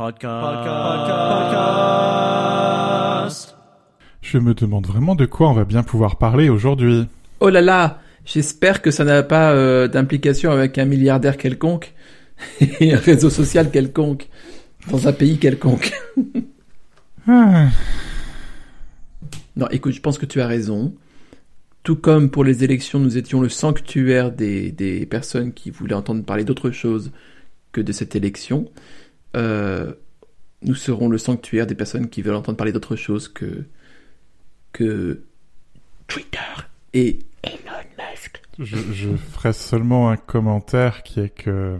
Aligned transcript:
Podcast. 0.00 0.24
Je 4.22 4.38
me 4.38 4.54
demande 4.54 4.86
vraiment 4.86 5.14
de 5.14 5.26
quoi 5.26 5.50
on 5.50 5.52
va 5.52 5.66
bien 5.66 5.82
pouvoir 5.82 6.16
parler 6.16 6.48
aujourd'hui. 6.48 7.06
Oh 7.40 7.50
là 7.50 7.60
là, 7.60 8.00
j'espère 8.24 8.80
que 8.80 8.90
ça 8.90 9.04
n'a 9.04 9.22
pas 9.22 9.52
euh, 9.52 9.88
d'implication 9.88 10.52
avec 10.52 10.78
un 10.78 10.86
milliardaire 10.86 11.36
quelconque 11.36 11.92
et 12.80 12.94
un 12.94 12.98
réseau 12.98 13.28
social 13.28 13.70
quelconque 13.70 14.30
dans 14.90 15.06
un 15.06 15.12
pays 15.12 15.36
quelconque. 15.36 15.92
Ah, 17.28 17.68
Non, 19.54 19.68
écoute, 19.70 19.92
je 19.92 20.00
pense 20.00 20.16
que 20.16 20.24
tu 20.24 20.40
as 20.40 20.46
raison. 20.46 20.94
Tout 21.82 21.96
comme 21.96 22.30
pour 22.30 22.44
les 22.44 22.64
élections, 22.64 23.00
nous 23.00 23.18
étions 23.18 23.42
le 23.42 23.50
sanctuaire 23.50 24.32
des, 24.32 24.72
des 24.72 25.04
personnes 25.04 25.52
qui 25.52 25.68
voulaient 25.70 25.92
entendre 25.92 26.24
parler 26.24 26.44
d'autre 26.44 26.70
chose 26.70 27.12
que 27.72 27.82
de 27.82 27.92
cette 27.92 28.16
élection. 28.16 28.70
Euh, 29.36 29.92
nous 30.62 30.74
serons 30.74 31.08
le 31.08 31.18
sanctuaire 31.18 31.66
des 31.66 31.74
personnes 31.74 32.08
qui 32.08 32.22
veulent 32.22 32.34
entendre 32.34 32.56
parler 32.56 32.72
d'autre 32.72 32.96
chose 32.96 33.28
que 33.28 33.64
que 34.72 35.24
Twitter 36.06 36.38
et 36.92 37.18
Elon 37.42 37.86
Musk. 37.98 38.40
je, 38.58 38.76
je 38.92 39.16
ferai 39.16 39.52
seulement 39.52 40.10
un 40.10 40.16
commentaire 40.16 41.02
qui 41.02 41.20
est 41.20 41.30
que 41.30 41.78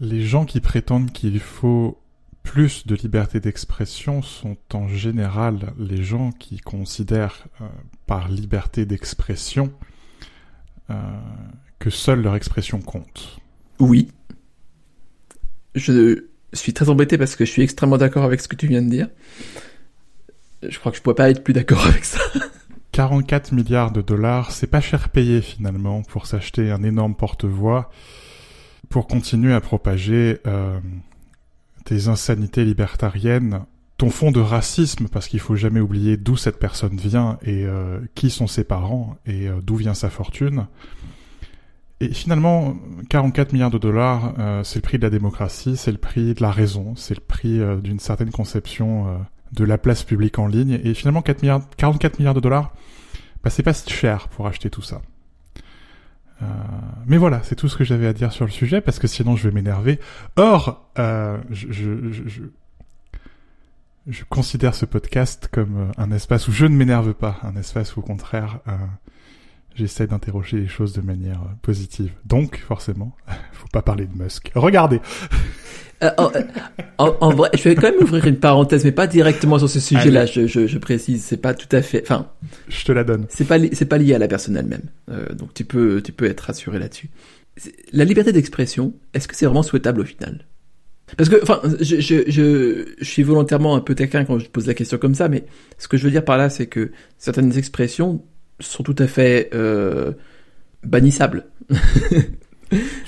les 0.00 0.22
gens 0.22 0.44
qui 0.44 0.60
prétendent 0.60 1.12
qu'il 1.12 1.38
faut 1.40 2.00
plus 2.42 2.86
de 2.86 2.94
liberté 2.94 3.38
d'expression 3.40 4.22
sont 4.22 4.56
en 4.72 4.88
général 4.88 5.72
les 5.78 6.02
gens 6.02 6.32
qui 6.32 6.58
considèrent 6.58 7.46
euh, 7.60 7.68
par 8.06 8.28
liberté 8.28 8.86
d'expression 8.86 9.72
euh, 10.90 10.94
que 11.78 11.90
seule 11.90 12.22
leur 12.22 12.34
expression 12.34 12.80
compte. 12.80 13.38
Oui. 13.78 14.08
Je 15.74 16.24
suis 16.52 16.72
très 16.72 16.88
embêté 16.88 17.18
parce 17.18 17.36
que 17.36 17.44
je 17.44 17.50
suis 17.50 17.62
extrêmement 17.62 17.98
d'accord 17.98 18.24
avec 18.24 18.40
ce 18.40 18.48
que 18.48 18.56
tu 18.56 18.66
viens 18.66 18.82
de 18.82 18.90
dire. 18.90 19.08
Je 20.68 20.78
crois 20.78 20.92
que 20.92 20.98
je 20.98 21.02
pourrais 21.02 21.14
pas 21.14 21.30
être 21.30 21.42
plus 21.42 21.54
d'accord 21.54 21.86
avec 21.86 22.04
ça. 22.04 22.20
44 22.92 23.52
milliards 23.52 23.92
de 23.92 24.02
dollars, 24.02 24.50
c'est 24.50 24.66
pas 24.66 24.80
cher 24.80 25.10
payé 25.10 25.40
finalement 25.40 26.02
pour 26.02 26.26
s'acheter 26.26 26.70
un 26.70 26.82
énorme 26.82 27.14
porte-voix 27.14 27.90
pour 28.88 29.06
continuer 29.06 29.54
à 29.54 29.60
propager 29.60 30.40
euh, 30.46 30.80
tes 31.84 32.08
insanités 32.08 32.64
libertariennes, 32.64 33.60
ton 33.96 34.10
fond 34.10 34.32
de 34.32 34.40
racisme, 34.40 35.08
parce 35.08 35.28
qu'il 35.28 35.40
faut 35.40 35.54
jamais 35.54 35.80
oublier 35.80 36.16
d'où 36.16 36.36
cette 36.36 36.58
personne 36.58 36.96
vient 36.96 37.38
et 37.42 37.64
euh, 37.64 38.00
qui 38.14 38.30
sont 38.30 38.48
ses 38.48 38.64
parents 38.64 39.16
et 39.26 39.48
euh, 39.48 39.60
d'où 39.62 39.76
vient 39.76 39.94
sa 39.94 40.10
fortune. 40.10 40.66
Et 42.00 42.14
finalement, 42.14 42.76
44 43.10 43.52
milliards 43.52 43.70
de 43.70 43.76
dollars, 43.76 44.34
euh, 44.38 44.64
c'est 44.64 44.76
le 44.76 44.82
prix 44.82 44.96
de 44.96 45.02
la 45.02 45.10
démocratie, 45.10 45.76
c'est 45.76 45.92
le 45.92 45.98
prix 45.98 46.34
de 46.34 46.40
la 46.40 46.50
raison, 46.50 46.94
c'est 46.96 47.14
le 47.14 47.20
prix 47.20 47.60
euh, 47.60 47.76
d'une 47.76 47.98
certaine 47.98 48.30
conception 48.30 49.08
euh, 49.08 49.18
de 49.52 49.64
la 49.64 49.76
place 49.76 50.02
publique 50.02 50.38
en 50.38 50.46
ligne. 50.46 50.80
Et 50.82 50.94
finalement, 50.94 51.20
4 51.20 51.42
milliards, 51.42 51.60
44 51.76 52.18
milliards 52.18 52.34
de 52.34 52.40
dollars, 52.40 52.72
bah, 53.44 53.50
c'est 53.50 53.62
pas 53.62 53.74
si 53.74 53.90
cher 53.90 54.28
pour 54.28 54.46
acheter 54.46 54.70
tout 54.70 54.80
ça. 54.80 55.02
Euh, 56.42 56.46
mais 57.06 57.18
voilà, 57.18 57.42
c'est 57.42 57.54
tout 57.54 57.68
ce 57.68 57.76
que 57.76 57.84
j'avais 57.84 58.06
à 58.06 58.14
dire 58.14 58.32
sur 58.32 58.46
le 58.46 58.50
sujet, 58.50 58.80
parce 58.80 58.98
que 58.98 59.06
sinon 59.06 59.36
je 59.36 59.48
vais 59.48 59.54
m'énerver. 59.54 60.00
Or, 60.36 60.90
euh, 60.98 61.36
je, 61.50 61.70
je, 61.70 62.12
je, 62.12 62.42
je, 64.06 64.24
considère 64.24 64.74
ce 64.74 64.86
podcast 64.86 65.50
comme 65.52 65.92
un 65.98 66.10
espace 66.12 66.48
où 66.48 66.52
je 66.52 66.64
ne 66.64 66.74
m'énerve 66.74 67.12
pas, 67.12 67.38
un 67.42 67.56
espace 67.56 67.94
où 67.96 68.00
au 68.00 68.02
contraire, 68.02 68.60
j'essaie 69.74 70.06
d'interroger 70.06 70.58
les 70.58 70.68
choses 70.68 70.92
de 70.92 71.00
manière 71.00 71.40
euh, 71.42 71.54
positive. 71.62 72.10
Donc, 72.24 72.58
forcément, 72.58 73.16
faut 73.52 73.68
pas 73.72 73.82
parler 73.82 74.06
de 74.06 74.22
Musk. 74.22 74.50
Regardez 74.54 75.00
Euh, 76.02 76.10
en, 76.16 76.30
en- 76.96 77.16
en 77.20 77.30
vrai, 77.34 77.50
je 77.52 77.62
vais 77.62 77.74
quand 77.74 77.90
même 77.92 78.00
ouvrir 78.02 78.26
une 78.26 78.38
parenthèse, 78.38 78.84
mais 78.86 78.92
pas 78.92 79.06
directement 79.06 79.58
sur 79.58 79.68
ce 79.68 79.80
sujet-là. 79.80 80.24
Je, 80.24 80.46
je, 80.46 80.66
je 80.66 80.78
précise, 80.78 81.22
c'est 81.22 81.36
pas 81.36 81.52
tout 81.52 81.68
à 81.76 81.82
fait. 81.82 82.00
Enfin, 82.02 82.30
Je 82.70 82.84
te 82.86 82.92
la 82.92 83.04
donne. 83.04 83.26
c'est 83.28 83.44
pas 83.46 83.58
c'est 83.72 83.84
pas 83.84 83.98
lié 83.98 84.14
à 84.14 84.18
la 84.18 84.26
personne 84.26 84.56
elle-même. 84.56 84.88
Euh, 85.10 85.26
donc 85.34 85.52
tu 85.52 85.66
peux 85.66 86.00
tu 86.02 86.12
peux 86.12 86.24
être 86.24 86.40
rassuré 86.40 86.78
là-dessus. 86.78 87.10
La 87.92 88.06
liberté 88.06 88.32
d'expression, 88.32 88.94
est-ce 89.12 89.28
que 89.28 89.36
c'est 89.36 89.44
vraiment 89.44 89.62
souhaitable 89.62 90.00
au 90.00 90.04
final? 90.06 90.46
Parce 91.18 91.28
que 91.28 91.36
enfin, 91.42 91.60
je, 91.80 92.00
je 92.00 92.22
je 92.30 92.86
je 92.98 93.04
suis 93.04 93.22
volontairement 93.22 93.76
un 93.76 93.80
peu 93.80 93.94
taquin 93.94 94.24
quand 94.24 94.38
je 94.38 94.48
pose 94.48 94.66
la 94.66 94.72
question 94.74 94.96
comme 94.96 95.14
ça, 95.14 95.28
mais 95.28 95.44
ce 95.76 95.86
que 95.86 95.98
je 95.98 96.04
veux 96.04 96.10
dire 96.10 96.24
par 96.24 96.38
là, 96.38 96.48
c'est 96.48 96.66
que 96.66 96.92
certaines 97.18 97.58
expressions 97.58 98.24
sont 98.60 98.82
tout 98.82 98.96
à 98.98 99.06
fait 99.06 99.50
euh, 99.54 100.12
bannissables. 100.84 101.46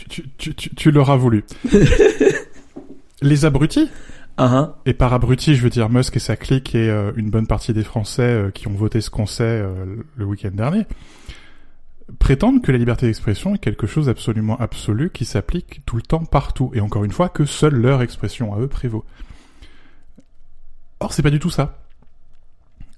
Tu, 0.09 0.25
tu, 0.37 0.55
tu, 0.55 0.75
tu 0.75 0.91
l'auras 0.91 1.17
voulu. 1.17 1.45
les 3.23 3.45
abrutis 3.45 3.89
hein. 4.39 4.75
Et 4.87 4.95
par 4.95 5.13
abruti, 5.13 5.55
je 5.55 5.63
veux 5.63 5.71
dire 5.71 5.89
Musk 5.89 6.17
et 6.17 6.21
sa 6.21 6.37
clique 6.37 6.75
et 6.75 6.89
euh, 6.91 7.13
une 7.17 7.31
bonne 7.31 7.47
partie 7.47 7.73
des 7.73 7.85
Français 7.85 8.23
euh, 8.23 8.51
qui 8.51 8.69
ont 8.69 8.73
voté 8.73 9.01
ce 9.01 9.11
qu'on 9.11 9.27
sait 9.27 9.45
euh, 9.45 9.97
le 10.17 10.25
week-end 10.25 10.51
dernier, 10.53 10.85
prétendent 12.19 12.63
que 12.63 12.73
la 12.73 12.79
liberté 12.79 13.07
d'expression 13.07 13.55
est 13.55 13.59
quelque 13.59 13.87
chose 13.87 14.07
d'absolument 14.07 14.59
absolu 14.59 15.11
qui 15.11 15.25
s'applique 15.25 15.83
tout 15.87 15.97
le 15.97 16.03
temps 16.03 16.25
partout, 16.25 16.71
et 16.75 16.81
encore 16.81 17.05
une 17.05 17.13
fois 17.13 17.29
que 17.29 17.45
seule 17.45 17.75
leur 17.75 18.03
expression 18.03 18.55
à 18.55 18.59
eux 18.59 18.69
prévaut. 18.69 19.05
Or, 21.01 21.13
c'est 21.13 21.23
pas 21.23 21.31
du 21.31 21.39
tout 21.39 21.51
ça. 21.51 21.79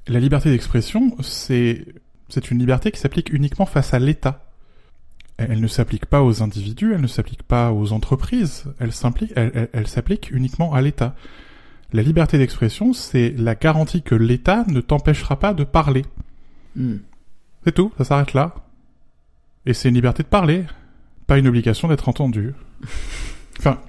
La 0.06 0.20
liberté 0.20 0.50
d'expression, 0.50 1.16
c'est 1.22 1.86
c'est 2.28 2.50
une 2.50 2.58
liberté 2.58 2.90
qui 2.90 2.98
s'applique 3.00 3.32
uniquement 3.32 3.66
face 3.66 3.94
à 3.94 3.98
l'État. 3.98 4.44
Elle, 5.36 5.60
ne 5.60 5.66
s'applique 5.66 6.06
pas 6.06 6.22
aux 6.22 6.42
individus, 6.42 6.92
elle 6.94 7.00
ne 7.00 7.06
s'applique 7.08 7.42
pas 7.42 7.72
aux 7.72 7.92
entreprises, 7.92 8.64
elle 8.78 8.92
s'implique, 8.92 9.32
elle, 9.34 9.50
elle- 9.54 9.68
elle 9.72 9.86
s'applique 9.88 10.30
uniquement 10.30 10.72
à 10.74 10.80
l'État. 10.80 11.16
La 11.92 12.02
liberté 12.02 12.38
d'expression, 12.38 12.92
c'est 12.92 13.30
la 13.36 13.54
garantie 13.56 14.02
que 14.02 14.14
l'État 14.14 14.64
ne 14.68 14.80
t'empêchera 14.80 15.38
pas 15.38 15.52
de 15.54 15.64
parler. 15.64 16.04
Hmm. 16.76 16.96
C'est 17.64 17.72
tout, 17.72 17.92
ça 17.98 18.04
s'arrête 18.04 18.32
là. 18.32 18.54
Et 19.66 19.74
c'est 19.74 19.88
une 19.88 19.94
liberté 19.96 20.22
de 20.22 20.28
parler, 20.28 20.64
pas 21.26 21.38
une 21.38 21.48
obligation 21.48 21.88
d'être 21.88 22.08
entendu. 22.08 22.54
Enfin, 23.58 23.80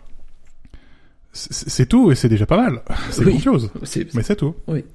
c'est 1.33 1.87
tout 1.87 2.11
et 2.11 2.15
c'est 2.15 2.29
déjà 2.29 2.45
pas 2.45 2.55
mal. 2.57 2.81
C'est 3.09 3.25
Oui. 3.25 3.31
grandiose, 3.33 3.71
mais 4.13 4.23
c'est 4.23 4.35
tout. 4.37 4.55
Oui. 4.67 4.85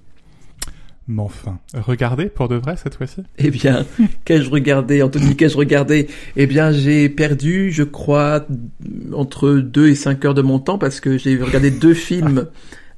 Mais 1.08 1.22
enfin, 1.22 1.58
regardez 1.74 2.26
pour 2.26 2.48
de 2.48 2.54
vrai 2.54 2.76
cette 2.76 2.94
fois-ci. 2.94 3.22
Eh 3.38 3.50
bien, 3.50 3.84
qu'ai-je 4.24 4.48
regardé, 4.48 5.02
Anthony, 5.02 5.34
qu'ai-je 5.36 5.56
regardé? 5.56 6.06
Eh 6.36 6.46
bien, 6.46 6.70
j'ai 6.70 7.08
perdu, 7.08 7.72
je 7.72 7.82
crois, 7.82 8.46
entre 9.12 9.50
2 9.54 9.88
et 9.88 9.94
5 9.96 10.24
heures 10.24 10.34
de 10.34 10.42
mon 10.42 10.60
temps 10.60 10.78
parce 10.78 11.00
que 11.00 11.18
j'ai 11.18 11.36
regardé 11.42 11.70
deux 11.72 11.94
films 12.08 12.46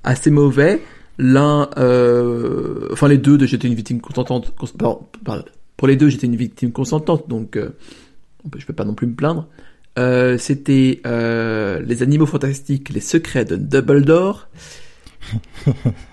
assez 0.04 0.30
mauvais. 0.30 0.82
L'un, 1.18 1.70
euh, 1.78 2.88
enfin 2.92 3.08
les 3.08 3.18
deux, 3.18 3.38
de 3.38 3.46
j'étais 3.46 3.68
une 3.68 3.74
victime 3.74 4.00
consentante. 4.00 4.52
cons- 4.56 4.66
pardon, 4.78 5.06
pardon. 5.24 5.44
pour 5.76 5.88
les 5.88 5.96
deux, 5.96 6.08
j'étais 6.08 6.26
une 6.26 6.36
victime 6.36 6.72
consentante, 6.72 7.28
donc 7.28 7.56
euh, 7.56 7.70
je 8.58 8.66
peux 8.66 8.72
pas 8.74 8.84
non 8.84 8.94
plus 8.94 9.06
me 9.06 9.14
plaindre. 9.14 9.46
Euh, 9.98 10.36
C'était 10.38 11.00
euh, 11.06 11.80
Les 11.86 12.02
Animaux 12.02 12.26
Fantastiques, 12.26 12.88
Les 12.90 13.00
Secrets 13.00 13.44
de 13.44 13.56
Dumbledore. 13.56 14.48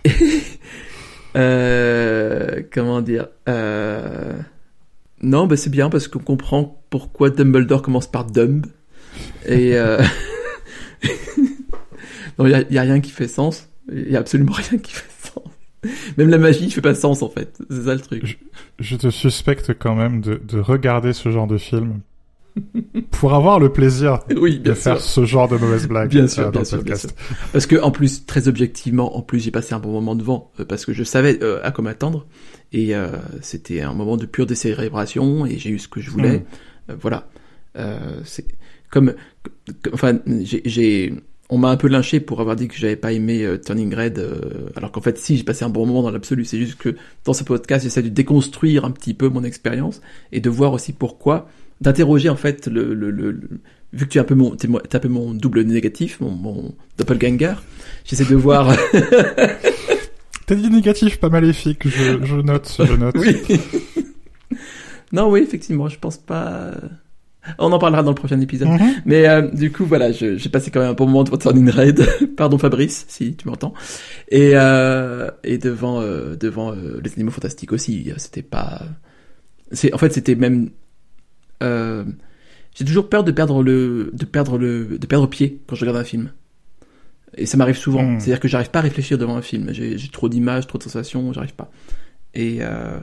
Euh, 1.35 2.61
comment 2.71 3.01
dire 3.01 3.27
euh... 3.47 4.33
Non, 5.21 5.47
bah 5.47 5.57
c'est 5.57 5.69
bien 5.69 5.89
parce 5.89 6.07
qu'on 6.07 6.19
comprend 6.19 6.81
pourquoi 6.89 7.29
Dumbledore 7.29 7.81
commence 7.81 8.07
par 8.07 8.25
Dumb. 8.25 8.65
Et 9.45 9.77
euh... 9.77 10.01
non, 12.39 12.45
il 12.45 12.67
y 12.69 12.77
a, 12.77 12.81
rien 12.81 12.99
qui 13.01 13.11
fait 13.11 13.27
sens. 13.27 13.69
Il 13.91 14.09
y 14.09 14.15
a 14.15 14.19
absolument 14.19 14.53
rien 14.53 14.79
qui 14.79 14.93
fait 14.93 15.09
sens. 15.09 15.43
Même 16.17 16.29
la 16.29 16.37
magie 16.37 16.71
fait 16.71 16.81
pas 16.81 16.95
sens 16.95 17.21
en 17.21 17.29
fait. 17.29 17.57
C'est 17.69 17.83
ça 17.83 17.93
le 17.93 18.01
truc. 18.01 18.39
Je 18.79 18.95
te 18.95 19.09
suspecte 19.09 19.73
quand 19.77 19.95
même 19.95 20.21
de 20.21 20.59
regarder 20.59 21.13
ce 21.13 21.29
genre 21.31 21.47
de 21.47 21.57
film 21.57 22.01
pour 23.11 23.33
avoir 23.33 23.59
le 23.59 23.71
plaisir 23.71 24.19
Oui, 24.35 24.59
de 24.59 24.73
faire 24.73 24.99
ce 24.99 25.25
genre 25.25 25.47
de 25.47 25.57
mauvaise 25.57 25.87
blague 25.87 26.09
Bien 26.09 26.23
euh, 26.23 26.27
sûr, 26.27 26.51
bien 26.51 26.63
sûr, 26.63 26.83
bien. 26.83 26.95
Parce 27.51 27.65
que 27.65 27.75
en 27.81 27.91
plus, 27.91 28.25
très 28.25 28.47
objectivement, 28.47 29.17
en 29.17 29.21
plus 29.21 29.39
j'ai 29.39 29.51
passé 29.51 29.73
un 29.73 29.79
bon 29.79 29.91
moment 29.91 30.15
devant 30.15 30.51
euh, 30.59 30.65
parce 30.65 30.85
que 30.85 30.93
je 30.93 31.03
savais 31.03 31.41
euh, 31.43 31.59
à 31.63 31.71
quoi 31.71 31.83
m'attendre 31.83 32.25
et 32.71 32.95
euh, 32.95 33.07
c'était 33.41 33.81
un 33.81 33.93
moment 33.93 34.17
de 34.17 34.25
pure 34.25 34.45
décérébration 34.45 35.45
et 35.45 35.57
j'ai 35.57 35.69
eu 35.69 35.79
ce 35.79 35.87
que 35.87 36.01
je 36.01 36.09
voulais. 36.11 36.45
Mm. 36.87 36.93
Voilà. 37.01 37.27
C'est 38.25 38.45
comme, 38.89 39.13
comme- 39.81 39.93
enfin, 39.93 40.19
j'ai, 40.41 40.61
j'ai- 40.65 41.13
on 41.49 41.57
m'a 41.57 41.69
un 41.69 41.77
peu 41.77 41.87
lynché 41.87 42.19
pour 42.19 42.41
avoir 42.41 42.55
dit 42.55 42.67
que 42.67 42.75
j'avais 42.75 42.95
pas 42.95 43.11
aimé 43.11 43.43
euh, 43.43 43.57
Turning 43.57 43.93
Red, 43.93 44.19
euh, 44.19 44.69
alors 44.75 44.91
qu'en 44.91 45.01
fait, 45.01 45.17
si 45.17 45.35
j'ai 45.35 45.43
passé 45.43 45.65
un 45.65 45.69
bon 45.69 45.85
moment 45.85 46.03
dans 46.03 46.11
l'absolu. 46.11 46.45
C'est 46.45 46.59
juste 46.59 46.75
que 46.77 46.95
dans 47.25 47.33
ce 47.33 47.43
podcast, 47.43 47.83
j'essaie 47.83 48.03
de 48.03 48.09
déconstruire 48.09 48.85
un 48.85 48.91
petit 48.91 49.15
peu 49.15 49.29
mon 49.29 49.43
expérience 49.43 50.01
et 50.31 50.41
de 50.41 50.49
voir 50.49 50.73
aussi 50.73 50.93
pourquoi, 50.93 51.49
d'interroger 51.81 52.29
en 52.29 52.35
fait 52.35 52.67
le, 52.67 52.93
le, 52.93 53.11
le, 53.11 53.31
le- 53.31 53.49
vu 53.93 54.05
que 54.05 54.11
tu 54.11 54.17
es 54.17 54.21
un 54.21 54.25
peu 54.25 54.35
mon, 54.35 54.51
t'es 54.55 54.67
un 54.95 54.99
peu 54.99 55.07
mon 55.07 55.33
double 55.33 55.61
négatif, 55.63 56.19
mon, 56.19 56.31
mon 56.31 56.75
doppelganger, 56.97 57.53
j'essaie 58.05 58.25
de 58.25 58.35
voir. 58.35 58.75
T'as 60.45 60.55
dit 60.55 60.69
négatif, 60.69 61.19
pas 61.19 61.29
maléfique, 61.29 61.87
je, 61.87 62.23
je 62.25 62.35
note, 62.37 62.75
je 62.79 62.93
note. 62.97 63.15
oui. 63.17 63.37
non, 65.11 65.29
oui, 65.29 65.41
effectivement, 65.41 65.87
je 65.89 65.99
pense 65.99 66.17
pas. 66.17 66.71
On 67.57 67.71
en 67.71 67.79
parlera 67.79 68.03
dans 68.03 68.11
le 68.11 68.15
prochain 68.15 68.39
épisode. 68.41 68.67
Mhm. 68.67 68.93
Mais 69.05 69.27
euh, 69.27 69.41
du 69.49 69.71
coup, 69.71 69.85
voilà, 69.85 70.11
j'ai 70.11 70.37
passé 70.49 70.69
quand 70.71 70.81
même 70.81 70.89
un 70.89 70.93
bon 70.93 71.05
moment 71.07 71.23
devant 71.23 71.37
Turning 71.37 71.69
Red. 71.69 72.05
Pardon 72.35 72.57
Fabrice, 72.57 73.05
si 73.07 73.35
tu 73.35 73.47
m'entends. 73.47 73.73
Et, 74.29 74.51
euh, 74.53 75.29
et 75.43 75.57
devant, 75.57 76.01
euh, 76.01 76.35
devant 76.35 76.71
les 76.73 77.11
animaux 77.13 77.31
fantastiques 77.31 77.71
aussi. 77.71 78.11
C'était 78.17 78.41
pas... 78.43 78.83
C'est, 79.71 79.93
en 79.93 79.97
fait, 79.97 80.13
c'était 80.13 80.35
même... 80.35 80.69
Euh, 81.63 82.03
j'ai 82.75 82.85
toujours 82.85 83.09
peur 83.09 83.23
de 83.23 83.31
perdre 83.31 83.63
le, 83.63 84.11
de 84.13 84.25
perdre 84.25 84.57
le, 84.57 84.97
de 84.97 85.07
perdre 85.07 85.27
pied 85.27 85.61
quand 85.67 85.75
je 85.75 85.81
regarde 85.81 85.97
un 85.97 86.03
film. 86.03 86.31
Et 87.37 87.45
ça 87.45 87.57
m'arrive 87.57 87.77
souvent. 87.77 88.03
Mm. 88.03 88.19
C'est-à-dire 88.19 88.39
que 88.39 88.47
j'arrive 88.47 88.69
pas 88.69 88.79
à 88.79 88.83
réfléchir 88.83 89.17
devant 89.17 89.35
un 89.35 89.41
film. 89.41 89.69
J'ai, 89.71 89.97
trop 90.11 90.29
d'images, 90.29 90.67
trop 90.67 90.77
de 90.77 90.83
sensations, 90.83 91.31
j'arrive 91.33 91.53
pas. 91.53 91.71
Et 92.33 92.59
euh, 92.61 92.99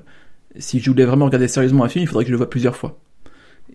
si 0.59 0.81
je 0.81 0.91
voulais 0.91 1.05
vraiment 1.05 1.27
regarder 1.27 1.49
sérieusement 1.49 1.85
un 1.85 1.89
film, 1.89 2.03
il 2.03 2.07
faudrait 2.07 2.25
que 2.25 2.29
je 2.29 2.33
le 2.33 2.39
voie 2.39 2.51
plusieurs 2.51 2.77
fois. 2.77 2.99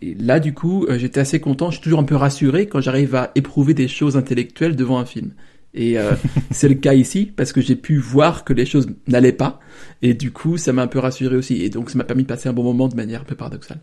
Et 0.01 0.15
là, 0.15 0.39
du 0.39 0.53
coup, 0.53 0.85
euh, 0.85 0.97
j'étais 0.97 1.19
assez 1.19 1.39
content. 1.39 1.69
Je 1.69 1.75
suis 1.75 1.83
toujours 1.83 1.99
un 1.99 2.03
peu 2.03 2.15
rassuré 2.15 2.67
quand 2.67 2.81
j'arrive 2.81 3.15
à 3.15 3.31
éprouver 3.35 3.73
des 3.73 3.87
choses 3.87 4.17
intellectuelles 4.17 4.75
devant 4.75 4.99
un 4.99 5.05
film. 5.05 5.33
Et 5.73 5.97
euh, 5.97 6.13
c'est 6.51 6.69
le 6.69 6.75
cas 6.75 6.93
ici 6.93 7.31
parce 7.35 7.53
que 7.53 7.61
j'ai 7.61 7.75
pu 7.75 7.97
voir 7.97 8.43
que 8.43 8.53
les 8.53 8.65
choses 8.65 8.87
n'allaient 9.07 9.31
pas. 9.31 9.59
Et 10.01 10.13
du 10.13 10.31
coup, 10.31 10.57
ça 10.57 10.73
m'a 10.73 10.81
un 10.81 10.87
peu 10.87 10.99
rassuré 10.99 11.35
aussi. 11.35 11.61
Et 11.61 11.69
donc, 11.69 11.89
ça 11.89 11.97
m'a 11.97 12.03
permis 12.03 12.23
de 12.23 12.27
passer 12.27 12.49
un 12.49 12.53
bon 12.53 12.63
moment 12.63 12.87
de 12.87 12.95
manière 12.95 13.21
un 13.21 13.25
peu 13.25 13.35
paradoxale. 13.35 13.79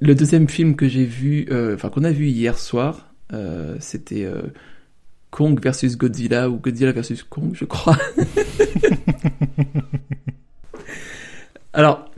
Le 0.00 0.14
deuxième 0.14 0.48
film 0.48 0.76
que 0.76 0.88
j'ai 0.88 1.04
vu, 1.04 1.46
euh, 1.50 1.74
enfin 1.74 1.88
qu'on 1.88 2.04
a 2.04 2.10
vu 2.12 2.26
hier 2.26 2.58
soir, 2.58 3.12
euh, 3.32 3.76
c'était 3.80 4.24
euh, 4.24 4.42
Kong 5.30 5.60
versus 5.62 5.96
Godzilla 5.96 6.50
ou 6.50 6.56
Godzilla 6.58 6.92
versus 6.92 7.22
Kong, 7.22 7.50
je 7.54 7.64
crois. 7.64 7.96
Alors, 11.72 12.10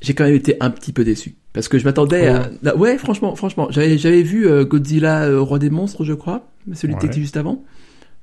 j'ai 0.00 0.14
quand 0.14 0.24
même 0.24 0.34
été 0.34 0.56
un 0.60 0.70
petit 0.70 0.92
peu 0.92 1.04
déçu 1.04 1.34
parce 1.52 1.68
que 1.68 1.78
je 1.78 1.84
m'attendais 1.84 2.26
à 2.28 2.50
là, 2.62 2.74
ouais 2.76 2.96
franchement 2.98 3.36
franchement 3.36 3.68
j'avais 3.70 3.98
j'avais 3.98 4.22
vu 4.22 4.48
Godzilla 4.64 5.24
euh, 5.26 5.38
roi 5.40 5.58
des 5.58 5.68
monstres 5.70 6.02
je 6.02 6.14
crois 6.14 6.48
celui 6.72 6.94
qui 6.94 7.00
Ouais. 7.00 7.06
était 7.06 7.20
juste 7.20 7.36
avant 7.36 7.62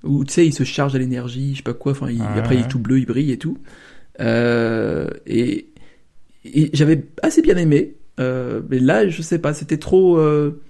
où 0.04 0.26
tu 0.26 0.34
sais 0.34 0.48
il 0.48 0.52
se 0.54 0.64
charge 0.64 0.96
à 0.96 0.98
l'énergie 0.98 1.52
je 1.52 1.58
sais 1.58 1.64
pas 1.64 1.74
quoi 1.76 1.92
enfin 1.92 2.10
il- 2.10 2.22
après 2.38 2.56
il 2.56 2.62
est 2.62 2.68
tout 2.68 2.80
bleu 2.80 2.98
il 3.00 3.06
brille 3.06 3.32
et 3.32 3.38
tout 3.38 3.58
euh, 4.20 5.08
et, 5.28 5.68
et 6.44 6.70
j'avais 6.74 7.04
assez 7.22 7.42
bien 7.44 7.56
aimé 7.56 7.94
euh, 8.20 8.62
mais 8.70 8.80
là 8.80 9.08
je 9.08 9.22
sais 9.22 9.40
pas 9.40 9.54
c'était 9.54 9.78
trop 9.78 10.18
euh, 10.18 10.62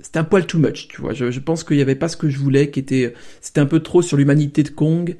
c'était 0.00 0.18
un 0.20 0.24
poil 0.24 0.46
too 0.46 0.58
much 0.58 0.88
tu 0.88 1.00
vois 1.00 1.12
je, 1.12 1.30
je 1.30 1.40
pense 1.40 1.64
qu'il 1.64 1.76
y 1.76 1.82
avait 1.82 1.94
pas 1.96 2.08
ce 2.08 2.16
que 2.16 2.28
je 2.28 2.38
voulais 2.38 2.70
qui 2.70 2.80
était 2.80 3.14
c'était 3.40 3.60
un 3.60 3.66
peu 3.66 3.80
trop 3.80 4.00
sur 4.02 4.16
l'humanité 4.16 4.62
de 4.62 4.68
Kong 4.70 5.16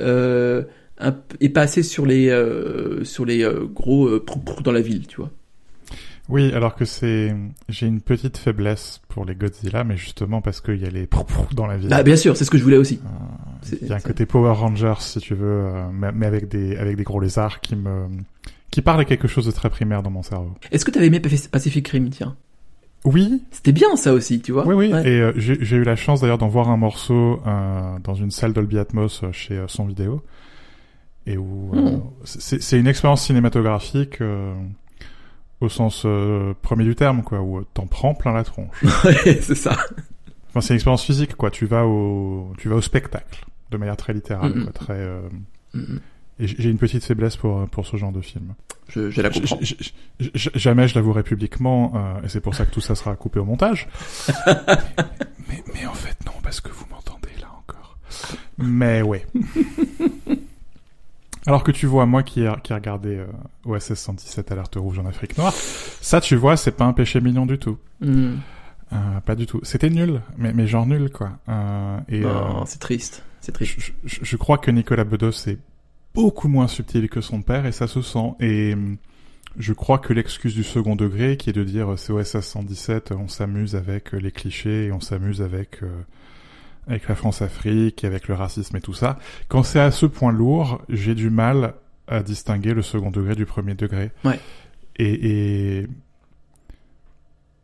euh, 0.00 0.62
un 0.98 1.14
et 1.40 1.48
pas 1.50 1.62
assez 1.62 1.82
sur 1.82 2.06
les 2.06 2.28
sur 3.02 3.24
les 3.24 3.46
gros 3.74 4.18
prou- 4.20 4.40
prou 4.40 4.62
dans 4.62 4.72
la 4.72 4.80
ville 4.80 5.06
tu 5.06 5.16
vois 5.16 5.30
Oui, 6.28 6.52
alors 6.54 6.76
que 6.76 6.84
c'est, 6.84 7.34
j'ai 7.68 7.86
une 7.86 8.00
petite 8.00 8.36
faiblesse 8.38 9.00
pour 9.08 9.24
les 9.24 9.34
Godzilla, 9.34 9.82
mais 9.84 9.96
justement 9.96 10.40
parce 10.40 10.60
qu'il 10.60 10.80
y 10.80 10.86
a 10.86 10.90
les 10.90 11.06
prou 11.06 11.24
prou 11.24 11.52
dans 11.54 11.66
la 11.66 11.76
ville. 11.76 11.88
Ah, 11.90 12.02
bien 12.04 12.16
sûr, 12.16 12.36
c'est 12.36 12.44
ce 12.44 12.50
que 12.50 12.56
je 12.58 12.62
voulais 12.62 12.76
aussi. 12.76 13.00
Il 13.82 13.88
y 13.88 13.92
a 13.92 13.96
un 13.96 14.00
côté 14.00 14.24
Power 14.24 14.52
Rangers, 14.52 15.00
si 15.00 15.18
tu 15.18 15.34
veux, 15.34 15.64
mais, 15.92 16.12
mais 16.12 16.26
avec 16.26 16.48
des 16.48 16.76
avec 16.76 16.96
des 16.96 17.02
gros 17.02 17.20
lézards 17.20 17.60
qui 17.60 17.74
me 17.76 18.06
qui 18.72 18.82
parlent 18.82 19.00
à 19.00 19.04
quelque 19.04 19.28
chose 19.28 19.46
de 19.46 19.52
très 19.52 19.70
primaire 19.70 20.02
dans 20.02 20.10
mon 20.10 20.24
cerveau. 20.24 20.52
Est-ce 20.72 20.84
que 20.84 20.90
t'avais 20.90 21.06
aimé 21.06 21.20
Paci- 21.20 21.48
Pacific 21.48 21.86
Rim, 21.88 22.08
tiens? 22.10 22.34
Oui, 23.04 23.42
C'était 23.50 23.72
bien 23.72 23.94
ça 23.96 24.12
aussi, 24.12 24.40
tu 24.40 24.50
vois 24.52 24.64
oui, 24.66 24.74
oui. 24.74 24.92
Ouais. 24.92 25.08
Et 25.08 25.20
euh, 25.20 25.32
j'ai 25.36 25.76
eu 25.76 25.82
la 25.84 25.94
chance 25.96 26.20
d'ailleurs 26.20 26.38
d'en 26.38 26.48
voir 26.48 26.68
un 26.70 26.76
morceau 26.76 27.40
euh, 27.46 27.98
dans 28.02 28.14
une 28.14 28.30
salle 28.30 28.52
Dolby 28.52 28.78
Atmos 28.78 29.22
euh, 29.24 29.32
chez 29.32 29.54
euh, 29.58 29.66
Son 29.68 29.84
Vidéo, 29.86 30.22
et 31.26 31.36
où 31.36 31.70
Hmm. 31.74 32.00
c'est 32.24 32.78
une 32.78 32.86
expérience 32.88 33.24
cinématographique 33.26 34.20
au 35.60 35.68
sens 35.68 36.06
premier 36.62 36.84
du 36.84 36.94
terme, 36.96 37.22
quoi, 37.22 37.40
où 37.40 37.62
t'en 37.74 37.86
prends 37.86 38.14
plein 38.14 38.32
la 38.32 38.42
tronche. 38.44 38.82
Ouais, 39.04 39.38
c'est 39.40 39.54
ça. 39.54 39.76
Enfin, 40.48 40.60
c'est 40.60 40.70
une 40.74 40.76
expérience 40.76 41.04
physique, 41.04 41.34
quoi. 41.36 41.50
Tu 41.50 41.66
vas 41.66 41.84
au, 41.86 42.52
tu 42.58 42.68
vas 42.68 42.76
au 42.76 42.80
spectacle, 42.80 43.44
de 43.70 43.76
manière 43.76 43.96
très 43.96 44.12
littérale, 44.12 44.52
Mhm. 44.54 44.62
quoi, 44.64 44.72
très. 44.72 45.08
Et 46.40 46.46
j'ai 46.46 46.70
une 46.70 46.78
petite 46.78 47.04
faiblesse 47.04 47.36
pour 47.36 47.66
pour 47.68 47.86
ce 47.86 47.96
genre 47.96 48.12
de 48.12 48.20
film. 48.20 48.54
Je, 48.88 49.10
je 49.10 49.22
la 49.22 49.30
comprends. 49.30 49.58
J- 49.60 49.76
j- 49.78 49.94
j- 50.20 50.30
j- 50.34 50.50
Jamais 50.54 50.88
je 50.88 50.94
l'avouerai 50.94 51.22
publiquement, 51.22 51.92
euh, 51.94 52.22
et 52.24 52.28
c'est 52.28 52.40
pour 52.40 52.54
ça 52.54 52.66
que 52.66 52.70
tout 52.72 52.80
ça 52.80 52.94
sera 52.94 53.14
coupé 53.16 53.38
au 53.38 53.44
montage. 53.44 53.88
mais, 55.48 55.62
mais 55.74 55.86
en 55.86 55.94
fait 55.94 56.16
non, 56.26 56.32
parce 56.42 56.60
que 56.60 56.70
vous 56.70 56.86
m'entendez 56.90 57.28
là 57.40 57.48
encore. 57.58 57.96
Mais 58.58 59.02
ouais. 59.02 59.26
Alors 61.46 61.64
que 61.64 61.72
tu 61.72 61.86
vois, 61.86 62.06
moi 62.06 62.22
qui 62.22 62.42
ai, 62.42 62.52
qui 62.62 62.72
ai 62.72 62.76
regardé 62.76 63.16
euh, 63.16 63.26
OSS 63.64 63.94
117 63.94 64.52
Alerte 64.52 64.76
Rouge 64.76 65.00
en 65.00 65.06
Afrique 65.06 65.36
Noire, 65.36 65.52
ça 65.52 66.20
tu 66.20 66.36
vois, 66.36 66.56
c'est 66.56 66.70
pas 66.70 66.84
un 66.84 66.92
péché 66.92 67.20
mignon 67.20 67.46
du 67.46 67.58
tout. 67.58 67.78
Mhm. 68.00 68.38
Euh, 68.92 68.96
pas 69.24 69.34
du 69.34 69.46
tout. 69.46 69.58
C'était 69.64 69.90
nul, 69.90 70.20
mais, 70.38 70.52
mais 70.52 70.66
genre 70.68 70.86
nul 70.86 71.10
quoi. 71.10 71.30
Euh, 71.48 71.98
et 72.08 72.22
euh, 72.24 72.64
c'est 72.66 72.78
triste. 72.78 73.24
C'est 73.40 73.50
triste. 73.52 73.74
je, 73.78 73.90
je- 74.04 74.20
je 74.22 74.36
crois 74.36 74.58
que 74.58 74.70
Nicolas 74.70 75.02
Bedos 75.04 75.32
est 75.48 75.58
beaucoup 76.14 76.48
moins 76.48 76.68
subtil 76.68 77.08
que 77.08 77.20
son 77.20 77.42
père 77.42 77.66
et 77.66 77.72
ça 77.72 77.86
se 77.86 78.02
sent. 78.02 78.34
Et 78.40 78.74
hum, 78.74 78.96
je 79.58 79.72
crois 79.72 79.98
que 79.98 80.12
l'excuse 80.12 80.54
du 80.54 80.64
second 80.64 80.96
degré, 80.96 81.36
qui 81.36 81.50
est 81.50 81.52
de 81.52 81.64
dire 81.64 81.92
euh, 81.92 81.96
c'est 81.96 82.12
OSS 82.12 82.40
117, 82.40 83.12
on 83.12 83.28
s'amuse 83.28 83.76
avec 83.76 84.14
euh, 84.14 84.18
les 84.18 84.32
clichés 84.32 84.86
et 84.86 84.92
on 84.92 85.00
s'amuse 85.00 85.42
avec 85.42 85.82
euh, 85.82 86.02
avec 86.88 87.06
la 87.08 87.14
France-Afrique, 87.14 88.02
et 88.02 88.06
avec 88.08 88.26
le 88.26 88.34
racisme 88.34 88.76
et 88.76 88.80
tout 88.80 88.94
ça. 88.94 89.18
Quand 89.48 89.62
c'est 89.62 89.78
à 89.78 89.92
ce 89.92 90.04
point 90.04 90.32
lourd, 90.32 90.82
j'ai 90.88 91.14
du 91.14 91.30
mal 91.30 91.74
à 92.08 92.24
distinguer 92.24 92.74
le 92.74 92.82
second 92.82 93.12
degré 93.12 93.36
du 93.36 93.46
premier 93.46 93.74
degré. 93.74 94.10
Ouais. 94.24 94.40
Et, 94.96 95.78
et 95.80 95.86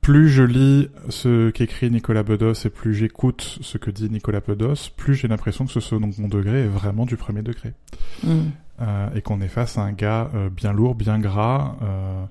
plus 0.08 0.30
je 0.30 0.42
lis 0.42 0.88
ce 1.10 1.50
qu'écrit 1.50 1.90
Nicolas 1.90 2.22
Bedos 2.22 2.54
et 2.64 2.70
plus 2.70 2.94
j'écoute 2.94 3.58
ce 3.60 3.76
que 3.76 3.90
dit 3.90 4.08
Nicolas 4.08 4.40
Bedos, 4.40 4.88
plus 4.96 5.14
j'ai 5.14 5.28
l'impression 5.28 5.66
que 5.66 5.70
ce 5.72 5.80
second 5.80 6.08
degré 6.08 6.62
est 6.62 6.66
vraiment 6.66 7.04
du 7.04 7.18
premier 7.18 7.42
degré. 7.42 7.74
Mhm. 8.24 8.50
Euh, 8.80 9.08
et 9.14 9.20
qu'on 9.20 9.42
est 9.42 9.48
face 9.48 9.76
à 9.76 9.82
un 9.82 9.92
gars 9.92 10.30
euh, 10.34 10.48
bien 10.48 10.72
lourd, 10.72 10.94
bien 10.94 11.18
gras, 11.18 11.76
euh, 11.82 12.24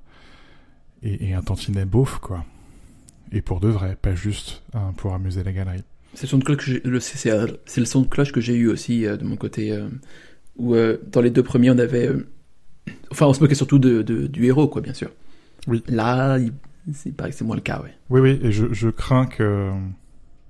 et, 1.03 1.27
et 1.29 1.33
un 1.35 1.43
tantinet 1.43 1.85
beauf, 1.85 2.17
quoi. 2.17 2.43
Et 3.31 3.43
pour 3.43 3.59
de 3.59 3.67
vrai, 3.67 3.95
pas 4.01 4.15
juste 4.15 4.63
hein, 4.73 4.91
pour 4.97 5.13
amuser 5.13 5.43
la 5.43 5.51
galerie. 5.51 5.83
C'est 6.15 6.23
le 6.23 6.29
son 6.29 6.37
de 6.39 6.45
cloche 6.45 6.57
que 6.57 6.63
j'ai, 6.63 6.81
le, 6.83 6.99
c'est, 6.99 7.17
c'est, 7.19 7.59
c'est 7.67 7.79
le 7.79 7.85
son 7.85 8.01
de 8.01 8.07
cloche 8.07 8.31
que 8.31 8.41
j'ai 8.41 8.55
eu 8.55 8.69
aussi 8.69 9.05
euh, 9.05 9.17
de 9.17 9.23
mon 9.23 9.35
côté, 9.35 9.71
euh, 9.71 9.87
où 10.55 10.73
euh, 10.73 10.97
dans 11.11 11.21
les 11.21 11.29
deux 11.29 11.43
premiers 11.43 11.69
on 11.69 11.77
avait, 11.77 12.07
euh, 12.07 12.27
enfin 13.11 13.27
on 13.27 13.33
se 13.35 13.39
moquait 13.39 13.53
surtout 13.53 13.77
de, 13.77 14.01
de- 14.01 14.25
du 14.25 14.45
héros 14.45 14.67
quoi 14.67 14.81
bien 14.81 14.95
sûr. 14.95 15.11
Oui. 15.67 15.83
Là, 15.87 16.39
il, 16.39 16.53
c'est 16.93 17.11
pareil, 17.15 17.33
c'est 17.33 17.43
moins 17.43 17.55
le 17.55 17.61
cas 17.61 17.81
ouais. 17.81 17.93
Oui, 18.09 18.21
oui, 18.21 18.39
et 18.41 18.51
je, 18.51 18.73
je 18.73 18.89
crains 18.89 19.25
que... 19.25 19.71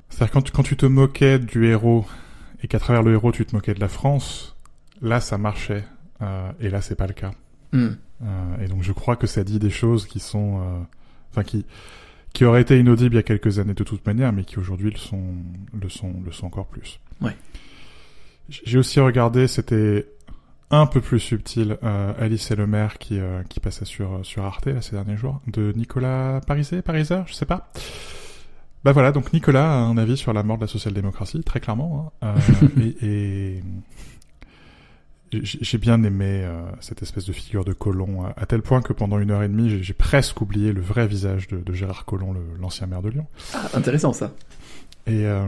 C'est-à-dire 0.09 0.31
quand 0.31 0.41
tu, 0.41 0.51
quand 0.51 0.63
tu 0.63 0.77
te 0.77 0.85
moquais 0.85 1.39
du 1.39 1.65
héros, 1.65 2.05
et 2.63 2.67
qu'à 2.67 2.79
travers 2.79 3.03
le 3.03 3.13
héros 3.13 3.31
tu 3.31 3.45
te 3.45 3.55
moquais 3.55 3.73
de 3.73 3.79
la 3.79 3.89
France, 3.89 4.55
là 5.01 5.19
ça 5.19 5.37
marchait. 5.37 5.83
Euh, 6.21 6.51
et 6.59 6.69
là 6.69 6.81
c'est 6.81 6.95
pas 6.95 7.07
le 7.07 7.13
cas. 7.13 7.31
Mhm. 7.73 7.97
Euh, 8.23 8.63
et 8.63 8.67
donc 8.67 8.83
je 8.83 8.91
crois 8.91 9.15
que 9.15 9.27
ça 9.27 9.43
dit 9.43 9.59
des 9.59 9.69
choses 9.69 10.07
qui 10.07 10.19
sont, 10.19 10.61
euh, 10.61 10.79
enfin 11.31 11.43
qui, 11.43 11.65
qui 12.33 12.45
auraient 12.45 12.61
été 12.61 12.79
inaudibles 12.79 13.15
il 13.15 13.17
y 13.17 13.19
a 13.19 13.23
quelques 13.23 13.59
années 13.59 13.73
de 13.73 13.83
toute 13.83 14.05
manière, 14.05 14.33
mais 14.33 14.43
qui 14.43 14.59
aujourd'hui 14.59 14.91
le 14.91 14.97
sont, 14.97 15.35
le 15.79 15.89
sont, 15.89 16.13
le 16.25 16.31
sont 16.31 16.47
encore 16.47 16.67
plus. 16.67 16.99
Ouais. 17.21 17.35
J'ai 18.49 18.77
aussi 18.77 18.99
regardé, 18.99 19.47
c'était 19.47 20.07
un 20.69 20.85
peu 20.85 20.99
plus 21.01 21.19
subtil, 21.19 21.77
euh, 21.83 22.13
Alice 22.19 22.51
et 22.51 22.55
le 22.55 22.67
maire 22.67 22.97
qui, 22.97 23.19
euh, 23.19 23.41
qui 23.49 23.59
passait 23.59 23.85
sur 23.85 24.19
sur 24.25 24.43
Arte 24.45 24.67
là 24.67 24.81
ces 24.81 24.95
derniers 24.95 25.15
jours, 25.17 25.39
de 25.47 25.71
Nicolas 25.75 26.41
Pariset, 26.45 26.81
Pariser, 26.81 27.19
je 27.25 27.33
sais 27.33 27.45
pas. 27.45 27.69
Bah 28.83 28.91
voilà, 28.91 29.11
donc 29.11 29.33
Nicolas 29.33 29.71
a 29.71 29.77
un 29.77 29.97
avis 29.97 30.17
sur 30.17 30.33
la 30.33 30.43
mort 30.43 30.57
de 30.57 30.63
la 30.63 30.67
social-démocratie, 30.67 31.41
très 31.43 31.59
clairement. 31.59 32.11
hein. 32.21 32.35
Euh, 32.37 32.67
et, 33.01 33.05
et 33.05 33.63
j'ai 35.31 35.77
bien 35.77 36.01
aimé 36.03 36.41
euh, 36.43 36.61
cette 36.79 37.01
espèce 37.01 37.25
de 37.25 37.33
figure 37.33 37.65
de 37.65 37.73
Colomb, 37.73 38.23
à, 38.25 38.33
à 38.37 38.45
tel 38.45 38.61
point 38.61 38.81
que 38.81 38.93
pendant 38.93 39.19
une 39.19 39.31
heure 39.31 39.43
et 39.43 39.49
demie, 39.49 39.81
j'ai- 39.83 39.93
presque 39.93 40.39
oublié 40.41 40.71
le 40.71 40.79
vrai 40.81 41.05
visage 41.07 41.47
de, 41.49 41.57
de 41.57 41.73
Gérard 41.73 42.05
Collomb, 42.05 42.33
l'ancien 42.61 42.87
maire 42.87 43.01
de 43.01 43.09
Lyon. 43.09 43.25
Ah, 43.53 43.69
intéressant 43.73 44.13
ça. 44.13 44.31
Et, 45.05 45.25
euh, 45.25 45.47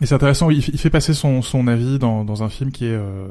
et 0.00 0.06
c'est 0.06 0.14
intéressant, 0.14 0.50
il 0.50 0.62
fait 0.62 0.90
passer 0.90 1.14
son, 1.14 1.42
son 1.42 1.66
avis 1.66 1.98
dans, 1.98 2.24
dans 2.24 2.44
un 2.44 2.48
film 2.48 2.70
qui 2.70 2.84
est 2.86 2.94
euh, 2.94 3.26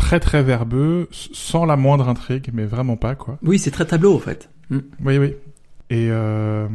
très 0.00 0.18
très 0.18 0.42
verbeux, 0.42 1.08
sans 1.12 1.64
la 1.66 1.76
moindre 1.76 2.08
intrigue, 2.08 2.50
mais 2.52 2.64
vraiment 2.64 2.96
pas, 2.96 3.14
quoi. 3.14 3.38
Oui, 3.42 3.58
c'est 3.58 3.70
très 3.70 3.84
tableau 3.86 4.14
en 4.16 4.18
fait. 4.18 4.48
Mhm. 4.70 4.82
Oui, 5.04 5.18
oui. 5.18 5.34
Et 5.90 6.08
euh, 6.10 6.66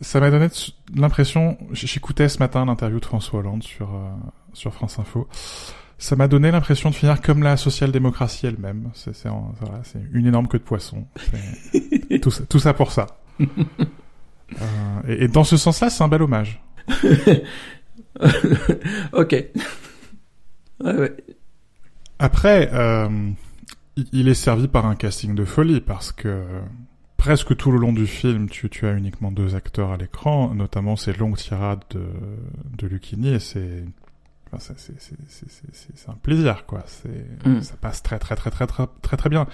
ça 0.00 0.20
m'a 0.20 0.30
donné 0.30 0.48
l'impression, 0.94 1.56
j'écoutais 1.72 2.28
ce 2.28 2.38
matin 2.38 2.64
l'interview 2.66 3.00
de 3.00 3.04
François 3.06 3.40
Hollande 3.40 3.62
sur, 3.62 3.88
euh, 3.94 4.08
sur 4.52 4.74
France 4.74 4.98
Info, 4.98 5.26
ça 5.98 6.16
m'a 6.16 6.28
donné 6.28 6.50
l'impression 6.50 6.90
de 6.90 6.94
finir 6.94 7.20
comme 7.22 7.42
la 7.42 7.56
social-démocratie 7.56 8.46
elle-même. 8.46 8.90
C'est 8.94 9.12
voilà, 9.28 9.82
une 10.12 10.26
énorme 10.26 10.48
queue 10.48 10.58
de 10.58 10.64
poisson. 10.64 11.06
C'est- 11.16 12.18
tout, 12.22 12.30
ça, 12.30 12.44
tout 12.46 12.58
ça 12.58 12.74
pour 12.74 12.92
ça. 12.92 13.06
Euh, 13.40 13.44
et, 15.08 15.24
et 15.24 15.28
dans 15.28 15.44
ce 15.44 15.56
sens-là, 15.56 15.90
c'est 15.90 16.02
un 16.02 16.08
bel 16.08 16.22
hommage. 16.22 16.62
ok. 19.12 19.32
Ouais, 20.82 20.94
ouais. 20.94 21.16
Après, 22.20 22.70
euh, 22.72 23.08
il- 24.12 24.28
est 24.28 24.34
servi 24.34 24.68
par 24.68 24.86
un 24.86 24.94
casting 24.94 25.34
de 25.34 25.44
folie 25.44 25.80
parce 25.80 26.12
que 26.12 26.44
presque 27.16 27.56
tout 27.56 27.70
le 27.72 27.78
long 27.78 27.92
du 27.92 28.06
film, 28.06 28.48
tu, 28.48 28.68
tu 28.70 28.86
as 28.86 28.92
uniquement 28.92 29.32
deux 29.32 29.54
acteurs 29.56 29.90
à 29.90 29.96
l'écran, 29.96 30.54
notamment 30.54 30.96
ces 30.96 31.12
longues 31.12 31.36
tirades 31.36 31.82
de, 31.90 32.04
de 32.78 32.86
Lucchini, 32.86 33.30
et 33.34 33.38
c'est 33.40 33.84
Enfin, 34.52 34.74
c'est 34.76 36.08
un 36.08 36.14
plaisir, 36.14 36.64
quoi. 36.66 36.82
C'est, 36.86 37.48
Mm. 37.48 37.60
ça 37.62 37.74
passe 37.80 38.02
très, 38.02 38.18
très, 38.18 38.34
très, 38.34 38.50
très, 38.50 38.66
très, 38.66 38.88
très, 39.00 39.16
très 39.16 39.30
bien. 39.30 39.46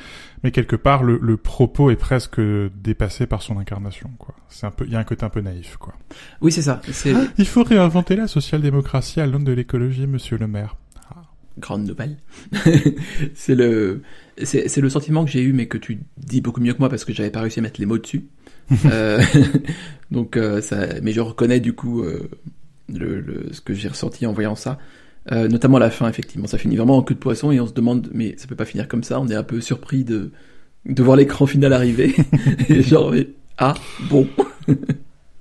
Mais 0.42 0.50
quelque 0.52 0.74
part, 0.74 1.02
le, 1.02 1.18
le 1.22 1.36
propos 1.36 1.90
est 1.90 1.96
presque 1.96 2.40
dépassé 2.40 3.26
par 3.26 3.42
son 3.42 3.58
incarnation, 3.58 4.10
quoi. 4.18 4.34
C'est 4.48 4.66
un 4.66 4.70
peu, 4.70 4.86
il 4.86 4.92
y 4.92 4.96
a 4.96 4.98
un 4.98 5.04
côté 5.04 5.26
un 5.26 5.28
peu 5.28 5.42
naïf, 5.42 5.76
quoi. 5.76 5.92
Oui, 6.40 6.50
c'est 6.50 6.62
ça. 6.62 6.80
C'est 6.92 7.12
Il 7.36 7.46
faut 7.46 7.62
réinventer 7.62 8.16
la 8.16 8.26
social-démocratie 8.26 9.20
à 9.20 9.26
l'aune 9.26 9.44
de 9.44 9.52
l'écologie, 9.52 10.06
monsieur 10.06 10.38
le 10.38 10.46
maire. 10.46 10.76
Grande 11.58 11.86
nouvelle. 11.86 12.16
c'est 13.34 13.54
le, 13.54 14.02
c'est, 14.42 14.68
c'est 14.68 14.80
le 14.80 14.88
sentiment 14.90 15.24
que 15.24 15.30
j'ai 15.30 15.42
eu, 15.42 15.52
mais 15.52 15.66
que 15.66 15.78
tu 15.78 16.00
dis 16.18 16.40
beaucoup 16.40 16.60
mieux 16.60 16.72
que 16.74 16.78
moi 16.78 16.88
parce 16.88 17.04
que 17.04 17.12
j'avais 17.12 17.30
pas 17.30 17.40
réussi 17.40 17.58
à 17.58 17.62
mettre 17.62 17.80
les 17.80 17.86
mots 17.86 17.98
dessus. 17.98 18.26
Euh, 18.86 19.22
donc, 20.10 20.36
euh, 20.36 20.60
ça, 20.60 20.86
mais 21.00 21.12
je 21.12 21.20
reconnais 21.20 21.60
du 21.60 21.72
coup 21.72 22.02
euh, 22.02 22.28
le, 22.92 23.20
le, 23.20 23.52
ce 23.52 23.60
que 23.60 23.74
j'ai 23.74 23.86
ressenti 23.88 24.26
en 24.26 24.32
voyant 24.32 24.56
ça. 24.56 24.78
Notamment 25.30 25.78
la 25.78 25.90
fin, 25.90 26.08
effectivement, 26.08 26.46
ça 26.46 26.56
finit 26.58 26.76
vraiment 26.76 26.96
en 26.98 27.02
queue 27.02 27.14
de 27.14 27.18
poisson 27.20 27.50
et 27.50 27.58
on 27.60 27.66
se 27.66 27.72
demande, 27.72 28.08
mais 28.12 28.34
ça 28.38 28.46
peut 28.46 28.54
pas 28.54 28.64
finir 28.64 28.86
comme 28.86 29.02
ça. 29.02 29.20
On 29.20 29.26
est 29.28 29.34
un 29.34 29.42
peu 29.42 29.60
surpris 29.60 30.04
de 30.04 30.30
de 30.84 31.02
voir 31.02 31.16
l'écran 31.16 31.46
final 31.46 31.72
arriver. 31.72 32.14
et 32.68 32.82
genre, 32.82 33.10
mais, 33.10 33.28
ah 33.58 33.74
bon, 34.08 34.28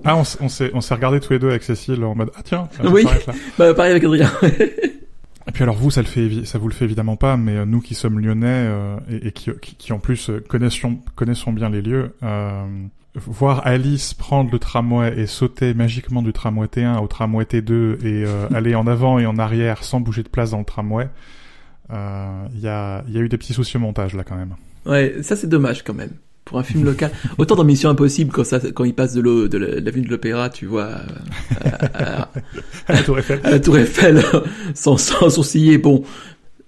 Ah, 0.04 0.18
on, 0.18 0.24
s'est, 0.50 0.70
on 0.74 0.82
s'est 0.82 0.94
regardé 0.94 1.20
tous 1.20 1.34
les 1.34 1.40
deux 1.40 1.50
avec 1.50 1.64
Cécile 1.64 2.04
en 2.04 2.14
mode, 2.16 2.30
ah 2.36 2.42
tiens, 2.44 2.70
ça 2.72 2.88
Oui. 2.90 3.04
là. 3.04 3.34
bah 3.58 3.74
pareil 3.74 3.92
avec 3.92 4.04
Adrien. 4.04 4.32
Et 5.48 5.52
puis 5.52 5.64
alors 5.64 5.76
vous, 5.76 5.92
ça 5.92 6.02
le 6.02 6.08
fait, 6.08 6.46
ça 6.46 6.58
vous 6.58 6.68
le 6.68 6.74
fait 6.74 6.86
évidemment 6.86 7.18
pas, 7.18 7.38
mais 7.38 7.58
euh, 7.58 7.66
nous 7.66 7.80
qui 7.80 7.94
sommes 7.94 8.20
lyonnais 8.20 8.48
euh, 8.48 8.98
et, 9.10 9.28
et 9.28 9.32
qui, 9.32 9.52
qui, 9.62 9.76
qui 9.76 9.94
en 9.94 10.00
plus 10.00 10.30
euh, 10.30 10.44
connaissons, 10.48 11.00
connaissons 11.16 11.54
bien 11.54 11.70
les 11.70 11.82
lieux, 11.84 12.16
euh, 12.24 12.66
voir 13.16 13.66
Alice 13.66 14.14
prendre 14.14 14.52
le 14.52 14.60
tramway 14.60 15.18
et 15.18 15.28
sauter 15.28 15.74
magiquement 15.74 16.22
du 16.22 16.34
tramway 16.34 16.68
T1 16.68 16.98
au 17.00 17.08
tramway 17.08 17.46
T2 17.46 17.72
et 18.06 18.26
euh, 18.26 18.48
aller 18.54 18.76
en 18.76 18.88
avant 18.88 19.20
et 19.20 19.26
en 19.26 19.38
arrière 19.38 19.84
sans 19.84 20.00
bouger 20.00 20.24
de 20.24 20.30
place 20.30 20.52
dans 20.52 20.60
le 20.60 20.66
tramway, 20.66 21.10
euh, 21.92 22.48
il 22.54 22.62
y, 22.62 22.68
a, 22.68 23.04
y 23.08 23.18
a 23.18 23.22
eu 23.22 23.30
des 23.30 23.38
petits 23.38 23.54
soucis 23.54 23.78
au 23.78 23.82
montage 23.82 24.16
là 24.16 24.24
quand 24.24 24.36
même. 24.36 24.56
Ouais, 24.86 25.16
ça 25.22 25.36
c'est 25.36 25.48
dommage 25.48 25.84
quand 25.84 25.94
même. 25.94 26.12
Pour 26.46 26.60
un 26.60 26.64
film 26.64 26.86
local. 26.86 27.12
Autant 27.40 27.56
dans 27.56 27.64
Mission 27.64 27.90
Impossible, 27.90 28.32
quand, 28.32 28.44
ça, 28.44 28.60
quand 28.60 28.84
il 28.84 28.94
passe 28.94 29.14
de, 29.14 29.22
l'eau- 29.22 29.48
de 29.48 29.58
la- 29.58 29.80
de 29.82 29.86
l'avenue 29.86 30.06
de 30.06 30.12
l'Opéra, 30.12 30.50
tu 30.52 30.68
vois, 30.68 30.84
euh, 30.86 31.00
à, 31.94 32.22
à- 32.24 32.30
À 32.88 32.94
la 32.94 33.02
Tour 33.04 33.18
Eiffel. 33.18 33.40
à 33.44 33.50
la 33.52 33.60
Tour 33.60 33.78
Eiffel, 33.80 34.22
sans, 34.76 34.98
sans 34.98 35.30
sourciller. 35.32 35.80
Bon, 35.80 36.04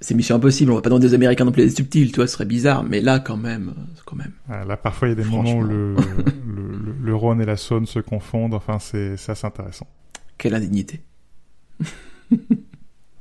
c'est 0.01 0.15
Mission 0.15 0.35
Impossible, 0.35 0.71
on 0.71 0.75
va 0.75 0.81
pas 0.81 0.89
demander 0.89 1.07
aux 1.07 1.13
Américains 1.13 1.45
non 1.45 1.51
plus 1.51 1.63
d'être 1.63 1.75
subtils, 1.77 2.09
tu 2.11 2.15
vois, 2.15 2.25
ce 2.27 2.33
serait 2.33 2.45
bizarre. 2.45 2.83
Mais 2.83 3.01
là, 3.01 3.19
quand 3.19 3.37
même, 3.37 3.73
quand 4.05 4.15
même. 4.15 4.31
Ah, 4.49 4.65
Là, 4.65 4.77
parfois, 4.77 5.09
il 5.09 5.11
y 5.11 5.13
a 5.19 5.23
des 5.23 5.29
moments 5.29 5.53
où 5.57 5.63
le, 5.63 5.93
le, 5.93 6.95
le 7.03 7.15
Rhône 7.15 7.39
et 7.41 7.45
la 7.45 7.55
Saône 7.57 7.85
se 7.85 7.99
confondent. 7.99 8.55
Enfin, 8.55 8.79
c'est 8.79 9.15
c'est 9.17 9.31
assez 9.33 9.45
intéressant. 9.45 9.85
Quelle 10.39 10.55
indignité. 10.55 11.01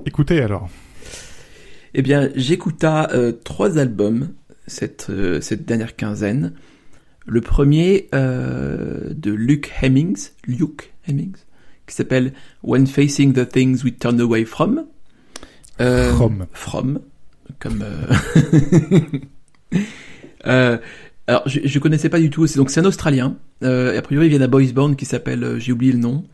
Écoutez 0.05 0.41
alors. 0.41 0.69
Eh 1.93 2.01
bien, 2.01 2.29
j'écouta 2.35 3.09
euh, 3.13 3.31
trois 3.31 3.77
albums 3.77 4.29
cette, 4.67 5.07
euh, 5.09 5.41
cette 5.41 5.65
dernière 5.65 5.95
quinzaine. 5.95 6.53
Le 7.25 7.41
premier 7.41 8.07
euh, 8.13 9.13
de 9.13 9.31
Luke 9.31 9.71
Hemmings, 9.81 10.29
Luke 10.45 10.93
Hemmings, 11.07 11.35
qui 11.85 11.95
s'appelle 11.95 12.33
When 12.63 12.87
Facing 12.87 13.33
the 13.33 13.47
Things 13.47 13.83
We 13.83 13.93
Turn 13.97 14.19
Away 14.21 14.45
From. 14.45 14.85
Euh, 15.81 16.13
From. 16.13 16.45
From, 16.53 16.99
comme. 17.59 17.83
euh, 20.45 20.77
alors, 21.27 21.43
je, 21.47 21.59
je 21.63 21.79
connaissais 21.79 22.09
pas 22.09 22.19
du 22.19 22.29
tout. 22.29 22.47
C'est 22.47 22.57
donc 22.57 22.69
c'est 22.69 22.79
un 22.79 22.85
Australien. 22.85 23.37
Euh, 23.63 23.97
a 23.97 24.01
priori, 24.01 24.27
il 24.27 24.29
vient 24.29 24.39
d'un 24.39 24.47
boys 24.47 24.71
band 24.73 24.93
qui 24.95 25.05
s'appelle, 25.05 25.59
j'ai 25.59 25.71
oublié 25.71 25.91
le 25.91 25.99
nom. 25.99 26.25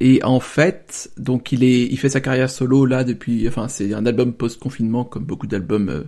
Et 0.00 0.22
en 0.22 0.38
fait, 0.40 1.10
donc 1.18 1.50
il 1.52 1.64
est, 1.64 1.84
il 1.86 1.98
fait 1.98 2.08
sa 2.08 2.20
carrière 2.20 2.50
solo 2.50 2.86
là 2.86 3.02
depuis, 3.02 3.48
enfin 3.48 3.66
c'est 3.68 3.92
un 3.94 4.06
album 4.06 4.32
post-confinement 4.32 5.04
comme 5.04 5.24
beaucoup 5.24 5.48
d'albums 5.48 5.88
euh, 5.88 6.04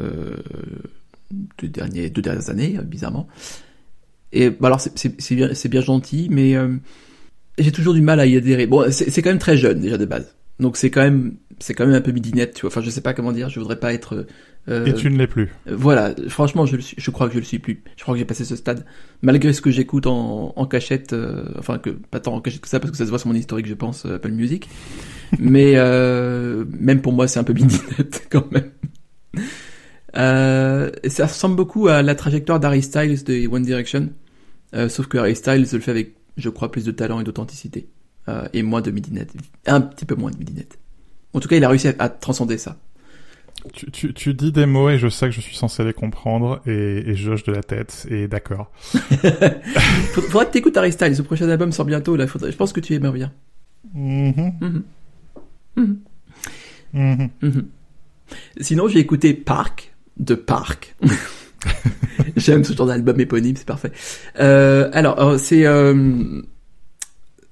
euh, 0.00 0.36
de 1.58 1.66
derniers, 1.66 2.10
deux 2.10 2.22
dernières 2.22 2.50
années, 2.50 2.76
euh, 2.78 2.82
bizarrement. 2.82 3.28
Et 4.32 4.50
bah 4.50 4.66
alors 4.68 4.80
c'est- 4.80 5.34
bien, 5.34 5.48
bien 5.70 5.80
gentil, 5.80 6.28
mais 6.30 6.54
euh, 6.56 6.76
j'ai 7.58 7.72
toujours 7.72 7.94
du 7.94 8.02
mal 8.02 8.20
à 8.20 8.26
y 8.26 8.36
adhérer. 8.36 8.66
Bon, 8.66 8.86
c'est 8.90 9.22
quand 9.22 9.30
même 9.30 9.38
très 9.38 9.56
jeune 9.56 9.80
déjà 9.80 9.98
de 9.98 10.06
base, 10.06 10.34
donc 10.60 10.76
c'est 10.76 10.90
quand 10.90 11.02
même, 11.02 11.36
c'est 11.60 11.74
quand 11.74 11.86
même 11.86 11.96
un 11.96 12.00
peu 12.02 12.12
midinette, 12.12 12.54
tu 12.54 12.62
vois. 12.62 12.70
Enfin, 12.70 12.82
je 12.82 12.90
sais 12.90 13.02
pas 13.02 13.14
comment 13.14 13.32
dire, 13.32 13.50
je 13.50 13.60
voudrais 13.60 13.80
pas 13.80 13.94
être. 13.94 14.26
Euh, 14.68 14.84
Et 14.86 14.94
tu 14.94 15.10
ne 15.10 15.16
l'es 15.16 15.26
plus. 15.26 15.50
euh, 15.68 15.74
Voilà, 15.76 16.14
franchement, 16.28 16.66
je, 16.66 16.76
le 16.76 16.82
suis, 16.82 16.96
je 16.98 17.10
crois 17.10 17.28
que 17.28 17.34
je 17.34 17.38
le 17.38 17.44
suis 17.44 17.58
plus. 17.58 17.82
Je 17.96 18.02
crois 18.02 18.14
que 18.14 18.18
j'ai 18.18 18.24
passé 18.24 18.44
ce 18.44 18.54
stade. 18.56 18.84
Malgré 19.22 19.52
ce 19.52 19.60
que 19.60 19.70
j'écoute 19.70 20.06
en, 20.06 20.52
en 20.54 20.66
cachette, 20.66 21.12
euh, 21.12 21.44
enfin, 21.58 21.78
que 21.78 21.90
pas 21.90 22.20
tant 22.20 22.34
en 22.34 22.40
cachette 22.40 22.60
que 22.60 22.68
ça, 22.68 22.78
parce 22.80 22.90
que 22.90 22.96
ça 22.96 23.04
se 23.04 23.10
voit 23.10 23.18
sur 23.18 23.28
mon 23.28 23.34
historique, 23.34 23.66
je 23.66 23.74
pense, 23.74 24.04
Apple 24.06 24.30
Music. 24.32 24.68
Mais 25.38 25.74
même 25.74 27.00
pour 27.02 27.12
moi, 27.12 27.28
c'est 27.28 27.38
un 27.38 27.44
peu 27.44 27.52
midinette 27.52 28.26
quand 28.30 28.50
même. 28.52 28.70
Euh, 30.16 30.90
ça 31.08 31.26
ressemble 31.26 31.56
beaucoup 31.56 31.88
à 31.88 32.02
la 32.02 32.14
trajectoire 32.14 32.60
d'Harry 32.60 32.82
Styles 32.82 33.22
de 33.24 33.46
One 33.46 33.62
Direction. 33.62 34.08
Euh, 34.74 34.88
sauf 34.88 35.06
que 35.06 35.18
Harry 35.18 35.36
Styles 35.36 35.66
le 35.72 35.78
fait 35.80 35.90
avec, 35.90 36.14
je 36.36 36.48
crois, 36.48 36.70
plus 36.70 36.84
de 36.84 36.90
talent 36.92 37.20
et 37.20 37.24
d'authenticité. 37.24 37.88
Euh, 38.28 38.46
et 38.52 38.62
moins 38.62 38.80
de 38.80 38.90
midinette. 38.90 39.32
Un 39.66 39.80
petit 39.80 40.04
peu 40.04 40.14
moins 40.14 40.30
de 40.30 40.36
midinette. 40.38 40.78
En 41.34 41.40
tout 41.40 41.48
cas, 41.48 41.56
il 41.56 41.64
a 41.64 41.68
réussi 41.68 41.88
à, 41.88 41.94
à 41.98 42.08
transcender 42.08 42.58
ça. 42.58 42.76
Tu, 43.72 43.90
tu, 43.90 44.14
tu 44.14 44.34
dis 44.34 44.52
des 44.52 44.66
mots 44.66 44.90
et 44.90 44.98
je 44.98 45.08
sais 45.08 45.26
que 45.26 45.32
je 45.32 45.40
suis 45.40 45.56
censé 45.56 45.84
les 45.84 45.92
comprendre 45.92 46.60
et, 46.66 47.10
et 47.10 47.14
je 47.14 47.30
hoche 47.30 47.44
de 47.44 47.52
la 47.52 47.62
tête 47.62 48.06
et 48.10 48.28
d'accord. 48.28 48.70
Faudrait 48.92 49.60
faudrait 50.12 50.46
que 50.46 50.52
t'écoutes 50.52 50.76
Harry 50.76 50.92
Styles. 50.92 51.16
Ce 51.16 51.22
prochain 51.22 51.48
album 51.48 51.72
sort 51.72 51.86
bientôt. 51.86 52.16
Là, 52.16 52.26
faudrait, 52.26 52.52
je 52.52 52.56
pense 52.56 52.72
que 52.72 52.80
tu 52.80 52.94
aimerais 52.94 53.12
bien. 53.12 53.32
Mhm. 53.94 54.52
Mhm. 54.60 55.98
mhm. 56.92 57.30
Mhm. 57.42 57.68
Sinon, 58.60 58.88
j'ai 58.88 58.98
écouté 58.98 59.34
Park 59.34 59.92
de 60.18 60.34
Park. 60.34 60.96
J'aime 62.36 62.64
ce 62.64 62.72
genre 62.72 62.86
d'album 62.86 63.18
éponyme, 63.20 63.56
c'est 63.56 63.66
parfait. 63.66 63.92
Euh, 64.40 64.90
alors, 64.92 65.20
euh, 65.20 65.38
c'est 65.38 65.66
euh, 65.66 66.42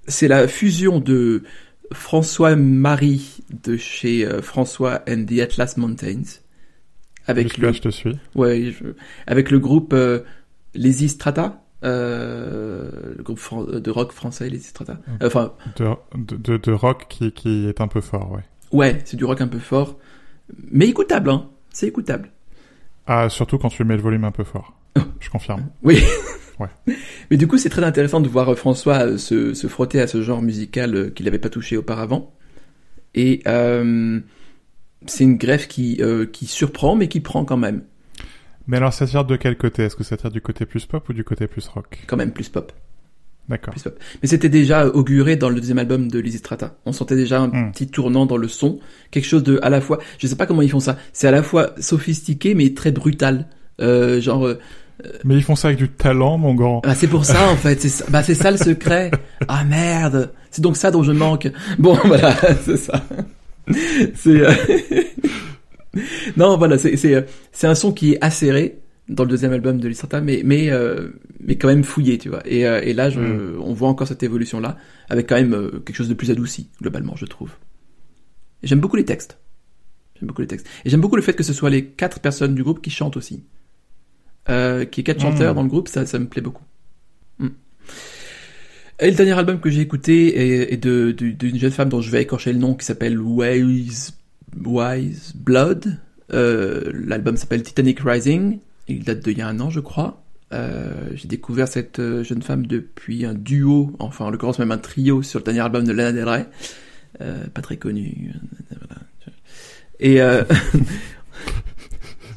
c'est 0.07 0.29
la 0.29 0.49
fusion 0.49 1.01
de 1.01 1.43
François 1.93 2.57
Marie 2.57 3.39
de 3.65 3.77
chez 3.77 4.27
euh, 4.27 4.43
François 4.43 5.03
and 5.09 5.25
the 5.27 5.41
Atlas 5.41 5.77
Mountains 5.77 6.41
avec 7.27 7.49
Jusque-là, 7.49 7.69
le 7.69 7.75
je 7.75 7.81
te 7.81 7.89
suis. 7.89 8.19
ouais 8.35 8.73
je- 8.73 8.95
avec 9.27 9.51
le 9.51 9.59
groupe 9.59 9.93
euh, 9.93 10.21
Les 10.75 11.05
Istrata. 11.05 11.63
Euh, 11.85 13.15
le 13.17 13.23
groupe 13.23 13.39
fran- 13.39 13.65
de 13.65 13.91
rock 13.91 14.11
français, 14.13 14.49
les 14.49 14.59
Istrata. 14.59 14.99
Enfin, 15.23 15.53
De, 15.77 15.87
de, 16.17 16.37
de, 16.37 16.57
de 16.57 16.73
rock 16.73 17.07
qui, 17.09 17.31
qui 17.33 17.67
est 17.69 17.81
un 17.81 17.87
peu 17.89 18.01
fort, 18.01 18.33
ouais. 18.33 18.43
ouais, 18.73 19.03
c'est 19.05 19.17
du 19.17 19.25
rock 19.25 19.41
un 19.43 19.47
peu 19.47 19.59
fort, 19.59 19.99
mais 20.73 20.87
écoutable, 20.89 21.31
hein. 21.31 21.49
C'est 21.71 21.87
écoutable. 21.87 22.31
Ah, 23.07 23.29
surtout 23.29 23.59
quand 23.59 23.69
tu 23.69 23.85
mets 23.85 23.97
le 23.97 24.03
volume 24.03 24.25
un 24.25 24.31
peu 24.33 24.43
fort. 24.45 24.73
Je 25.21 25.29
confirme. 25.31 25.67
Oui. 25.83 26.03
Ouais. 26.59 26.69
Mais 27.31 27.37
du 27.37 27.47
coup, 27.47 27.59
c'est 27.59 27.69
très 27.69 27.85
intéressant 27.85 28.21
de 28.21 28.29
voir 28.29 28.49
euh, 28.51 28.55
François 28.55 29.07
euh, 29.07 29.19
se, 29.19 29.53
se 29.55 29.67
frotter 29.67 30.01
à 30.01 30.07
ce 30.07 30.23
genre 30.23 30.41
musical 30.43 30.95
euh, 30.95 31.11
qu'il 31.11 31.27
n'avait 31.27 31.39
pas 31.39 31.51
touché 31.51 31.77
auparavant. 31.77 32.33
Et 33.15 33.43
euh, 33.47 34.21
c'est 35.07 35.25
une 35.25 35.37
greffe 35.37 35.69
qui, 35.69 35.99
euh, 36.01 36.27
qui 36.27 36.47
surprend, 36.47 36.97
mais 36.97 37.09
qui 37.09 37.21
prend 37.21 37.45
quand 37.45 37.57
même. 37.57 37.83
Mais 38.67 38.79
alors, 38.79 38.93
ça 38.93 39.07
tire 39.07 39.25
de 39.25 39.37
quel 39.37 39.57
côté? 39.57 39.85
Est-ce 39.85 39.97
que 39.97 40.05
ça 40.05 40.17
tire 40.17 40.31
du 40.31 40.41
côté 40.41 40.67
plus 40.67 40.87
pop 40.87 41.09
ou 41.09 41.13
du 41.13 41.25
côté 41.25 41.47
plus 41.47 41.67
rock? 41.69 41.99
Quand 42.07 42.17
même 42.17 42.33
plus 42.33 42.49
pop. 42.49 42.73
D'accord. 43.49 43.75
Mais 44.23 44.29
c'était 44.29 44.49
déjà 44.49 44.89
auguré 44.89 45.37
dans 45.37 45.49
le 45.49 45.55
deuxième 45.55 45.79
album 45.79 46.11
de 46.11 46.19
Lysistrata. 46.19 46.77
On 46.85 46.91
sentait 46.93 47.15
déjà 47.15 47.41
un 47.41 47.47
Hmm. 47.49 47.71
petit 47.71 47.87
tournant 47.87 48.27
dans 48.27 48.37
le 48.37 48.49
son. 48.49 48.81
Quelque 49.13 49.25
chose 49.25 49.45
de, 49.45 49.61
à 49.63 49.71
la 49.71 49.81
fois, 49.81 49.99
je 50.19 50.27
sais 50.27 50.35
pas 50.35 50.47
comment 50.47 50.63
ils 50.63 50.71
font 50.71 50.81
ça. 50.81 50.99
C'est 51.13 51.29
à 51.29 51.31
la 51.31 51.45
fois 51.45 51.75
sophistiqué, 51.79 52.55
mais 52.57 52.75
très 52.75 52.91
brutal. 52.91 53.47
Euh, 53.81 54.21
genre, 54.21 54.53
Mais 55.25 55.37
ils 55.37 55.43
font 55.43 55.57
ça 55.57 55.69
avec 55.69 55.79
du 55.79 55.89
talent, 55.89 56.39
mon 56.39 56.55
grand. 56.55 56.81
Bah, 56.81 56.95
c'est 56.95 57.07
pour 57.07 57.25
ça 57.25 57.51
en 57.51 57.57
fait, 57.57 57.81
c'est 57.81 57.89
ça, 57.89 58.05
bah, 58.09 58.23
ça 58.23 58.51
le 58.51 58.57
secret. 58.57 59.11
Ah 59.49 59.65
merde, 59.65 60.33
c'est 60.51 60.63
donc 60.63 60.77
ça 60.77 60.91
dont 60.91 61.03
je 61.03 61.13
manque. 61.13 61.49
Bon 61.79 61.95
voilà, 62.05 62.35
c'est 62.65 62.77
ça. 62.77 63.05
C'est 64.15 64.41
euh, 64.41 64.53
non 66.37 66.57
voilà, 66.57 66.79
c'est 66.79 66.97
euh, 67.15 67.23
c'est 67.53 67.67
un 67.67 67.75
son 67.75 67.93
qui 67.93 68.13
est 68.13 68.19
acéré 68.25 68.81
dans 69.09 69.25
le 69.25 69.31
deuxième 69.31 69.53
album 69.53 69.79
de 69.79 69.89
Lystrata, 69.89 70.21
mais 70.21 70.43
mais 70.45 70.71
euh, 70.71 71.09
mais 71.41 71.57
quand 71.57 71.69
même 71.69 71.85
fouillé, 71.85 72.19
tu 72.19 72.29
vois. 72.29 72.43
Et 72.47 72.67
euh, 72.67 72.81
et 72.83 72.93
là, 72.93 73.11
je, 73.11 73.21
Mm. 73.21 73.61
on 73.61 73.73
voit 73.73 73.89
encore 73.89 74.09
cette 74.09 74.23
évolution 74.23 74.61
là, 74.61 74.77
avec 75.09 75.29
quand 75.29 75.37
même 75.37 75.81
quelque 75.85 75.97
chose 75.97 76.09
de 76.09 76.15
plus 76.15 76.31
adouci 76.31 76.71
globalement, 76.81 77.15
je 77.17 77.27
trouve. 77.27 77.53
J'aime 78.63 78.81
beaucoup 78.81 78.97
les 78.97 79.05
textes. 79.05 79.39
J'aime 80.19 80.29
beaucoup 80.29 80.41
les 80.41 80.49
textes. 80.49 80.67
Et 80.85 80.91
j'aime 80.91 81.01
beaucoup 81.01 81.17
le 81.17 81.23
fait 81.23 81.35
que 81.35 81.43
ce 81.43 81.53
soit 81.53 81.71
les 81.71 81.85
quatre 81.85 82.21
personnes 82.21 82.55
du 82.55 82.63
groupe 82.63 82.81
qui 82.81 82.91
chantent 82.91 83.17
aussi. 83.17 83.45
Euh, 84.49 84.85
qui 84.85 85.01
est 85.01 85.05
quatre 85.05 85.21
chanteurs 85.21 85.55
dans 85.55 85.63
le 85.63 85.69
groupe, 85.69 85.89
ça, 85.89 86.07
ça 86.07 86.19
me 86.19 86.27
plaît 86.27 86.43
beaucoup. 86.43 86.63
Mm. 87.39 87.49
Et 89.01 89.11
le 89.11 89.17
dernier 89.17 89.33
album 89.33 89.61
que 89.61 89.71
j'ai 89.71 89.81
écouté 89.81 90.39
est, 90.41 90.73
est 90.73 90.77
de, 90.77 91.11
de- 91.13 91.31
d'une 91.31 91.59
jeune 91.59 91.73
femme 91.73 91.89
dont 91.89 92.01
je 92.01 92.11
vais 92.11 92.23
écorcher 92.23 92.53
le 92.53 92.59
nom 92.59 92.75
qui 92.75 92.85
s'appelle 92.87 93.19
Wise, 93.21 94.15
Wise 94.65 95.33
Blood. 95.35 95.99
Euh, 96.33 96.91
l'album 96.95 97.37
s'appelle 97.37 97.63
Titanic 97.63 98.01
Rising. 98.01 98.59
Il 98.89 99.03
date 99.05 99.21
d'il 99.25 99.39
y 99.39 99.43
a 99.43 99.49
un 99.49 99.59
an, 99.61 99.69
je 99.69 99.81
crois. 99.81 100.23
Euh, 100.53 100.93
j'ai 101.15 101.27
découvert 101.27 101.67
cette 101.67 102.01
jeune 102.23 102.41
femme 102.43 102.67
depuis 102.67 103.27
un 103.27 103.35
duo, 103.35 103.97
enfin 103.99 104.27
en 104.27 104.31
l'occurrence 104.31 104.61
même 104.61 104.71
un 104.71 104.79
trio 104.79 105.23
sur 105.23 105.41
le 105.41 105.45
dernier 105.45 105.61
album 105.61 105.85
de 105.85 105.91
Lana 105.93 106.13
Del 106.13 106.29
Rey, 106.29 106.47
euh, 107.21 107.47
pas 107.53 107.63
très 107.63 107.79
connu. 107.79 108.33
Et 109.99 110.21
euh... 110.23 110.45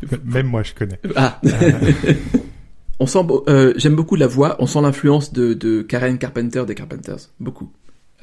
même 0.26 0.48
moi 0.48 0.64
je 0.64 0.74
connais. 0.74 1.00
Ah. 1.16 1.42
on 3.00 3.06
sent, 3.06 3.20
euh, 3.48 3.74
j'aime 3.78 3.96
beaucoup 3.96 4.16
la 4.16 4.28
voix. 4.28 4.56
On 4.60 4.68
sent 4.68 4.82
l'influence 4.82 5.34
de, 5.34 5.54
de 5.54 5.82
Karen 5.82 6.18
Carpenter 6.18 6.64
des 6.66 6.76
Carpenters, 6.76 7.30
beaucoup. 7.40 7.72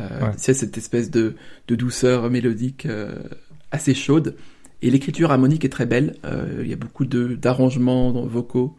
Euh, 0.00 0.04
ouais. 0.20 0.32
C'est 0.36 0.54
cette 0.54 0.76
espèce 0.76 1.10
de, 1.10 1.36
de 1.68 1.74
douceur 1.74 2.30
mélodique 2.30 2.86
assez 3.70 3.94
chaude. 3.94 4.36
Et 4.82 4.90
l'écriture 4.90 5.32
harmonique 5.32 5.64
est 5.64 5.70
très 5.70 5.86
belle. 5.86 6.16
Il 6.60 6.68
y 6.68 6.72
a 6.72 6.76
beaucoup 6.76 7.06
de 7.06 7.34
d'arrangements 7.34 8.12
vocaux. 8.26 8.76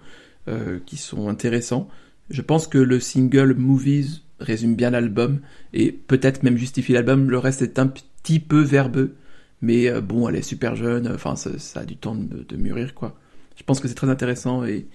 Euh, 0.49 0.79
qui 0.85 0.95
sont 0.95 1.27
intéressants. 1.27 1.89
Je 2.29 2.41
pense 2.41 2.67
que 2.67 2.77
le 2.77 3.01
single 3.01 3.55
Movies 3.55 4.21
résume 4.39 4.75
bien 4.75 4.91
l'album 4.91 5.41
et 5.73 5.91
peut-être 5.91 6.41
même 6.41 6.55
justifie 6.55 6.93
l'album. 6.93 7.29
Le 7.29 7.37
reste 7.37 7.61
est 7.61 7.79
un 7.79 7.87
petit 7.87 8.39
peu 8.39 8.61
verbeux, 8.61 9.15
mais 9.61 9.89
euh, 9.89 10.01
bon, 10.01 10.27
elle 10.29 10.35
est 10.35 10.41
super 10.41 10.75
jeune. 10.75 11.11
Enfin, 11.13 11.35
ça, 11.35 11.57
ça 11.59 11.81
a 11.81 11.85
du 11.85 11.97
temps 11.97 12.15
de, 12.15 12.43
de, 12.43 12.55
mûrir, 12.57 12.93
quoi. 12.93 13.17
Je 13.55 13.63
pense 13.63 13.79
que 13.79 13.87
c'est 13.87 13.95
très 13.95 14.09
intéressant 14.09 14.65
et 14.65 14.87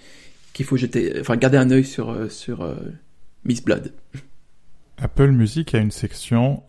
qu'il 0.53 0.67
faut 0.67 0.77
jeter, 0.77 1.19
enfin, 1.21 1.37
garder 1.37 1.57
un 1.59 1.71
œil 1.71 1.85
sur 1.85 2.11
euh, 2.11 2.29
sur 2.29 2.67
Miss 3.45 3.63
Blood. 3.63 3.93
Apple 4.99 5.31
Music 5.31 5.75
a 5.75 5.79
une 5.79 5.91
section 5.91 6.63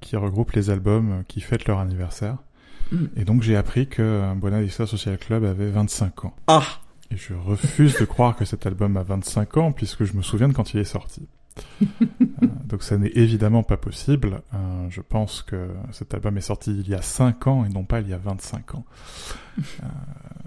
qui 0.00 0.14
regroupe 0.14 0.52
les 0.52 0.70
albums 0.70 1.24
qui 1.26 1.40
fêtent 1.40 1.66
leur 1.66 1.80
anniversaire. 1.80 2.36
Mm. 2.92 3.06
Et 3.16 3.24
donc 3.24 3.42
j'ai 3.42 3.56
appris 3.56 3.88
que 3.88 4.34
Buena 4.36 4.62
Vista 4.62 4.86
Social 4.86 5.18
Club 5.18 5.44
avait 5.44 5.70
25 5.70 6.26
ans. 6.26 6.36
Ah 6.46 6.62
et 7.10 7.16
je 7.16 7.34
refuse 7.34 7.98
de 7.98 8.04
croire 8.04 8.36
que 8.36 8.44
cet 8.44 8.66
album 8.66 8.96
a 8.96 9.02
25 9.02 9.56
ans, 9.58 9.72
puisque 9.72 10.04
je 10.04 10.14
me 10.14 10.22
souviens 10.22 10.48
de 10.48 10.52
quand 10.52 10.74
il 10.74 10.80
est 10.80 10.84
sorti. 10.84 11.28
euh, 11.82 12.46
donc 12.66 12.82
ça 12.82 12.98
n'est 12.98 13.12
évidemment 13.14 13.62
pas 13.62 13.76
possible. 13.76 14.42
Euh, 14.54 14.86
je 14.90 15.00
pense 15.00 15.42
que 15.42 15.68
cet 15.92 16.14
album 16.14 16.36
est 16.36 16.42
sorti 16.42 16.72
il 16.72 16.88
y 16.88 16.94
a 16.94 17.02
5 17.02 17.46
ans 17.46 17.64
et 17.64 17.68
non 17.68 17.84
pas 17.84 18.00
il 18.00 18.08
y 18.08 18.12
a 18.12 18.18
25 18.18 18.74
ans. 18.74 18.84
Euh, 19.58 19.86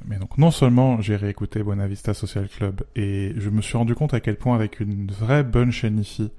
mais 0.05 0.17
donc 0.17 0.37
non 0.37 0.51
seulement 0.51 1.01
j'ai 1.01 1.15
réécouté 1.15 1.63
Buena 1.63 1.87
Vista 1.87 2.13
Social 2.13 2.47
Club 2.47 2.81
et 2.95 3.33
je 3.37 3.49
me 3.49 3.61
suis 3.61 3.77
rendu 3.77 3.95
compte 3.95 4.13
à 4.13 4.19
quel 4.19 4.35
point 4.35 4.55
avec 4.55 4.79
une 4.79 5.11
vraie 5.11 5.43
bonne 5.43 5.71
chaîne 5.71 5.99
IFI, 5.99 6.29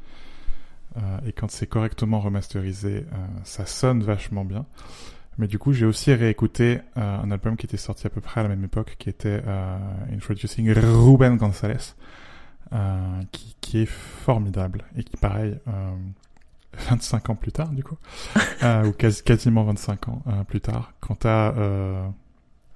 et 1.25 1.33
quand 1.33 1.51
c'est 1.51 1.69
correctement 1.69 2.19
remasterisé, 2.19 3.07
ça 3.45 3.65
sonne 3.65 4.03
vachement 4.03 4.45
bien. 4.45 4.67
Mais 5.41 5.47
du 5.47 5.59
coup, 5.59 5.73
j'ai 5.73 5.87
aussi 5.87 6.13
réécouté 6.13 6.81
euh, 6.99 7.19
un 7.19 7.31
album 7.31 7.57
qui 7.57 7.65
était 7.65 7.79
sorti 7.79 8.07
à 8.07 8.11
peu 8.11 8.21
près 8.21 8.41
à 8.41 8.43
la 8.43 8.51
même 8.51 8.63
époque, 8.63 8.97
qui 8.99 9.09
était 9.09 9.41
euh, 9.47 9.79
Introducing 10.13 10.71
Ruben 10.71 11.39
Gonzalez, 11.39 11.95
euh, 12.73 13.21
qui, 13.33 13.57
qui, 13.61 13.79
est 13.79 13.87
formidable 13.87 14.85
et 14.97 15.05
qui, 15.05 15.17
pareil, 15.17 15.57
25 16.89 17.31
ans 17.31 17.35
plus 17.35 17.53
tard, 17.53 17.71
du 17.71 17.83
coup, 17.83 17.97
ou 18.63 18.93
quasi, 18.93 19.23
quasiment 19.23 19.65
25 19.65 20.09
ans 20.09 20.23
plus 20.49 20.61
tard, 20.61 20.93
quant 21.01 21.19
à 21.25 21.55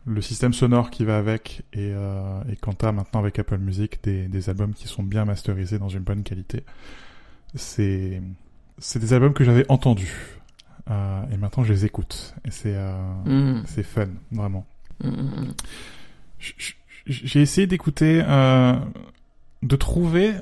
le 0.07 0.21
système 0.21 0.53
sonore 0.53 0.91
qui 0.91 1.05
va 1.05 1.17
avec 1.17 1.63
et, 1.73 1.91
et 1.91 2.57
quant 2.61 2.77
à 2.83 2.93
maintenant 2.93 3.21
avec 3.21 3.39
Apple 3.39 3.59
Music 3.59 4.01
des, 4.03 4.29
des 4.29 4.51
albums 4.51 4.75
qui 4.75 4.87
sont 4.87 5.03
bien 5.03 5.25
masterisés 5.25 5.79
dans 5.79 5.89
une 5.89 6.03
bonne 6.03 6.23
qualité, 6.23 6.65
c'est 7.55 8.21
c'est 8.79 8.99
des 8.99 9.13
albums 9.13 9.33
que 9.33 9.45
j'avais 9.45 9.65
entendus 9.71 10.35
euh, 10.91 11.23
et 11.33 11.37
maintenant, 11.37 11.65
je 11.65 11.73
les 11.73 11.85
écoute. 11.85 12.35
Et 12.45 12.51
c'est 12.51 12.75
euh, 12.75 12.93
mm. 13.25 13.65
c'est 13.67 13.83
fun, 13.83 14.09
vraiment. 14.31 14.67
Mm. 15.03 15.53
J'ai 17.07 17.43
essayé 17.43 17.67
d'écouter, 17.67 18.23
euh, 18.27 18.77
de 19.65 19.77
trouver 19.77 20.35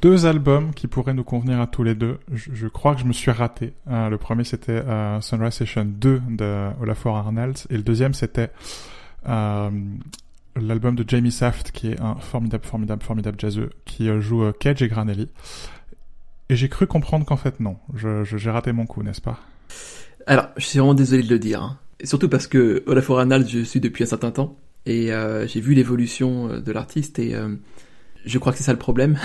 deux 0.00 0.26
albums 0.26 0.72
qui 0.72 0.86
pourraient 0.86 1.14
nous 1.14 1.24
convenir 1.24 1.60
à 1.60 1.66
tous 1.66 1.82
les 1.82 1.94
deux. 1.94 2.18
Je, 2.32 2.66
crois 2.68 2.94
que 2.94 3.00
je 3.00 3.06
me 3.06 3.12
suis 3.12 3.30
raté. 3.30 3.72
Euh, 3.88 4.08
le 4.08 4.18
premier, 4.18 4.44
c'était 4.44 4.72
euh, 4.72 5.20
Sunrise 5.20 5.54
Session 5.54 5.84
2 5.84 6.22
de 6.30 6.68
Olafur 6.80 7.16
Arnalds. 7.16 7.66
Et 7.70 7.76
le 7.76 7.82
deuxième, 7.82 8.14
c'était 8.14 8.50
euh, 9.28 9.70
l'album 10.56 10.94
de 10.94 11.04
Jamie 11.06 11.32
Saft, 11.32 11.72
qui 11.72 11.88
est 11.88 12.00
un 12.00 12.16
formidable, 12.16 12.64
formidable, 12.64 13.02
formidable 13.02 13.38
jazzeux, 13.40 13.70
qui 13.84 14.08
joue 14.20 14.50
Cage 14.52 14.82
et 14.82 14.88
Granelli. 14.88 15.28
Et 16.50 16.56
j'ai 16.56 16.68
cru 16.68 16.86
comprendre 16.86 17.26
qu'en 17.26 17.36
fait, 17.36 17.60
non. 17.60 17.76
J'ai 17.94 18.24
je, 18.24 18.50
raté 18.50 18.72
mon 18.72 18.86
coup, 18.86 19.02
n'est-ce 19.02 19.20
pas? 19.20 19.38
Alors, 20.26 20.48
je 20.56 20.64
suis 20.64 20.78
vraiment 20.78 20.94
désolé 20.94 21.22
de 21.22 21.30
le 21.30 21.38
dire. 21.38 21.62
Hein. 21.62 21.78
surtout 22.04 22.28
parce 22.28 22.46
que 22.46 22.82
Olafur 22.86 23.18
Arnalds, 23.18 23.48
je 23.48 23.60
suis 23.60 23.80
depuis 23.80 24.04
un 24.04 24.06
certain 24.06 24.30
temps. 24.30 24.56
Et 24.86 25.10
j'ai 25.46 25.60
vu 25.60 25.74
l'évolution 25.74 26.60
de 26.60 26.72
l'artiste 26.72 27.18
et 27.18 27.34
je 28.28 28.38
crois 28.38 28.52
que 28.52 28.58
c'est 28.58 28.64
ça 28.64 28.72
le 28.72 28.78
problème. 28.78 29.18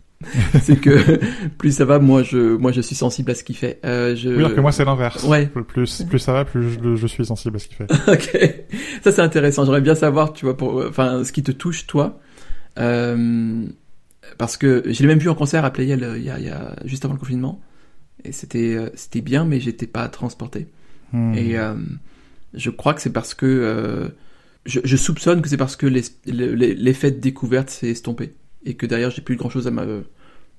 c'est 0.62 0.76
que 0.76 1.18
plus 1.56 1.74
ça 1.74 1.84
va, 1.84 1.98
moi 1.98 2.22
je, 2.22 2.56
moi 2.56 2.72
je 2.72 2.80
suis 2.80 2.94
sensible 2.94 3.30
à 3.30 3.34
ce 3.34 3.44
qu'il 3.44 3.56
fait. 3.56 3.80
Euh, 3.84 4.14
je... 4.14 4.28
Oui, 4.28 4.38
alors 4.38 4.54
que 4.54 4.60
moi 4.60 4.72
c'est 4.72 4.84
l'inverse. 4.84 5.24
Ouais. 5.24 5.46
Plus, 5.46 6.02
plus 6.02 6.18
ça 6.18 6.32
va, 6.32 6.44
plus 6.44 6.72
je, 6.72 6.96
je 6.96 7.06
suis 7.06 7.24
sensible 7.24 7.56
à 7.56 7.58
ce 7.58 7.68
qu'il 7.68 7.76
fait. 7.76 7.86
ok, 8.08 8.64
ça 9.02 9.12
c'est 9.12 9.22
intéressant. 9.22 9.64
J'aimerais 9.64 9.80
bien 9.80 9.94
savoir, 9.94 10.32
tu 10.32 10.44
vois, 10.44 10.56
pour, 10.56 10.84
enfin, 10.86 11.24
ce 11.24 11.32
qui 11.32 11.42
te 11.42 11.52
touche 11.52 11.86
toi, 11.86 12.20
euh, 12.78 13.64
parce 14.38 14.56
que 14.56 14.82
je 14.86 15.00
l'ai 15.00 15.06
même 15.06 15.18
vu 15.18 15.28
en 15.28 15.34
concert 15.34 15.64
à 15.64 15.70
Playel 15.70 16.14
il 16.16 16.22
y 16.22 16.30
a, 16.30 16.38
il 16.38 16.44
y 16.44 16.50
a 16.50 16.76
juste 16.84 17.04
avant 17.04 17.14
le 17.14 17.20
confinement 17.20 17.60
et 18.24 18.32
c'était 18.32 18.74
euh, 18.74 18.90
c'était 18.94 19.20
bien 19.20 19.44
mais 19.44 19.60
j'étais 19.60 19.86
pas 19.86 20.08
transporté 20.08 20.68
hmm. 21.12 21.34
et 21.34 21.58
euh, 21.58 21.74
je 22.54 22.70
crois 22.70 22.94
que 22.94 23.00
c'est 23.00 23.12
parce 23.12 23.34
que 23.34 23.46
euh, 23.46 24.08
je, 24.66 24.80
je, 24.84 24.96
soupçonne 24.96 25.42
que 25.42 25.48
c'est 25.48 25.56
parce 25.56 25.76
que 25.76 25.86
l'effet 25.86 27.10
de 27.10 27.18
découverte 27.18 27.70
s'est 27.70 27.90
estompé 27.90 28.34
et 28.64 28.74
que 28.74 28.86
derrière 28.86 29.10
j'ai 29.10 29.22
plus 29.22 29.36
grand 29.36 29.50
chose 29.50 29.66
à 29.66 29.70
ma 29.70 29.84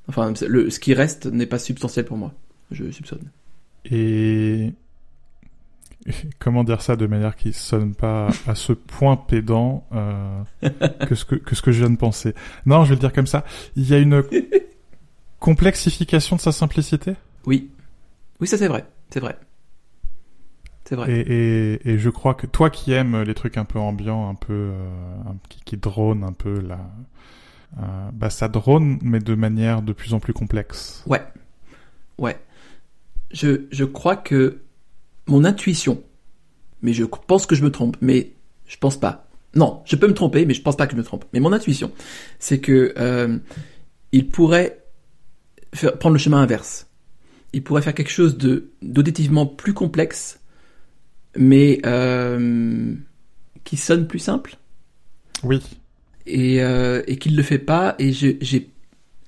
enfin 0.08 0.34
le, 0.48 0.70
ce 0.70 0.80
qui 0.80 0.94
reste 0.94 1.26
n'est 1.28 1.46
pas 1.46 1.60
substantiel 1.60 2.06
pour 2.06 2.18
moi 2.18 2.34
je 2.72 2.90
soupçonne 2.92 3.30
et 3.86 4.74
comment 6.40 6.64
dire 6.64 6.82
ça 6.82 6.96
de 6.96 7.06
manière 7.06 7.36
qui 7.36 7.54
sonne 7.54 7.94
pas 7.94 8.30
à 8.48 8.56
ce 8.56 8.74
point 8.74 9.18
pédant 9.18 9.86
euh, 9.94 10.42
que 11.08 11.16
ce 11.16 11.26
que, 11.26 11.36
que 11.36 11.56
ce 11.56 11.62
que 11.62 11.72
je 11.72 11.80
viens 11.80 11.92
de 11.92 11.98
penser? 11.98 12.34
Non 12.66 12.84
je 12.86 12.90
vais 12.90 12.96
le 12.96 13.02
dire 13.02 13.14
comme 13.14 13.28
ça 13.28 13.46
il 13.76 13.88
y 13.88 13.94
a 13.94 14.00
une 14.00 14.24
complexification 15.42 16.38
de 16.38 16.42
sa 16.42 16.54
simplicité? 16.54 17.16
Oui. 17.46 17.70
Oui, 18.40 18.48
ça 18.48 18.58
c'est 18.58 18.70
vrai. 18.70 18.86
C'est 19.10 19.20
vrai. 19.20 19.38
C'est 20.86 20.96
vrai. 20.96 21.12
Et, 21.12 21.20
et, 21.20 21.90
et, 21.92 21.98
je 21.98 22.10
crois 22.10 22.34
que 22.34 22.48
toi 22.48 22.70
qui 22.70 22.94
aimes 22.94 23.22
les 23.22 23.34
trucs 23.34 23.58
un 23.58 23.66
peu 23.66 23.80
ambiants, 23.80 24.30
un 24.30 24.36
peu 24.36 24.54
euh, 24.54 24.88
qui, 25.50 25.62
qui 25.64 25.78
drone 25.78 26.24
un 26.24 26.34
peu 26.34 26.64
euh, 26.70 26.76
bah 28.14 28.30
ça 28.30 28.48
drone 28.48 29.00
mais 29.02 29.20
de 29.20 29.34
manière 29.34 29.82
de 29.82 29.94
plus 29.94 30.14
en 30.14 30.20
plus 30.20 30.34
complexe. 30.34 31.04
Ouais, 31.06 31.24
ouais. 32.18 32.38
Je 33.32 33.66
je 33.72 33.86
crois 33.86 34.16
que 34.16 34.60
mon 35.28 35.46
intuition, 35.46 36.04
mais 36.82 36.94
je 36.94 37.06
pense 37.06 37.46
que 37.46 37.56
je 37.56 37.64
me 37.64 37.72
trompe, 37.72 37.98
mais 38.02 38.34
je 38.66 38.78
pense 38.78 38.98
pas. 38.98 39.28
Non, 39.56 39.82
je 39.86 39.96
peux 39.96 40.08
me 40.08 40.14
tromper, 40.14 40.46
mais 40.46 40.54
je 40.54 40.62
pense 40.62 40.78
pas 40.78 40.88
que 40.88 40.94
je 40.94 40.98
me 40.98 41.04
trompe. 41.04 41.26
Mais 41.34 41.40
mon 41.40 41.52
intuition, 41.54 41.92
c'est 42.40 42.60
que 42.60 42.94
euh, 42.98 43.38
il 44.12 44.30
pourrait 44.30 44.84
faire, 45.74 45.98
prendre 45.98 46.14
le 46.14 46.20
chemin 46.20 46.42
inverse 46.42 46.88
il 47.54 47.64
pourrait 47.64 47.82
faire 47.82 47.94
quelque 47.94 48.12
chose 48.12 48.38
de 48.38 48.72
d'auditivement 48.82 49.46
plus 49.46 49.74
complexe, 49.74 50.40
mais 51.36 51.82
euh, 51.86 52.96
qui 53.64 53.78
sonne 53.78 54.08
plus 54.08 54.20
simple. 54.20 54.58
Oui. 55.44 55.62
Et, 56.26 56.62
euh, 56.62 57.02
et 57.08 57.18
qu'il 57.18 57.36
le 57.36 57.44
fait 57.44 57.60
pas, 57.60 57.96
et 58.00 58.12
j'ai 58.12 58.70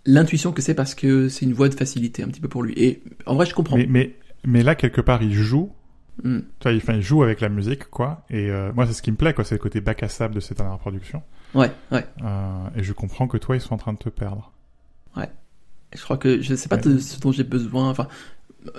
l'intuition 0.06 0.52
que 0.52 0.62
c'est 0.62 0.74
parce 0.74 0.96
que 0.96 1.30
c'est 1.30 1.46
une 1.46 1.54
voie 1.54 1.70
de 1.70 1.76
facilité 1.76 2.24
un 2.24 2.28
petit 2.28 2.42
peu 2.42 2.48
pour 2.48 2.64
lui. 2.64 2.74
Et 2.78 3.02
en 3.26 3.36
vrai, 3.36 3.46
je 3.46 3.54
comprends. 3.54 3.78
Mais, 3.78 3.88
mais, 3.90 4.16
mais 4.46 4.64
là, 4.64 4.76
quelque 4.76 5.02
part, 5.02 5.24
il 5.24 5.34
joue. 5.34 5.72
Mm. 6.24 6.40
Tu 6.60 6.80
vois, 6.80 6.96
il, 6.96 7.02
joue 7.02 7.24
avec 7.24 7.42
la 7.42 7.50
musique, 7.50 7.90
quoi. 7.90 8.26
Et 8.30 8.50
euh, 8.50 8.72
moi, 8.74 8.86
c'est 8.86 8.94
ce 8.94 9.02
qui 9.02 9.12
me 9.12 9.18
plaît, 9.18 9.34
quoi. 9.34 9.44
C'est 9.44 9.56
le 9.56 9.60
côté 9.60 9.82
bac 9.82 10.04
à 10.04 10.10
sable 10.10 10.36
de 10.36 10.40
cette 10.40 10.58
dernière 10.58 10.78
production. 10.78 11.24
Ouais, 11.54 11.72
ouais. 11.92 12.06
Euh, 12.24 12.68
et 12.76 12.84
je 12.84 12.94
comprends 12.94 13.28
que 13.28 13.38
toi, 13.38 13.56
ils 13.56 13.62
sont 13.62 13.74
en 13.74 13.78
train 13.78 13.94
de 13.94 13.98
te 13.98 14.10
perdre. 14.10 14.52
Ouais. 15.16 15.30
Je 15.96 16.02
crois 16.02 16.18
que 16.18 16.42
je 16.42 16.56
sais 16.56 16.70
pas 16.70 16.78
de 16.78 16.98
ce 16.98 17.20
dont 17.20 17.32
j'ai 17.32 17.44
besoin. 17.44 17.90
Enfin, 17.90 18.08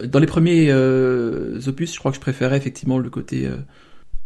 dans 0.04 0.18
les 0.18 0.26
premiers 0.26 0.68
euh, 0.70 1.60
opus, 1.66 1.94
je 1.94 1.98
crois 1.98 2.10
que 2.10 2.16
je 2.16 2.20
préférais 2.20 2.56
effectivement 2.56 2.98
le 2.98 3.10
côté. 3.10 3.46
Euh... 3.46 3.58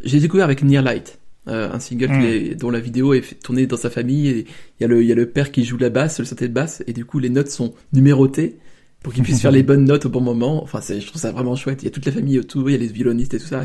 J'ai 0.02 0.20
découvert 0.20 0.44
avec 0.44 0.62
Near 0.62 0.82
Light, 0.82 1.18
euh, 1.48 1.72
un 1.72 1.80
single 1.80 2.10
mm. 2.10 2.54
dont 2.54 2.70
la 2.70 2.80
vidéo 2.80 3.14
est 3.14 3.40
tournée 3.42 3.66
dans 3.66 3.76
sa 3.76 3.90
famille 3.90 4.28
et 4.28 4.38
il 4.40 4.82
y 4.82 4.84
a 4.84 4.88
le 4.88 5.02
il 5.02 5.08
y 5.08 5.12
a 5.12 5.14
le 5.14 5.28
père 5.30 5.50
qui 5.50 5.64
joue 5.64 5.78
la 5.78 5.90
basse, 5.90 6.18
le 6.18 6.24
synthé 6.24 6.48
de 6.48 6.52
basse 6.52 6.82
et 6.86 6.92
du 6.92 7.04
coup 7.04 7.18
les 7.18 7.30
notes 7.30 7.48
sont 7.48 7.74
numérotées 7.92 8.58
pour 9.02 9.12
qu'il 9.12 9.22
puisse 9.22 9.40
faire 9.40 9.52
les 9.52 9.62
bonnes 9.62 9.84
notes 9.84 10.06
au 10.06 10.08
bon 10.08 10.20
moment. 10.20 10.62
Enfin, 10.62 10.80
je 10.80 11.06
trouve 11.06 11.20
ça 11.20 11.32
vraiment 11.32 11.56
chouette. 11.56 11.82
Il 11.82 11.86
y 11.86 11.88
a 11.88 11.90
toute 11.90 12.06
la 12.06 12.12
famille 12.12 12.38
autour, 12.38 12.68
il 12.68 12.72
y 12.72 12.76
a 12.76 12.78
les 12.78 12.88
violonistes 12.88 13.34
et 13.34 13.38
tout 13.38 13.46
ça. 13.46 13.64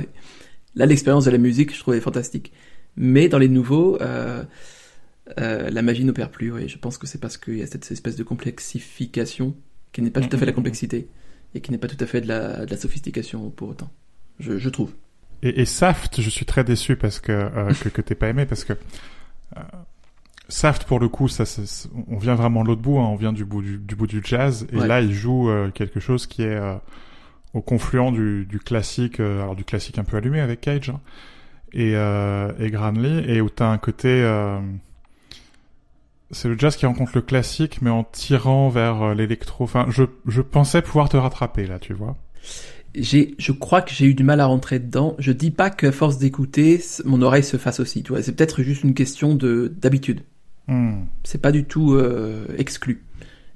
Là, 0.76 0.86
l'expérience 0.86 1.26
de 1.26 1.32
la 1.32 1.38
musique, 1.38 1.74
je 1.74 1.80
trouvais 1.80 2.00
fantastique. 2.00 2.52
Mais 2.96 3.30
dans 3.30 3.40
les 3.40 3.48
nouveaux, 3.48 4.00
euh, 4.02 4.44
euh, 5.40 5.70
la 5.70 5.82
magie 5.82 6.04
n'opère 6.04 6.30
plus. 6.30 6.52
Oui. 6.52 6.68
Je 6.68 6.78
pense 6.78 6.98
que 6.98 7.08
c'est 7.08 7.20
parce 7.20 7.38
qu'il 7.38 7.58
y 7.58 7.64
a 7.64 7.68
cette 7.68 7.92
espèce 7.92 8.16
de 8.16 8.24
complexification 8.24 9.56
qui 9.92 10.02
n'est 10.02 10.12
pas 10.12 10.22
tout 10.22 10.36
à 10.36 10.40
fait 10.40 10.46
la 10.46 10.52
complexité 10.52 11.08
et 11.56 11.62
qui 11.62 11.72
n'est 11.72 11.78
pas 11.78 11.88
tout 11.88 11.98
à 12.00 12.06
fait 12.06 12.22
de 12.22 12.28
la, 12.28 12.66
de 12.66 12.72
la 12.72 12.78
sophistication 12.78 13.50
pour 13.50 13.70
autant. 13.70 13.92
Je, 14.40 14.58
je 14.58 14.70
trouve. 14.70 14.94
Et, 15.44 15.62
et, 15.62 15.66
Saft, 15.66 16.20
je 16.22 16.30
suis 16.30 16.46
très 16.46 16.64
déçu 16.64 16.96
parce 16.96 17.20
que 17.20 17.32
euh, 17.32 17.72
que, 17.84 17.90
que 17.90 18.02
t'es 18.02 18.16
pas 18.16 18.30
aimé 18.30 18.46
parce 18.46 18.64
que 18.64 18.74
euh, 18.74 19.62
Saft 20.48 20.86
pour 20.86 21.00
le 21.00 21.08
coup, 21.08 21.28
ça, 21.28 21.44
on 22.08 22.18
vient 22.18 22.36
vraiment 22.36 22.64
de 22.64 22.70
l'autre 22.70 22.82
bout, 22.82 22.98
hein, 22.98 23.08
on 23.08 23.16
vient 23.16 23.34
du 23.34 23.46
bout 23.46 23.62
du, 23.62 23.96
bout 23.96 24.08
du 24.08 24.22
jazz, 24.24 24.68
et 24.72 24.76
là 24.76 25.02
il 25.02 25.14
joue 25.14 25.50
quelque 25.74 26.00
chose 26.00 26.28
qui 26.28 26.44
est 26.44 26.60
au 27.54 27.62
confluent 27.62 28.12
du, 28.12 28.46
du 28.46 28.60
classique, 28.60 29.20
alors 29.20 29.56
du 29.56 29.64
classique 29.64 30.00
un 30.00 30.04
peu 30.04 30.18
allumé 30.18 30.42
avec 30.42 30.60
Cage 30.60 30.90
hein, 30.90 31.00
et, 31.72 31.94
et 31.94 32.72
Granley, 32.72 33.24
et 33.28 33.40
où 33.40 33.50
t'as 33.50 33.70
un 33.70 33.78
côté 33.78 34.22
c'est 36.34 36.50
le 36.50 36.58
jazz 36.58 36.76
qui 36.76 36.86
rencontre 36.86 37.12
le 37.16 37.22
classique, 37.22 37.82
mais 37.82 37.90
en 37.90 38.04
tirant 38.04 38.70
vers 38.70 39.02
euh, 39.02 39.14
l'électro. 39.14 39.64
Enfin, 39.64 39.86
je, 39.90 40.04
je 40.28 40.42
pensais 40.42 40.82
pouvoir 40.82 41.10
te 41.10 41.18
rattraper 41.18 41.66
là, 41.68 41.80
tu 41.80 41.94
vois. 41.94 42.16
J'ai, 42.96 43.36
je 43.40 43.52
crois 43.52 43.82
que 43.82 43.92
j'ai 43.92 44.06
eu 44.06 44.14
du 44.14 44.24
mal 44.24 44.40
à 44.40 44.46
rentrer 44.46 44.80
dedans. 44.80 45.16
Je 45.18 45.32
dis 45.32 45.52
pas 45.52 45.70
que 45.70 45.90
force 45.92 46.18
d'écouter, 46.18 46.82
mon 47.06 47.22
oreille 47.22 47.44
se 47.44 47.58
fasse 47.58 47.80
aussi. 47.80 48.04
Tu 48.04 48.12
vois, 48.12 48.22
c'est 48.22 48.34
peut-être 48.34 48.62
juste 48.62 48.84
une 48.84 48.94
question 48.94 49.36
de 49.36 49.74
d'habitude. 49.82 50.22
Hmm. 50.68 51.06
C'est 51.24 51.42
pas 51.42 51.52
du 51.52 51.66
tout 51.66 51.94
euh, 51.94 52.46
exclu. 52.58 53.04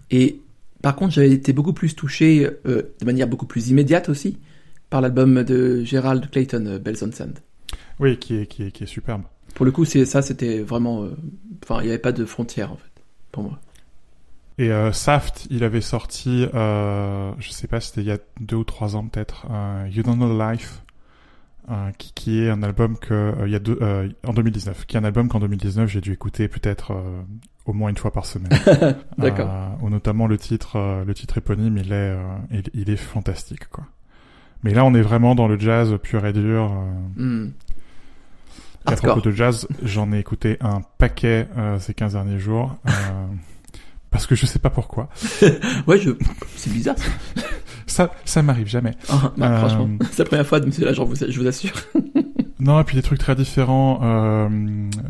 Et 0.10 0.42
par 0.82 0.96
contre, 0.96 1.14
j'avais 1.14 1.32
été 1.32 1.54
beaucoup 1.54 1.74
plus 1.74 1.96
touché 1.96 2.50
euh, 2.66 2.82
de 3.00 3.06
manière 3.06 3.28
beaucoup 3.28 3.46
plus 3.46 3.70
immédiate 3.70 4.10
aussi 4.10 4.38
par 4.90 5.02
l'album 5.02 5.44
de 5.44 5.84
Gerald 5.84 6.30
Clayton, 6.30 6.80
Bells 6.84 6.98
on 7.02 7.12
Sand. 7.12 7.40
Oui, 8.00 8.18
qui 8.18 8.36
est, 8.36 8.46
qui 8.48 8.64
est, 8.64 8.72
qui 8.72 8.84
est 8.84 8.88
superbe. 8.88 9.24
Pour 9.56 9.66
le 9.66 9.72
coup, 9.72 9.86
c'est 9.86 10.06
ça, 10.06 10.22
c'était 10.22 10.60
vraiment. 10.60 11.04
Euh, 11.04 11.10
enfin, 11.64 11.82
il 11.82 11.86
n'y 11.86 11.90
avait 11.90 11.98
pas 11.98 12.12
de 12.12 12.26
frontière, 12.26 12.72
en 12.72 12.78
fait, 12.78 13.04
pour 13.32 13.44
moi. 13.44 13.60
Et 14.60 14.72
euh, 14.72 14.92
Saft, 14.92 15.48
il 15.52 15.64
avait 15.64 15.82
sorti, 15.82 16.48
euh, 16.54 17.32
je 17.38 17.52
sais 17.52 17.68
pas, 17.68 17.80
c'était 17.80 18.02
il 18.02 18.08
y 18.08 18.12
a 18.12 18.18
deux 18.40 18.56
ou 18.56 18.64
trois 18.64 18.96
ans 18.96 19.08
peut-être, 19.08 19.46
euh, 19.52 19.88
You 19.92 20.02
Don't 20.02 20.16
Know 20.16 20.52
Life, 20.52 20.82
euh, 21.70 21.92
qui, 21.98 22.12
qui, 22.14 22.40
est 22.42 22.50
un 22.50 22.64
album 22.64 22.98
que 22.98 23.36
il 23.46 23.52
y 23.52 23.56
a 23.56 23.60
deux, 23.60 23.80
en 24.26 24.34
2019, 24.34 24.86
qui 24.88 24.96
est 24.98 25.00
un 25.00 25.04
album 25.04 25.30
qu'en 25.30 25.40
2019 25.40 25.90
j'ai 25.90 26.02
dû 26.02 26.12
écouter 26.12 26.48
peut-être 26.48 26.94
au 27.66 27.74
moins 27.74 27.90
une 27.90 27.98
fois 27.98 28.12
par 28.12 28.26
semaine. 28.26 28.58
D'accord. 29.20 29.78
ou 29.82 29.90
notamment 29.90 30.26
le 30.26 30.40
titre, 30.40 31.04
le 31.06 31.14
titre 31.14 31.38
éponyme, 31.38 31.78
il 31.78 31.94
est, 31.94 32.18
il, 32.50 32.64
il, 32.74 32.90
est 32.90 32.98
fantastique 32.98 33.70
quoi. 33.70 33.84
Mais 34.64 34.74
là, 34.74 34.84
on 34.86 34.96
est 34.96 35.02
vraiment 35.02 35.36
dans 35.36 35.48
le 35.48 35.60
jazz 35.60 35.96
pur 36.02 36.26
et 36.26 36.34
dur. 36.34 36.72
Mm 37.16 37.50
à 38.88 38.96
propos 38.96 39.22
de 39.22 39.32
jazz, 39.32 39.68
j'en 39.84 40.12
ai 40.14 40.20
écouté 40.20 40.58
un 40.62 40.82
paquet 40.98 41.48
euh, 41.58 41.80
ces 41.80 41.94
15 41.94 42.14
derniers 42.14 42.40
jours. 42.40 42.76
Euh, 44.08 44.12
parce 44.12 44.28
que 44.28 44.36
je 44.36 44.46
sais 44.46 44.60
pas 44.60 44.70
pourquoi. 44.70 45.10
ouais, 45.88 46.00
je... 46.00 46.12
c'est 46.56 46.72
bizarre 46.72 46.96
ça. 47.86 48.12
ça, 48.26 48.42
m'arrive 48.42 48.68
jamais. 48.68 48.96
Ah, 49.10 49.34
bah, 49.38 49.58
franchement, 49.58 49.90
euh, 50.02 50.06
c'est 50.12 50.20
la 50.20 50.26
première 50.26 50.48
fois, 50.48 50.60
monsieur 50.60 50.86
là, 50.86 50.94
je 50.94 51.40
vous 51.40 51.48
assure. 51.48 51.74
non, 52.60 52.80
et 52.80 52.84
puis 52.84 52.96
des 52.96 53.02
trucs 53.02 53.20
très 53.20 53.36
différents. 53.36 54.50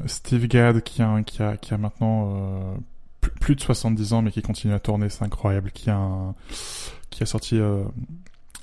Steve 0.06 0.48
Gadd, 0.48 0.82
qui 0.82 1.02
a, 1.02 1.22
qui 1.24 1.42
a, 1.42 1.58
qui 1.58 1.74
a 1.74 1.78
maintenant 1.78 2.78
plus 3.42 3.56
de 3.56 3.62
70 3.62 4.14
ans, 4.14 4.22
mais 4.22 4.32
qui 4.32 4.42
continue 4.42 4.74
à 4.74 4.80
tourner, 4.80 5.10
c'est 5.10 5.24
incroyable. 5.24 5.72
Qui 5.72 5.90
a, 5.90 6.34
qui 7.10 7.24
a 7.24 7.26
sorti 7.26 7.60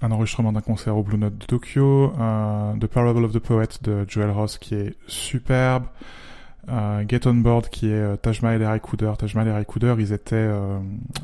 un 0.04 0.10
enregistrement 0.10 0.52
d'un 0.52 0.60
concert 0.60 0.96
au 0.96 1.02
Blue 1.02 1.18
Note 1.18 1.38
de 1.38 1.46
Tokyo, 1.46 2.12
euh, 2.18 2.74
The 2.76 2.86
Parable 2.86 3.24
of 3.24 3.32
the 3.32 3.38
Poet 3.38 3.68
de 3.82 4.04
Joel 4.06 4.30
Ross 4.30 4.58
qui 4.58 4.74
est 4.74 4.94
superbe, 5.06 5.84
euh, 5.84 5.88
Get 7.08 7.26
On 7.26 7.34
Board 7.34 7.68
qui 7.68 7.88
est 7.88 7.92
euh, 7.92 8.16
Taj 8.16 8.42
Mahal 8.42 8.62
et 8.62 8.66
Ray 8.66 8.80
Cooder. 8.80 9.12
Taj 9.18 9.34
Mahal 9.34 9.48
et 9.48 9.52
Ray 9.52 9.64
Cooder, 9.64 9.94
ils 9.98 10.12
étaient 10.12 10.36
euh, 10.36 10.78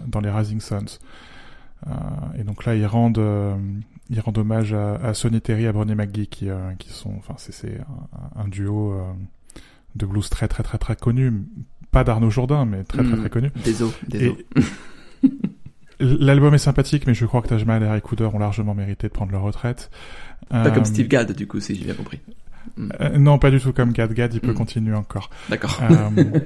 dans 0.06 0.20
les 0.20 0.30
Rising 0.30 0.60
Suns. 0.60 0.98
Euh, 1.86 1.90
et 2.38 2.44
donc 2.44 2.64
là, 2.66 2.74
ils 2.74 2.86
rendent, 2.86 3.18
euh, 3.18 3.56
ils 4.10 4.20
rendent 4.20 4.38
hommage 4.38 4.72
à, 4.74 4.96
à 4.96 5.14
Sonny 5.14 5.40
Terry, 5.40 5.66
à 5.66 5.72
Bernie 5.72 5.94
McGee 5.94 6.26
qui, 6.26 6.48
qui 6.78 6.92
sont, 6.92 7.14
enfin, 7.18 7.34
c'est 7.38 7.80
un, 8.36 8.42
un, 8.42 8.48
duo 8.48 8.94
de 9.96 10.06
blues 10.06 10.28
très 10.28 10.48
très 10.48 10.62
très 10.62 10.78
très 10.78 10.96
connu. 10.96 11.32
Pas 11.90 12.04
d'Arnaud 12.04 12.30
Jourdain, 12.30 12.66
mais 12.66 12.84
très 12.84 13.02
très 13.02 13.16
hmm. 13.16 13.20
très 13.20 13.30
connu. 13.30 13.50
Désolé, 13.64 13.92
désolé. 14.06 14.46
L'album 16.00 16.54
est 16.54 16.58
sympathique, 16.58 17.06
mais 17.06 17.14
je 17.14 17.26
crois 17.26 17.42
que 17.42 17.48
Taj 17.48 17.64
Mahal 17.66 17.82
et 17.82 17.88
Ray 17.88 18.00
Cooder 18.00 18.24
ont 18.32 18.38
largement 18.38 18.74
mérité 18.74 19.08
de 19.08 19.12
prendre 19.12 19.32
leur 19.32 19.42
retraite. 19.42 19.90
Pas 20.48 20.70
comme 20.70 20.82
euh, 20.82 20.86
Steve 20.86 21.08
Gadd, 21.08 21.32
du 21.32 21.46
coup, 21.46 21.60
si 21.60 21.74
j'ai 21.74 21.84
bien 21.84 21.94
compris. 21.94 22.20
Euh, 23.00 23.18
non, 23.18 23.38
pas 23.38 23.50
du 23.50 23.60
tout 23.60 23.72
comme. 23.72 23.92
Gadd, 23.92 24.34
il 24.34 24.40
peut 24.40 24.52
mm. 24.52 24.54
continuer 24.54 24.94
encore. 24.94 25.30
D'accord. 25.48 25.80
Euh, 25.82 26.40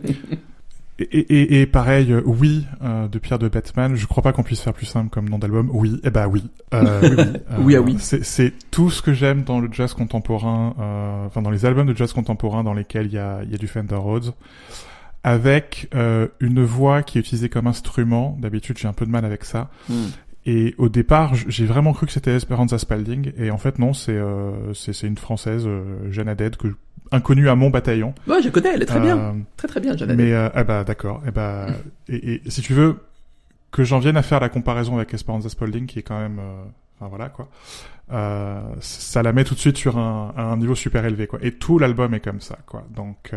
et, 0.99 1.05
et, 1.05 1.61
et, 1.61 1.67
pareil, 1.67 2.15
oui, 2.25 2.67
de 2.83 3.19
Pierre 3.19 3.39
de 3.39 3.49
Batman. 3.49 3.97
Je 3.97 4.07
crois 4.07 4.23
pas 4.23 4.33
qu'on 4.33 4.43
puisse 4.43 4.61
faire 4.61 4.75
plus 4.75 4.87
simple 4.87 5.11
comme 5.11 5.29
nom 5.29 5.39
d'album. 5.39 5.71
Oui, 5.73 6.01
eh 6.05 6.11
ben 6.11 6.27
oui. 6.27 6.45
oui, 6.73 6.81
oui. 7.03 7.25
oui, 7.59 7.77
ah 7.77 7.81
oui. 7.81 7.97
C'est 7.99 8.53
tout 8.71 8.91
ce 8.91 9.03
que 9.03 9.13
j'aime 9.13 9.43
dans 9.43 9.61
le 9.61 9.69
jazz 9.73 9.95
contemporain, 9.95 10.75
enfin 11.27 11.43
dans 11.43 11.51
les 11.51 11.65
albums 11.65 11.87
de 11.87 11.97
jazz 11.97 12.13
contemporain 12.13 12.65
dans 12.65 12.75
lesquels 12.75 13.07
il 13.07 13.13
y 13.13 13.19
a, 13.19 13.43
y 13.45 13.55
a 13.55 13.59
du 13.59 13.69
Fender 13.69 13.97
Rhodes 13.97 14.33
avec 15.25 15.89
euh, 15.95 16.29
une 16.39 16.63
voix 16.63 17.03
qui 17.03 17.17
est 17.17 17.23
utilisée 17.23 17.49
comme 17.49 17.67
instrument. 17.67 18.37
D'habitude, 18.39 18.77
j'ai 18.79 18.87
un 18.87 18.93
peu 18.93 19.07
de 19.07 19.11
mal 19.11 19.25
avec 19.25 19.45
ça. 19.45 19.71
Hmm. 19.89 20.09
Et 20.47 20.75
au 20.77 20.89
départ, 20.89 21.35
j'ai 21.35 21.65
vraiment 21.65 21.93
cru 21.95 22.07
que 22.07 22.13
c'était 22.13 22.33
Esperanza 22.33 22.77
Spalding, 22.79 23.33
et 23.39 23.51
en 23.51 23.57
fait 23.57 23.79
non, 23.79 23.95
c'est 23.95 24.13
euh, 24.13 24.75
c'est 24.75 25.07
une 25.07 25.17
française, 25.17 25.65
euh, 25.67 26.11
Jeanne 26.11 26.29
Haddad, 26.29 26.57
que 26.57 26.69
inconnue 27.11 27.49
à 27.49 27.55
mon 27.55 27.71
bataillon. 27.71 28.15
Ouais, 28.27 28.43
je 28.43 28.51
connais, 28.51 28.75
elle 28.75 28.83
est 28.83 28.87
très 28.87 29.01
bien, 29.01 29.19
euh, 29.19 29.33
très 29.57 29.69
très 29.69 29.81
bien, 29.81 29.97
Jeanne. 29.97 30.15
Mais 30.15 30.35
ah 30.35 30.65
bah 30.65 30.85
d'accord, 30.85 31.23
et 31.27 31.31
bah 31.31 31.69
et, 32.09 32.35
et, 32.35 32.43
si 32.51 32.61
tu 32.61 32.75
veux 32.75 32.97
que 33.71 33.85
j'en 33.85 34.01
vienne 34.01 34.19
à 34.19 34.23
faire 34.23 34.41
la 34.41 34.51
comparaison 34.51 34.97
avec 34.97 35.15
Esperanza 35.15 35.49
Spalding, 35.49 35.87
qui 35.87 36.01
est 36.01 36.03
quand 36.03 36.19
même, 36.19 36.39
enfin 36.99 37.09
voilà 37.09 37.31
quoi, 37.31 37.49
ça 38.81 39.23
la 39.23 39.33
met 39.33 39.45
tout 39.45 39.55
de 39.55 39.61
suite 39.61 39.79
sur 39.79 39.97
un, 39.97 40.35
un 40.37 40.59
niveau 40.59 40.75
super 40.75 41.07
élevé 41.07 41.27
quoi. 41.27 41.39
Et 41.41 41.53
tout 41.53 41.79
l'album 41.79 42.13
est 42.13 42.21
comme 42.21 42.43
ça 42.43 42.59
quoi. 42.67 42.85
Donc 42.95 43.33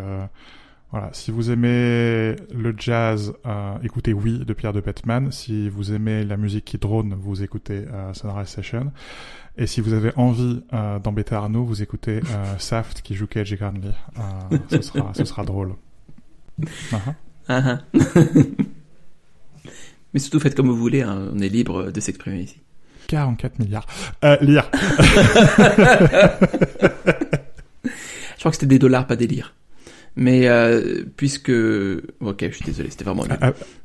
voilà, 0.92 1.10
si 1.12 1.32
vous 1.32 1.52
aimez 1.52 2.36
le 2.54 2.74
jazz, 2.78 3.34
euh, 3.46 3.76
écoutez 3.84 4.14
Oui 4.14 4.40
de 4.40 4.54
Pierre 4.54 4.74
de 4.74 4.80
Bettman. 4.80 5.32
Si 5.32 5.68
vous 5.70 5.94
aimez 5.94 6.24
la 6.24 6.38
musique 6.38 6.66
qui 6.66 6.78
drone, 6.78 7.14
vous 7.20 7.44
écoutez 7.44 7.86
euh, 7.92 8.14
Sunrise 8.14 8.48
Session. 8.48 8.92
Et 9.58 9.68
si 9.68 9.82
vous 9.82 9.94
avez 9.94 10.12
envie 10.16 10.64
euh, 10.72 11.00
d'embêter 11.00 11.36
Arnaud, 11.36 11.66
vous 11.66 11.82
écoutez 11.82 12.18
euh, 12.18 12.58
Saft 12.60 13.02
qui 13.02 13.16
joue 13.16 13.28
Cage 13.28 13.52
et 13.52 13.58
Granley. 13.58 13.92
Ce, 14.70 14.82
sera, 14.82 15.14
ce 15.14 15.26
sera 15.26 15.44
drôle. 15.44 15.74
Uh-huh. 16.62 17.14
Uh-huh. 17.50 17.80
Mais 20.14 20.20
surtout 20.20 20.40
faites 20.40 20.56
comme 20.56 20.68
vous 20.68 20.78
voulez, 20.78 21.02
hein, 21.02 21.32
on 21.34 21.40
est 21.40 21.50
libre 21.50 21.92
de 21.92 22.00
s'exprimer 22.00 22.42
ici. 22.42 22.62
44 23.08 23.60
milliards. 23.60 23.86
Euh, 24.24 24.38
lire. 24.42 24.70
Je 27.84 28.40
crois 28.40 28.52
que 28.52 28.58
c'était 28.58 28.68
des 28.68 28.80
dollars, 28.80 29.08
pas 29.08 29.16
des 29.16 29.28
lires. 29.28 29.54
Mais 30.18 30.48
euh, 30.48 31.04
puisque... 31.16 31.52
Ok, 31.52 32.40
je 32.42 32.52
suis 32.52 32.66
désolé, 32.66 32.90
c'était 32.90 33.06
vraiment... 33.06 33.24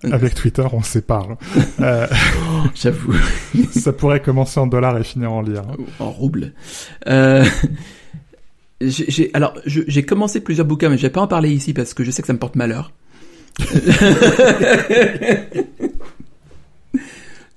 Avec 0.03 0.35
Twitter, 0.35 0.64
on 0.73 0.83
sépare. 0.83 1.37
euh... 1.81 2.07
Oh, 2.11 2.68
j'avoue. 2.75 3.14
ça 3.71 3.92
pourrait 3.92 4.21
commencer 4.21 4.59
en 4.59 4.66
dollars 4.66 4.99
et 4.99 5.05
finir 5.05 5.31
en 5.31 5.42
lire. 5.42 5.64
En 6.01 6.11
roubles. 6.11 6.55
Euh... 7.07 7.45
J'ai, 8.85 9.31
alors, 9.33 9.55
j'ai 9.64 10.05
commencé 10.05 10.40
plusieurs 10.40 10.66
bouquins, 10.66 10.88
mais 10.88 10.97
je 10.97 11.03
vais 11.03 11.11
pas 11.11 11.21
en 11.21 11.29
parler 11.29 11.51
ici 11.51 11.73
parce 11.73 11.95
que 11.95 12.03
je 12.03 12.11
sais 12.11 12.21
que 12.21 12.27
ça 12.27 12.33
me 12.33 12.40
porte 12.40 12.57
malheur. 12.57 12.90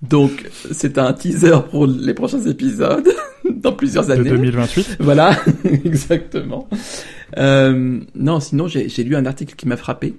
Donc, 0.10 0.50
c'est 0.72 0.98
un 0.98 1.14
teaser 1.14 1.58
pour 1.70 1.88
les 1.88 2.14
prochains 2.14 2.42
épisodes 2.46 3.08
dans 3.50 3.74
plusieurs 3.74 4.12
années. 4.12 4.30
De 4.30 4.36
2028. 4.36 4.98
Voilà, 5.00 5.40
exactement. 5.86 6.68
Euh, 7.38 8.00
non, 8.16 8.40
sinon 8.40 8.68
j'ai 8.68 9.04
lu 9.04 9.16
un 9.16 9.26
article 9.26 9.56
qui 9.56 9.68
m'a 9.68 9.78
frappé, 9.78 10.16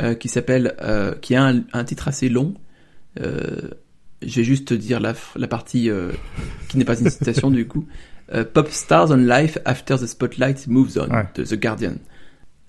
euh, 0.00 0.14
qui 0.14 0.28
s'appelle, 0.28 0.74
euh, 0.82 1.14
qui 1.14 1.34
a 1.34 1.44
un, 1.44 1.84
titre 1.84 2.08
assez 2.08 2.28
long. 2.28 2.54
Euh, 3.20 3.70
je 4.22 4.36
vais 4.36 4.44
juste 4.44 4.72
dire 4.72 5.00
la, 5.00 5.14
la 5.36 5.48
partie 5.48 5.90
euh, 5.90 6.12
qui 6.68 6.78
n'est 6.78 6.84
pas 6.84 6.98
une 6.98 7.10
citation 7.10 7.50
du 7.50 7.66
coup. 7.66 7.86
Euh, 8.34 8.44
Pop 8.44 8.68
Stars 8.70 9.10
on 9.10 9.16
Life 9.16 9.58
After 9.64 9.96
the 9.96 10.06
Spotlight 10.06 10.66
Moves 10.66 10.98
On 10.98 11.08
de 11.34 11.44
The 11.44 11.54
Guardian. 11.54 11.94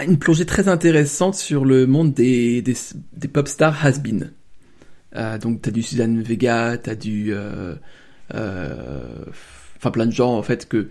Une 0.06 0.20
plongée 0.20 0.46
très 0.46 0.68
intéressante 0.68 1.36
sur 1.36 1.66
le 1.66 1.88
monde 1.88 2.14
des, 2.14 2.62
des, 2.62 2.76
des 3.14 3.28
pop 3.28 3.48
stars 3.48 3.84
has-been. 3.84 4.32
Donc 5.14 5.62
t'as 5.62 5.72
du 5.72 5.82
Suzanne 5.84 6.22
Vega, 6.22 6.78
t'as 6.78 6.96
du, 6.96 7.34
enfin 8.32 9.92
plein 9.92 10.06
de 10.06 10.12
gens 10.12 10.38
en 10.38 10.44
fait 10.44 10.68
que 10.68 10.90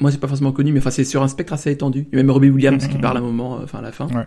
moi, 0.00 0.10
c'est 0.10 0.18
pas 0.18 0.28
forcément 0.28 0.52
connu, 0.52 0.72
mais 0.72 0.78
enfin, 0.80 0.90
c'est 0.90 1.04
sur 1.04 1.22
un 1.22 1.28
spectre 1.28 1.52
assez 1.52 1.70
étendu. 1.70 2.06
Il 2.10 2.16
y 2.16 2.18
a 2.18 2.22
même 2.22 2.30
Robbie 2.30 2.48
Williams 2.48 2.86
qui 2.88 2.98
parle 2.98 3.18
à 3.18 3.20
un 3.20 3.22
moment, 3.22 3.58
euh, 3.58 3.64
enfin, 3.64 3.80
à 3.80 3.82
la 3.82 3.92
fin. 3.92 4.08
Ouais. 4.08 4.26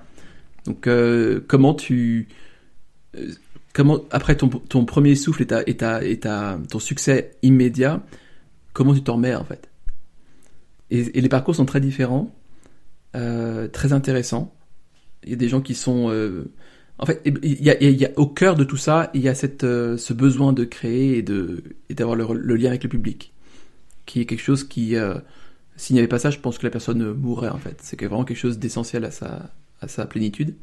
Donc, 0.65 0.85
euh, 0.85 1.41
comment 1.47 1.73
tu, 1.73 2.27
euh, 3.17 3.31
comment 3.73 3.99
après 4.11 4.37
ton, 4.37 4.49
ton 4.49 4.85
premier 4.85 5.15
souffle 5.15 5.41
et, 5.41 5.47
ta, 5.47 5.63
et, 5.65 5.75
ta, 5.75 6.03
et 6.03 6.19
ta, 6.19 6.59
ton 6.69 6.79
succès 6.79 7.31
immédiat, 7.41 8.03
comment 8.73 8.93
tu 8.93 9.01
t'en 9.01 9.15
remets 9.15 9.35
en 9.35 9.43
fait? 9.43 9.69
Et, 10.91 11.17
et, 11.17 11.21
les 11.21 11.29
parcours 11.29 11.55
sont 11.55 11.65
très 11.65 11.81
différents, 11.81 12.33
euh, 13.15 13.67
très 13.67 13.93
intéressants. 13.93 14.53
Il 15.23 15.31
y 15.31 15.33
a 15.33 15.37
des 15.37 15.49
gens 15.49 15.61
qui 15.61 15.73
sont, 15.73 16.11
euh, 16.11 16.51
en 17.03 17.05
fait, 17.05 17.21
il 17.25 17.61
y 17.61 17.69
a, 17.69 17.81
il 17.81 17.99
y 17.99 18.05
a, 18.05 18.09
au 18.15 18.25
cœur 18.25 18.55
de 18.55 18.63
tout 18.63 18.77
ça, 18.77 19.11
il 19.13 19.21
y 19.21 19.29
a 19.29 19.35
cette, 19.35 19.61
ce 19.61 20.13
besoin 20.13 20.53
de 20.53 20.63
créer 20.63 21.17
et 21.17 21.21
de 21.21 21.63
et 21.89 21.93
d'avoir 21.93 22.15
le, 22.15 22.25
le, 22.33 22.55
lien 22.55 22.69
avec 22.69 22.83
le 22.83 22.89
public, 22.89 23.33
qui 24.05 24.21
est 24.21 24.25
quelque 24.25 24.41
chose 24.41 24.63
qui 24.63 24.95
s'il 25.75 25.95
n'y 25.95 25.99
avait 25.99 26.07
pas 26.07 26.19
ça, 26.19 26.29
je 26.29 26.39
pense 26.39 26.57
que 26.57 26.63
la 26.65 26.69
personne 26.69 27.13
mourrait 27.13 27.49
en 27.49 27.57
fait. 27.57 27.77
C'est 27.81 27.99
vraiment 28.01 28.23
quelque 28.25 28.37
chose 28.37 28.59
d'essentiel 28.59 29.05
à 29.05 29.11
sa, 29.11 29.51
à 29.81 29.87
sa 29.87 30.05
plénitude. 30.05 30.55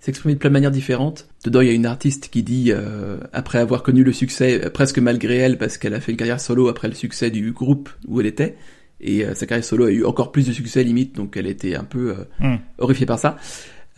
s'exprimer 0.00 0.34
de 0.34 0.38
plein 0.38 0.50
de 0.50 0.54
manières 0.54 0.70
différentes. 0.70 1.28
Dedans, 1.44 1.60
il 1.60 1.68
y 1.68 1.70
a 1.70 1.74
une 1.74 1.86
artiste 1.86 2.28
qui 2.30 2.42
dit, 2.42 2.72
euh, 2.72 3.18
après 3.32 3.58
avoir 3.58 3.82
connu 3.82 4.02
le 4.02 4.12
succès, 4.12 4.64
euh, 4.64 4.70
presque 4.70 4.98
malgré 4.98 5.36
elle, 5.36 5.58
parce 5.58 5.78
qu'elle 5.78 5.94
a 5.94 6.00
fait 6.00 6.12
une 6.12 6.18
carrière 6.18 6.40
solo 6.40 6.68
après 6.68 6.88
le 6.88 6.94
succès 6.94 7.30
du 7.30 7.52
groupe 7.52 7.90
où 8.08 8.20
elle 8.20 8.26
était, 8.26 8.56
et 9.00 9.24
euh, 9.24 9.34
sa 9.34 9.46
carrière 9.46 9.64
solo 9.64 9.84
a 9.86 9.90
eu 9.90 10.04
encore 10.04 10.32
plus 10.32 10.46
de 10.46 10.52
succès 10.52 10.82
limite, 10.82 11.14
donc 11.16 11.36
elle 11.36 11.46
était 11.46 11.74
un 11.74 11.84
peu 11.84 12.16
Hmm. 12.40 12.56
horrifiée 12.78 13.06
par 13.06 13.18
ça. 13.18 13.36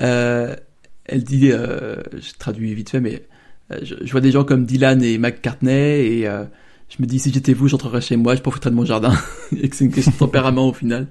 Euh, 0.01 0.57
elle 1.05 1.25
dit, 1.25 1.51
euh, 1.51 1.97
je 2.13 2.33
traduis 2.39 2.75
vite 2.75 2.91
fait, 2.91 3.01
mais 3.01 3.27
euh, 3.71 3.79
je, 3.83 3.95
je 4.01 4.13
vois 4.13 4.21
des 4.21 4.31
gens 4.31 4.45
comme 4.45 4.65
Dylan 4.65 5.03
et 5.03 5.19
McCartney, 5.19 6.21
et 6.21 6.29
euh, 6.29 6.45
je 6.89 7.03
me 7.03 7.07
dis, 7.07 7.19
si 7.19 7.33
j'étais 7.33 7.53
vous, 7.53 7.69
j'entrerais 7.69 8.01
chez 8.01 8.17
moi, 8.17 8.35
je 8.35 8.41
profiterais 8.41 8.71
de 8.71 8.77
mon 8.77 8.85
jardin, 8.85 9.15
et 9.57 9.69
que 9.69 9.77
c'est 9.77 9.85
une 9.85 9.93
question 9.93 10.13
de 10.13 10.19
tempérament 10.19 10.69
au 10.69 10.73
final, 10.73 11.09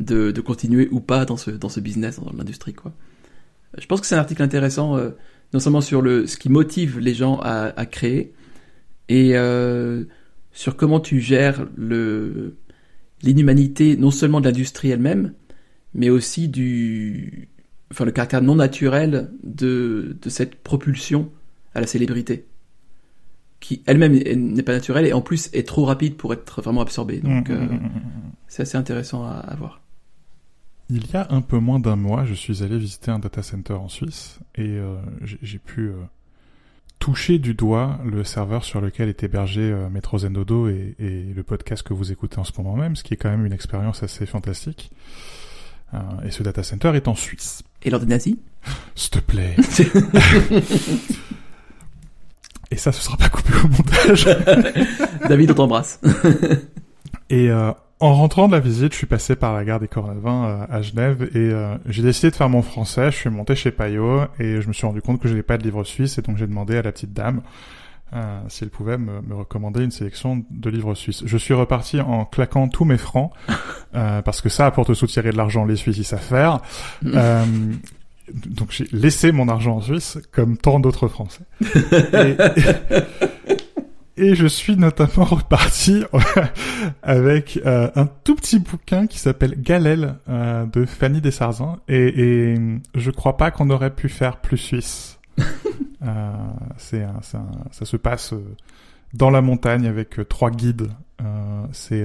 de, 0.00 0.30
de 0.30 0.40
continuer 0.40 0.88
ou 0.90 1.00
pas 1.00 1.24
dans 1.24 1.36
ce, 1.36 1.50
dans 1.50 1.68
ce 1.68 1.80
business, 1.80 2.20
dans 2.20 2.32
l'industrie, 2.36 2.74
quoi. 2.74 2.92
Je 3.78 3.86
pense 3.86 4.02
que 4.02 4.06
c'est 4.06 4.14
un 4.14 4.18
article 4.18 4.42
intéressant, 4.42 4.96
euh, 4.96 5.10
non 5.54 5.60
seulement 5.60 5.80
sur 5.80 6.02
le, 6.02 6.26
ce 6.26 6.36
qui 6.36 6.50
motive 6.50 6.98
les 6.98 7.14
gens 7.14 7.38
à, 7.42 7.72
à 7.76 7.86
créer, 7.86 8.34
et 9.08 9.36
euh, 9.36 10.04
sur 10.52 10.76
comment 10.76 11.00
tu 11.00 11.20
gères 11.20 11.66
le 11.76 12.56
l'inhumanité 13.22 13.96
non 13.96 14.10
seulement 14.10 14.40
de 14.40 14.46
l'industrie 14.46 14.90
elle-même, 14.90 15.32
mais 15.94 16.10
aussi 16.10 16.48
du, 16.48 17.48
enfin 17.92 18.04
le 18.04 18.10
caractère 18.12 18.42
non 18.42 18.56
naturel 18.56 19.30
de, 19.44 20.16
de 20.20 20.28
cette 20.30 20.56
propulsion 20.56 21.30
à 21.74 21.80
la 21.80 21.86
célébrité, 21.86 22.46
qui 23.60 23.82
elle-même 23.86 24.14
est- 24.14 24.34
n'est 24.36 24.62
pas 24.64 24.72
naturelle 24.72 25.06
et 25.06 25.12
en 25.12 25.20
plus 25.20 25.48
est 25.52 25.66
trop 25.66 25.84
rapide 25.84 26.16
pour 26.16 26.32
être 26.32 26.60
vraiment 26.62 26.80
absorbée. 26.80 27.20
Donc 27.20 27.48
Mm, 27.48 27.52
euh, 27.52 27.58
mm, 27.60 27.68
mm, 27.72 27.74
mm. 27.76 28.32
c'est 28.48 28.62
assez 28.62 28.76
intéressant 28.76 29.24
à, 29.24 29.32
à 29.34 29.54
voir. 29.54 29.80
Il 30.90 31.10
y 31.10 31.16
a 31.16 31.26
un 31.30 31.40
peu 31.40 31.58
moins 31.58 31.78
d'un 31.80 31.96
mois, 31.96 32.24
je 32.24 32.34
suis 32.34 32.62
allé 32.62 32.76
visiter 32.76 33.10
un 33.10 33.18
data 33.18 33.42
center 33.42 33.74
en 33.74 33.88
Suisse 33.88 34.40
et 34.56 34.62
euh, 34.66 34.96
j'ai 35.22 35.38
j'ai 35.40 35.58
pu 35.58 35.88
euh, 35.88 35.94
toucher 36.98 37.38
du 37.38 37.54
doigt 37.54 37.98
le 38.04 38.24
serveur 38.24 38.64
sur 38.64 38.80
lequel 38.80 39.08
est 39.08 39.22
hébergé 39.22 39.60
euh, 39.62 39.88
Metro 39.88 40.18
Zendodo 40.18 40.68
et, 40.68 40.94
et 40.98 41.22
le 41.34 41.42
podcast 41.42 41.82
que 41.82 41.94
vous 41.94 42.12
écoutez 42.12 42.38
en 42.38 42.44
ce 42.44 42.52
moment 42.58 42.76
même, 42.76 42.94
ce 42.96 43.02
qui 43.04 43.14
est 43.14 43.16
quand 43.16 43.30
même 43.30 43.46
une 43.46 43.52
expérience 43.54 44.02
assez 44.02 44.26
fantastique. 44.26 44.90
Euh, 45.94 45.98
et 46.26 46.30
ce 46.30 46.42
data 46.42 46.62
center 46.62 46.92
est 46.94 47.08
en 47.08 47.14
Suisse. 47.14 47.62
Et 47.84 47.90
lors 47.90 48.00
des 48.00 48.06
nazis 48.06 48.36
S'il 48.94 49.10
te 49.10 49.18
plaît. 49.18 49.56
Et 52.70 52.76
ça, 52.76 52.90
ce 52.90 53.02
sera 53.02 53.16
pas 53.18 53.28
coupé 53.28 53.52
au 53.62 53.68
montage. 53.68 54.26
David, 55.28 55.50
on 55.50 55.54
t'embrasse. 55.54 56.00
Et 57.28 57.50
euh, 57.50 57.70
en 58.00 58.14
rentrant 58.14 58.46
de 58.48 58.52
la 58.52 58.60
visite, 58.60 58.92
je 58.92 58.98
suis 58.98 59.06
passé 59.06 59.36
par 59.36 59.52
la 59.52 59.62
gare 59.64 59.78
des 59.78 59.88
Cornavins 59.88 60.44
euh, 60.46 60.64
à 60.70 60.80
Genève 60.80 61.28
et 61.34 61.38
euh, 61.38 61.76
j'ai 61.86 62.02
décidé 62.02 62.30
de 62.30 62.36
faire 62.36 62.48
mon 62.48 62.62
français. 62.62 63.10
Je 63.10 63.16
suis 63.16 63.30
monté 63.30 63.54
chez 63.54 63.70
Payot 63.72 64.22
et 64.38 64.60
je 64.62 64.68
me 64.68 64.72
suis 64.72 64.86
rendu 64.86 65.02
compte 65.02 65.20
que 65.20 65.28
je 65.28 65.34
n'avais 65.34 65.42
pas 65.42 65.58
de 65.58 65.62
livre 65.64 65.84
suisse 65.84 66.18
et 66.18 66.22
donc 66.22 66.38
j'ai 66.38 66.46
demandé 66.46 66.76
à 66.76 66.82
la 66.82 66.92
petite 66.92 67.12
dame 67.12 67.42
euh, 68.14 68.40
si 68.48 68.64
elle 68.64 68.70
pouvait 68.70 68.98
me, 68.98 69.20
me 69.22 69.34
recommander 69.34 69.82
une 69.82 69.90
sélection 69.90 70.44
de 70.50 70.70
livres 70.70 70.94
suisses. 70.94 71.22
Je 71.24 71.36
suis 71.36 71.54
reparti 71.54 72.00
en 72.00 72.24
claquant 72.24 72.68
tous 72.68 72.84
mes 72.84 72.98
francs 72.98 73.32
euh, 73.94 74.22
parce 74.22 74.40
que 74.40 74.48
ça, 74.48 74.70
pour 74.70 74.86
te 74.86 74.94
soutirer 74.94 75.30
de 75.30 75.36
l'argent, 75.36 75.64
les 75.64 75.76
Suisses 75.76 75.98
ils 75.98 76.04
savent 76.04 76.20
faire. 76.20 76.60
Euh, 77.04 77.44
donc 78.46 78.70
j'ai 78.70 78.86
laissé 78.92 79.32
mon 79.32 79.48
argent 79.48 79.76
en 79.76 79.80
Suisse 79.80 80.18
comme 80.30 80.56
tant 80.56 80.80
d'autres 80.80 81.08
Français. 81.08 81.44
Et, 81.66 82.36
et 84.16 84.34
je 84.34 84.46
suis 84.46 84.76
notamment 84.76 85.24
reparti 85.24 86.04
avec 87.02 87.58
euh, 87.64 87.90
un 87.94 88.06
tout 88.06 88.36
petit 88.36 88.58
bouquin 88.58 89.06
qui 89.06 89.18
s'appelle 89.18 89.54
Galel 89.60 90.16
euh, 90.28 90.66
de 90.66 90.84
Fanny 90.84 91.20
Dessarzins 91.20 91.78
et, 91.88 92.52
et 92.52 92.58
je 92.94 93.10
crois 93.10 93.36
pas 93.36 93.50
qu'on 93.50 93.70
aurait 93.70 93.94
pu 93.94 94.08
faire 94.08 94.36
plus 94.36 94.58
suisse. 94.58 95.18
Euh, 96.04 96.32
c'est 96.76 97.06
ça 97.22 97.84
se 97.84 97.96
passe 97.96 98.32
euh, 98.32 98.56
dans 99.14 99.30
la 99.30 99.40
montagne 99.40 99.86
avec 99.86 100.18
euh, 100.18 100.24
trois 100.24 100.50
guides. 100.50 100.90
C'est 101.72 102.04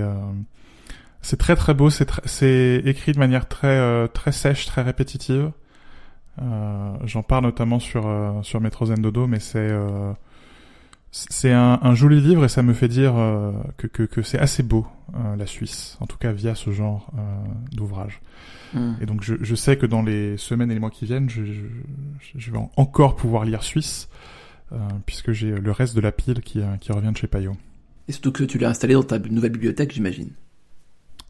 c'est 1.21 1.37
très 1.37 1.55
très 1.55 1.73
beau. 1.73 1.89
C'est 1.89 2.07
c'est 2.25 2.81
écrit 2.85 3.13
de 3.13 3.19
manière 3.19 3.47
très 3.47 4.07
très 4.09 4.31
sèche, 4.31 4.67
très 4.67 4.83
répétitive. 4.83 5.51
J'en 7.03 7.23
parle 7.23 7.45
notamment 7.45 7.79
sur 7.79 8.07
sur 8.43 8.61
Metro 8.61 8.85
Zen 8.85 9.01
Dodo, 9.01 9.25
mais 9.25 9.39
c'est 9.39 9.71
c'est 11.11 11.51
un, 11.51 11.79
un 11.81 11.95
joli 11.95 12.21
livre 12.21 12.45
et 12.45 12.49
ça 12.49 12.63
me 12.63 12.73
fait 12.73 12.87
dire 12.87 13.17
euh, 13.17 13.51
que, 13.77 13.87
que, 13.87 14.03
que 14.03 14.21
c'est 14.21 14.39
assez 14.39 14.63
beau 14.63 14.85
euh, 15.15 15.35
la 15.35 15.47
Suisse, 15.47 15.97
en 15.99 16.05
tout 16.05 16.17
cas 16.17 16.31
via 16.31 16.53
ce 16.53 16.71
genre 16.71 17.11
euh, 17.17 17.21
d'ouvrage. 17.71 18.21
Hmm. 18.73 18.93
Et 19.01 19.05
donc 19.05 19.23
je, 19.23 19.35
je 19.39 19.55
sais 19.55 19.77
que 19.77 19.85
dans 19.85 20.01
les 20.01 20.37
semaines 20.37 20.69
et 20.69 20.73
les 20.73 20.79
mois 20.79 20.89
qui 20.89 21.05
viennent, 21.05 21.29
je, 21.29 21.45
je, 21.45 21.61
je 22.35 22.51
vais 22.51 22.59
encore 22.75 23.15
pouvoir 23.15 23.45
lire 23.45 23.63
Suisse, 23.63 24.09
puisque 25.05 25.31
j'ai 25.31 25.51
le 25.51 25.71
reste 25.71 25.95
de 25.95 26.01
la 26.01 26.11
pile 26.11 26.41
qui, 26.41 26.59
qui 26.81 26.91
revient 26.91 27.11
de 27.13 27.17
chez 27.17 27.27
Payot, 27.27 27.55
Et 28.09 28.11
surtout 28.11 28.33
que 28.33 28.43
tu 28.43 28.57
l'as 28.57 28.67
installé 28.69 28.95
dans 28.95 29.03
ta 29.03 29.17
nouvelle 29.17 29.53
bibliothèque, 29.53 29.93
j'imagine. 29.93 30.31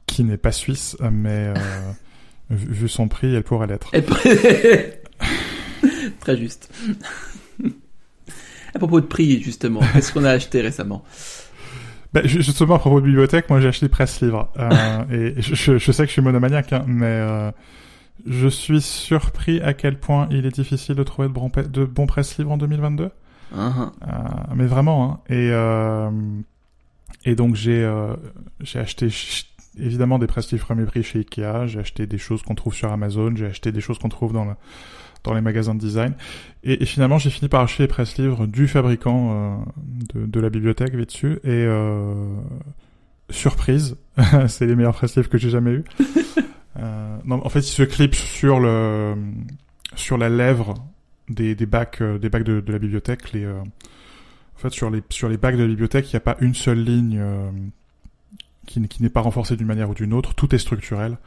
qui 0.08 0.24
n'est 0.24 0.38
pas 0.38 0.52
suisse, 0.52 0.98
mais 1.12 1.54
vu 2.50 2.74
vu 2.74 2.90
son 2.90 3.08
prix, 3.08 3.36
elle 3.36 3.44
pourrait 3.44 3.68
l'être. 3.68 3.92
Très 6.20 6.36
juste. 6.36 6.74
À 8.75 8.80
propos 8.80 8.99
de 9.01 9.06
prix, 9.06 9.41
justement, 9.41 9.80
qu'est-ce 9.93 10.12
qu'on 10.13 10.23
a 10.25 10.32
acheté 10.32 10.62
récemment? 10.62 11.03
Ju- 12.23 12.41
justement, 12.41 12.75
à 12.75 12.80
propos 12.80 12.99
de 13.01 13.06
bibliothèque, 13.06 13.49
moi 13.49 13.60
j'ai 13.60 13.67
acheté 13.67 13.89
Presse 13.89 14.21
Livre. 14.21 14.49
Euh, 14.58 15.36
et 15.38 15.41
je, 15.41 15.77
sais 15.91 16.03
que 16.03 16.08
je 16.08 16.13
suis 16.13 16.21
monomaniaque, 16.21 16.73
hein, 16.73 16.84
mais 16.88 17.06
euh, 17.06 17.51
je 18.25 18.47
suis 18.47 18.82
surpris 18.82 19.62
à 19.62 19.73
quel 19.73 19.99
point 19.99 20.27
il 20.32 20.45
est 20.45 20.56
difficile 20.56 20.95
de 20.95 21.03
trouver 21.03 21.27
de 21.27 21.34
bons, 21.34 21.51
de 21.56 21.86
bons 21.86 22.08
Presse 22.08 22.38
Livre 22.38 22.51
en 22.51 22.58
2022. 22.58 23.10
Hein, 23.56 23.91
Euh, 24.08 24.08
mais 24.56 24.65
vraiment, 24.65 25.12
hein. 25.12 25.19
Et, 25.30 25.49
euh, 25.51 26.10
et 27.23 27.36
donc 27.36 27.56
j'ai 27.56 27.84
euh, 27.84 28.15
j'ai 28.62 28.80
acheté 28.80 29.10
ch- 29.10 29.45
évidemment 29.80 30.17
des 30.19 30.27
presse 30.27 30.51
livres 30.51 30.65
premier 30.65 30.86
prix 30.86 31.03
chez 31.03 31.19
Ikea, 31.19 31.67
j'ai 31.67 31.80
acheté 31.80 32.08
des 32.08 32.17
choses 32.17 32.41
qu'on 32.41 32.56
trouve 32.56 32.73
sur 32.73 32.91
Amazon, 32.91 33.34
j'ai 33.36 33.45
acheté 33.45 33.71
des 33.71 33.80
choses 33.82 33.99
qu'on 33.99 34.10
trouve 34.10 34.34
dans, 34.34 34.43
le, 34.45 34.51
dans 35.23 35.34
les 35.34 35.41
magasins 35.41 35.75
de 35.75 35.80
design. 35.80 36.13
Et, 36.63 36.82
et 36.84 36.86
finalement, 36.86 37.17
j'ai 37.17 37.30
fini 37.30 37.49
par 37.49 37.62
acheter 37.62 37.84
les 37.84 37.88
presse 37.88 38.17
livres 38.17 38.47
du 38.47 38.67
fabricant 38.67 39.30
euh, 39.32 39.56
de, 40.13 40.25
de 40.25 40.39
la 40.39 40.49
bibliothèque 40.49 40.95
vite 40.95 41.10
dessus. 41.10 41.39
Et 41.43 41.49
euh, 41.49 42.13
surprise, 43.30 43.97
c'est 44.47 44.65
les 44.65 44.75
meilleurs 44.75 44.95
presse 44.95 45.15
livres 45.15 45.30
que 45.30 45.38
j'ai 45.38 45.49
jamais 45.49 45.71
eu. 45.71 45.84
euh, 46.80 47.17
non, 47.25 47.45
en 47.45 47.49
fait, 47.49 47.60
ils 47.60 47.63
se 47.63 47.84
clipsent 47.84 48.17
sur 48.17 48.60
le 48.60 49.15
sur 49.95 50.17
la 50.17 50.30
lèvre 50.30 50.75
des, 51.27 51.56
des 51.56 51.65
bacs 51.65 52.01
euh, 52.01 52.19
des 52.19 52.30
bacs 52.30 52.43
de, 52.43 52.60
de 52.60 52.71
la 52.71 52.77
bibliothèque 52.77 53.32
les 53.32 53.47
en 53.47 53.63
fait 54.58 54.69
sur 54.69 54.91
les 54.91 55.01
sur 55.10 55.27
les 55.27 55.38
bacs 55.38 55.56
de 55.56 55.62
la 55.62 55.67
bibliothèque 55.67 56.12
il 56.12 56.15
n'y 56.15 56.17
a 56.17 56.21
pas 56.21 56.38
une 56.39 56.53
seule 56.53 56.84
ligne 56.84 57.19
qui, 58.67 58.86
qui 58.88 59.01
n'est 59.01 59.10
pas 59.10 59.21
renforcée 59.21 59.56
d'une 59.56 59.65
manière 59.65 59.89
ou 59.89 59.95
d'une 59.95 60.13
autre 60.13 60.36
tout 60.36 60.53
est 60.53 60.60
structurel 60.60 61.17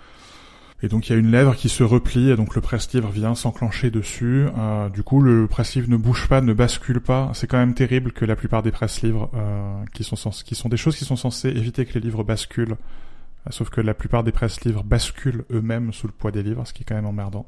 et 0.82 0.88
donc 0.88 1.08
il 1.08 1.12
y 1.12 1.14
a 1.14 1.18
une 1.18 1.30
lèvre 1.30 1.54
qui 1.56 1.68
se 1.68 1.82
replie 1.82 2.30
et 2.30 2.36
donc 2.36 2.54
le 2.54 2.60
presse-livre 2.60 3.10
vient 3.10 3.34
s'enclencher 3.34 3.90
dessus 3.90 4.46
euh, 4.58 4.88
du 4.88 5.02
coup 5.02 5.20
le 5.20 5.46
presse-livre 5.46 5.88
ne 5.90 5.96
bouge 5.96 6.26
pas 6.28 6.40
ne 6.40 6.52
bascule 6.52 7.00
pas 7.00 7.30
c'est 7.34 7.46
quand 7.46 7.58
même 7.58 7.74
terrible 7.74 8.12
que 8.12 8.24
la 8.24 8.36
plupart 8.36 8.62
des 8.62 8.70
presse-livres 8.70 9.30
euh, 9.34 9.74
qui 9.92 10.04
sont 10.04 10.16
sens- 10.16 10.42
qui 10.42 10.54
sont 10.54 10.68
des 10.68 10.76
choses 10.78 10.96
qui 10.96 11.04
sont 11.04 11.16
censées 11.16 11.48
éviter 11.50 11.84
que 11.84 11.94
les 11.94 12.00
livres 12.00 12.24
basculent 12.24 12.72
euh, 12.72 13.50
sauf 13.50 13.68
que 13.70 13.80
la 13.80 13.94
plupart 13.94 14.24
des 14.24 14.32
presse-livres 14.32 14.82
basculent 14.84 15.44
eux-mêmes 15.52 15.92
sous 15.92 16.06
le 16.06 16.12
poids 16.12 16.30
des 16.30 16.42
livres 16.42 16.66
ce 16.66 16.72
qui 16.72 16.82
est 16.82 16.86
quand 16.86 16.94
même 16.94 17.06
emmerdant 17.06 17.46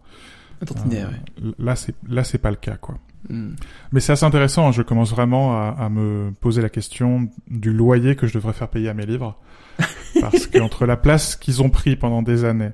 euh. 1.41 1.53
Là, 1.59 1.75
c'est 1.75 1.93
là, 2.09 2.23
c'est 2.23 2.39
pas 2.39 2.51
le 2.51 2.57
cas, 2.57 2.77
quoi. 2.77 2.97
Hmm. 3.29 3.55
Mais 3.91 3.99
c'est 3.99 4.13
assez 4.13 4.25
intéressant. 4.25 4.69
hein, 4.69 4.71
Je 4.71 4.83
commence 4.83 5.11
vraiment 5.11 5.57
à, 5.57 5.71
à 5.77 5.89
me 5.89 6.31
poser 6.41 6.63
la 6.63 6.69
question 6.69 7.29
du 7.51 7.73
loyer 7.73 8.15
que 8.15 8.29
je 8.29 8.35
devrais 8.35 8.53
faire 8.53 8.69
payer 8.69 8.89
à 8.89 8.95
mes 8.95 9.05
livres, 9.05 9.37
parce 10.21 10.47
qu'entre 10.47 10.87
la 10.87 10.97
place 10.97 11.35
qu'ils 11.35 11.63
ont 11.63 11.69
pris 11.71 11.97
pendant 11.97 12.23
des 12.23 12.45
années, 12.45 12.71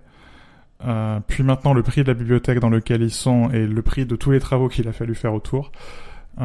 euh, 0.87 1.21
puis 1.27 1.43
maintenant 1.43 1.75
le 1.75 1.83
prix 1.83 2.03
de 2.03 2.09
la 2.09 2.14
bibliothèque 2.14 2.61
dans 2.61 2.71
lequel 2.71 3.03
ils 3.03 3.11
sont 3.11 3.51
et 3.51 3.67
le 3.67 3.83
prix 3.83 4.07
de 4.07 4.17
tous 4.17 4.31
les 4.31 4.41
travaux 4.41 4.69
qu'il 4.69 4.87
a 4.88 4.93
fallu 4.93 5.14
faire 5.14 5.35
autour, 5.35 5.73
euh, 6.41 6.45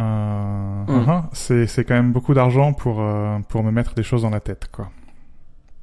Mm. 0.88 0.88
uh-huh, 0.88 1.24
c'est 1.34 1.68
c'est 1.68 1.84
quand 1.86 1.94
même 1.94 2.12
beaucoup 2.12 2.34
d'argent 2.34 2.74
pour 2.74 3.02
euh, 3.02 3.38
pour 3.48 3.64
me 3.64 3.72
mettre 3.72 3.94
des 3.94 4.04
choses 4.04 4.24
dans 4.24 4.32
la 4.32 4.40
tête, 4.40 4.70
quoi. 4.72 4.90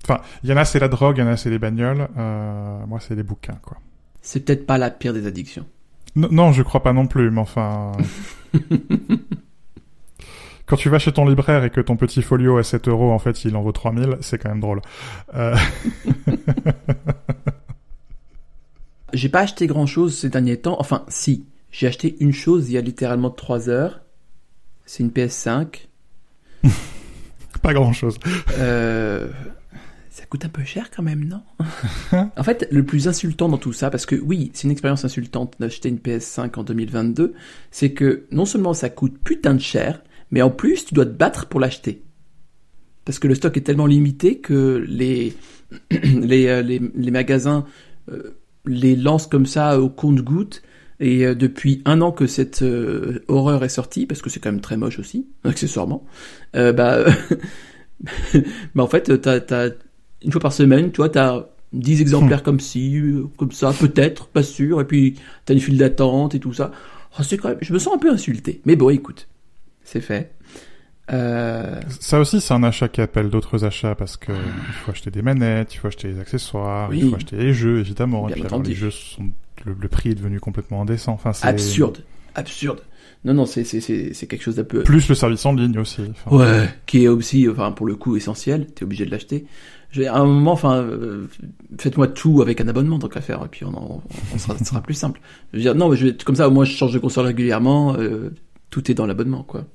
Enfin, 0.04 0.20
il 0.42 0.50
y 0.50 0.52
en 0.52 0.56
a 0.56 0.64
c'est 0.64 0.80
la 0.80 0.88
drogue, 0.88 1.18
il 1.18 1.20
y 1.20 1.22
en 1.22 1.28
a 1.28 1.36
c'est 1.36 1.50
les 1.50 1.58
bagnoles. 1.58 2.08
moi, 2.16 2.98
c'est 3.00 3.14
les 3.14 3.22
bouquins, 3.22 3.58
quoi. 3.62 3.76
C'est 4.22 4.44
peut-être 4.44 4.66
pas 4.66 4.78
la 4.78 4.90
pire 4.90 5.12
des 5.12 5.26
addictions. 5.26 5.66
Non, 6.16 6.28
non, 6.30 6.52
je 6.52 6.62
crois 6.62 6.82
pas 6.82 6.92
non 6.92 7.06
plus, 7.06 7.30
mais 7.30 7.40
enfin. 7.40 7.92
Quand 10.70 10.76
tu 10.76 10.88
vas 10.88 11.00
chez 11.00 11.10
ton 11.10 11.26
libraire 11.26 11.64
et 11.64 11.70
que 11.70 11.80
ton 11.80 11.96
petit 11.96 12.22
folio 12.22 12.56
à 12.56 12.62
7 12.62 12.86
euros, 12.86 13.10
en 13.10 13.18
fait, 13.18 13.44
il 13.44 13.56
en 13.56 13.62
vaut 13.62 13.72
3000, 13.72 14.18
c'est 14.20 14.38
quand 14.38 14.50
même 14.50 14.60
drôle. 14.60 14.80
Euh, 15.34 15.56
J'ai 19.12 19.28
pas 19.28 19.40
acheté 19.40 19.66
grand 19.66 19.86
chose 19.86 20.16
ces 20.16 20.28
derniers 20.28 20.58
temps. 20.58 20.76
Enfin, 20.78 21.04
si. 21.08 21.44
J'ai 21.70 21.86
acheté 21.86 22.16
une 22.20 22.32
chose 22.32 22.68
il 22.68 22.72
y 22.72 22.78
a 22.78 22.80
littéralement 22.80 23.30
3 23.30 23.68
heures. 23.68 24.00
C'est 24.86 25.02
une 25.02 25.10
PS5. 25.10 25.86
pas 27.62 27.72
grand 27.72 27.92
chose. 27.92 28.18
Euh, 28.58 29.28
ça 30.10 30.26
coûte 30.26 30.44
un 30.44 30.48
peu 30.48 30.64
cher 30.64 30.90
quand 30.90 31.02
même, 31.02 31.24
non? 31.24 31.42
En 32.36 32.42
fait, 32.42 32.66
le 32.70 32.84
plus 32.84 33.06
insultant 33.06 33.48
dans 33.48 33.58
tout 33.58 33.72
ça, 33.72 33.90
parce 33.90 34.06
que 34.06 34.16
oui, 34.16 34.50
c'est 34.52 34.64
une 34.64 34.72
expérience 34.72 35.04
insultante 35.04 35.54
d'acheter 35.60 35.88
une 35.88 35.98
PS5 35.98 36.58
en 36.58 36.64
2022, 36.64 37.34
c'est 37.70 37.92
que 37.92 38.26
non 38.32 38.44
seulement 38.44 38.74
ça 38.74 38.90
coûte 38.90 39.18
putain 39.22 39.54
de 39.54 39.60
cher, 39.60 40.02
mais 40.30 40.42
en 40.42 40.50
plus 40.50 40.84
tu 40.84 40.94
dois 40.94 41.06
te 41.06 41.10
battre 41.10 41.46
pour 41.46 41.60
l'acheter. 41.60 42.02
Parce 43.04 43.18
que 43.18 43.28
le 43.28 43.34
stock 43.34 43.56
est 43.56 43.62
tellement 43.62 43.86
limité 43.86 44.38
que 44.38 44.84
les, 44.86 45.34
les, 45.90 46.46
euh, 46.48 46.62
les, 46.62 46.80
les 46.94 47.10
magasins 47.10 47.64
euh, 48.10 48.36
les 48.70 48.96
lancent 48.96 49.26
comme 49.26 49.46
ça 49.46 49.80
au 49.80 49.88
compte-goutte. 49.88 50.62
Et 51.00 51.24
euh, 51.24 51.34
depuis 51.34 51.80
un 51.86 52.02
an 52.02 52.12
que 52.12 52.26
cette 52.26 52.62
euh, 52.62 53.24
horreur 53.28 53.64
est 53.64 53.70
sortie, 53.70 54.06
parce 54.06 54.20
que 54.20 54.28
c'est 54.28 54.38
quand 54.38 54.52
même 54.52 54.60
très 54.60 54.76
moche 54.76 54.98
aussi, 54.98 55.28
accessoirement, 55.44 56.04
euh, 56.56 56.72
bah, 56.72 57.04
bah 58.74 58.82
en 58.82 58.86
fait, 58.86 59.20
t'as, 59.20 59.40
t'as 59.40 59.70
une 60.22 60.32
fois 60.32 60.40
par 60.40 60.52
semaine, 60.52 60.92
tu 60.92 60.98
vois, 60.98 61.08
t'as 61.08 61.46
10 61.72 62.02
exemplaires 62.02 62.42
comme 62.42 62.60
ci, 62.60 63.00
comme 63.38 63.52
ça, 63.52 63.72
peut-être, 63.72 64.26
pas 64.28 64.42
sûr, 64.42 64.80
et 64.80 64.84
puis 64.84 65.14
t'as 65.46 65.54
une 65.54 65.60
file 65.60 65.78
d'attente 65.78 66.34
et 66.34 66.40
tout 66.40 66.52
ça. 66.52 66.70
Oh, 67.18 67.22
c'est 67.22 67.38
quand 67.38 67.48
même, 67.48 67.58
je 67.62 67.72
me 67.72 67.78
sens 67.78 67.94
un 67.94 67.98
peu 67.98 68.10
insulté. 68.10 68.60
Mais 68.66 68.76
bon, 68.76 68.90
écoute, 68.90 69.28
c'est 69.82 70.00
fait. 70.00 70.34
Euh, 71.12 71.80
Ça 72.00 72.20
aussi, 72.20 72.40
c'est 72.40 72.54
un 72.54 72.62
achat 72.62 72.88
qui 72.88 73.00
appelle 73.00 73.30
d'autres 73.30 73.64
achats 73.64 73.94
parce 73.94 74.16
que 74.16 74.32
il 74.32 74.72
faut 74.84 74.90
acheter 74.92 75.10
des 75.10 75.22
manettes, 75.22 75.74
il 75.74 75.78
faut 75.78 75.88
acheter 75.88 76.12
des 76.12 76.20
accessoires, 76.20 76.88
Oui. 76.90 77.00
il 77.02 77.10
faut 77.10 77.16
acheter 77.16 77.36
les 77.36 77.52
jeux, 77.52 77.78
évidemment. 77.80 78.26
Bien 78.26 78.30
et 78.30 78.32
puis 78.34 78.40
alors, 78.42 78.54
entendu. 78.54 78.70
les 78.70 78.76
jeux 78.76 78.90
sont, 78.90 79.30
le, 79.64 79.74
le 79.78 79.88
prix 79.88 80.10
est 80.10 80.14
devenu 80.14 80.38
complètement 80.40 80.82
indécent. 80.82 81.12
Enfin, 81.12 81.32
c'est 81.32 81.46
absurde, 81.46 81.98
absurde. 82.34 82.80
Non, 83.24 83.34
non, 83.34 83.44
c'est, 83.44 83.64
c'est, 83.64 83.80
quelque 84.26 84.40
chose 84.42 84.56
d'un 84.56 84.64
peu... 84.64 84.82
Plus 84.82 85.06
le 85.10 85.14
service 85.14 85.44
en 85.44 85.52
ligne 85.52 85.78
aussi. 85.78 86.00
Enfin, 86.24 86.36
Ouais, 86.38 86.68
qui 86.86 87.04
est 87.04 87.08
aussi, 87.08 87.46
enfin, 87.50 87.70
pour 87.70 87.86
le 87.86 87.94
coup, 87.94 88.16
essentiel. 88.16 88.64
T'es 88.68 88.82
obligé 88.84 89.04
de 89.04 89.10
l'acheter. 89.10 89.44
À 90.08 90.20
un 90.20 90.24
moment, 90.24 90.52
enfin, 90.52 90.76
euh, 90.76 91.26
faites-moi 91.78 92.06
tout 92.08 92.40
avec 92.40 92.62
un 92.62 92.68
abonnement, 92.68 92.98
tant 92.98 93.08
qu'à 93.08 93.20
faire, 93.20 93.42
et 93.44 93.48
puis 93.48 93.66
on, 93.66 93.74
en- 93.76 94.02
on 94.34 94.38
sera, 94.38 94.80
plus 94.80 94.94
simple. 94.94 95.20
Je 95.52 95.58
veux 95.58 95.62
dire, 95.62 95.74
non, 95.74 95.90
mais 95.90 95.96
je 95.96 96.08
comme 96.24 96.36
ça, 96.36 96.48
au 96.48 96.50
moins, 96.50 96.64
je 96.64 96.72
change 96.72 96.94
de 96.94 96.98
console 96.98 97.26
régulièrement. 97.26 97.94
euh, 97.98 98.30
tout 98.70 98.90
est 98.90 98.94
dans 98.94 99.04
l'abonnement, 99.04 99.42
quoi. 99.42 99.66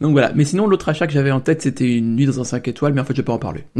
Donc 0.00 0.12
voilà. 0.12 0.32
Mais 0.34 0.44
sinon, 0.44 0.66
l'autre 0.66 0.88
achat 0.88 1.06
que 1.06 1.12
j'avais 1.12 1.30
en 1.30 1.40
tête, 1.40 1.62
c'était 1.62 1.96
une 1.96 2.16
nuit 2.16 2.26
dans 2.26 2.40
un 2.40 2.44
5 2.44 2.66
étoiles, 2.68 2.92
mais 2.94 3.00
en 3.00 3.04
fait, 3.04 3.14
je 3.14 3.20
vais 3.20 3.24
pas 3.24 3.32
en 3.32 3.38
parler. 3.38 3.64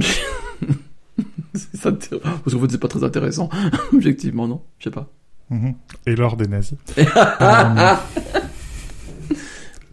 c'est 1.55 1.77
ça, 1.77 1.93
parce 1.93 2.09
qu'en 2.09 2.61
fait, 2.61 2.71
c'est 2.71 2.79
pas 2.81 2.89
très 2.89 3.05
intéressant. 3.05 3.49
Objectivement, 3.93 4.47
non. 4.49 4.63
Je 4.79 4.85
sais 4.85 4.91
pas. 4.91 5.09
mhm. 5.51 5.75
Et 6.07 6.15
l'or 6.17 6.37
des 6.37 6.47
nazis. 6.47 6.79
Euh, 6.99 7.05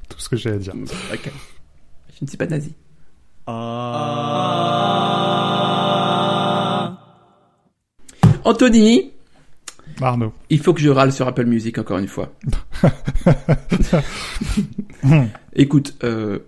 Tout 0.09 0.19
ce 0.19 0.29
que 0.29 0.35
j'ai 0.37 0.51
à 0.51 0.57
dire. 0.57 0.73
Ok. 1.13 1.31
Je 2.13 2.25
ne 2.25 2.27
suis 2.27 2.37
pas 2.37 2.45
nazi. 2.47 2.73
Anthony, 8.43 9.10
Arnaud. 10.07 10.33
il 10.49 10.59
faut 10.59 10.73
que 10.73 10.81
je 10.81 10.89
râle 10.89 11.11
sur 11.11 11.27
Apple 11.27 11.45
Music 11.45 11.77
encore 11.77 11.97
une 11.97 12.07
fois. 12.07 12.33
Écoute, 15.55 15.95
euh, 16.03 16.39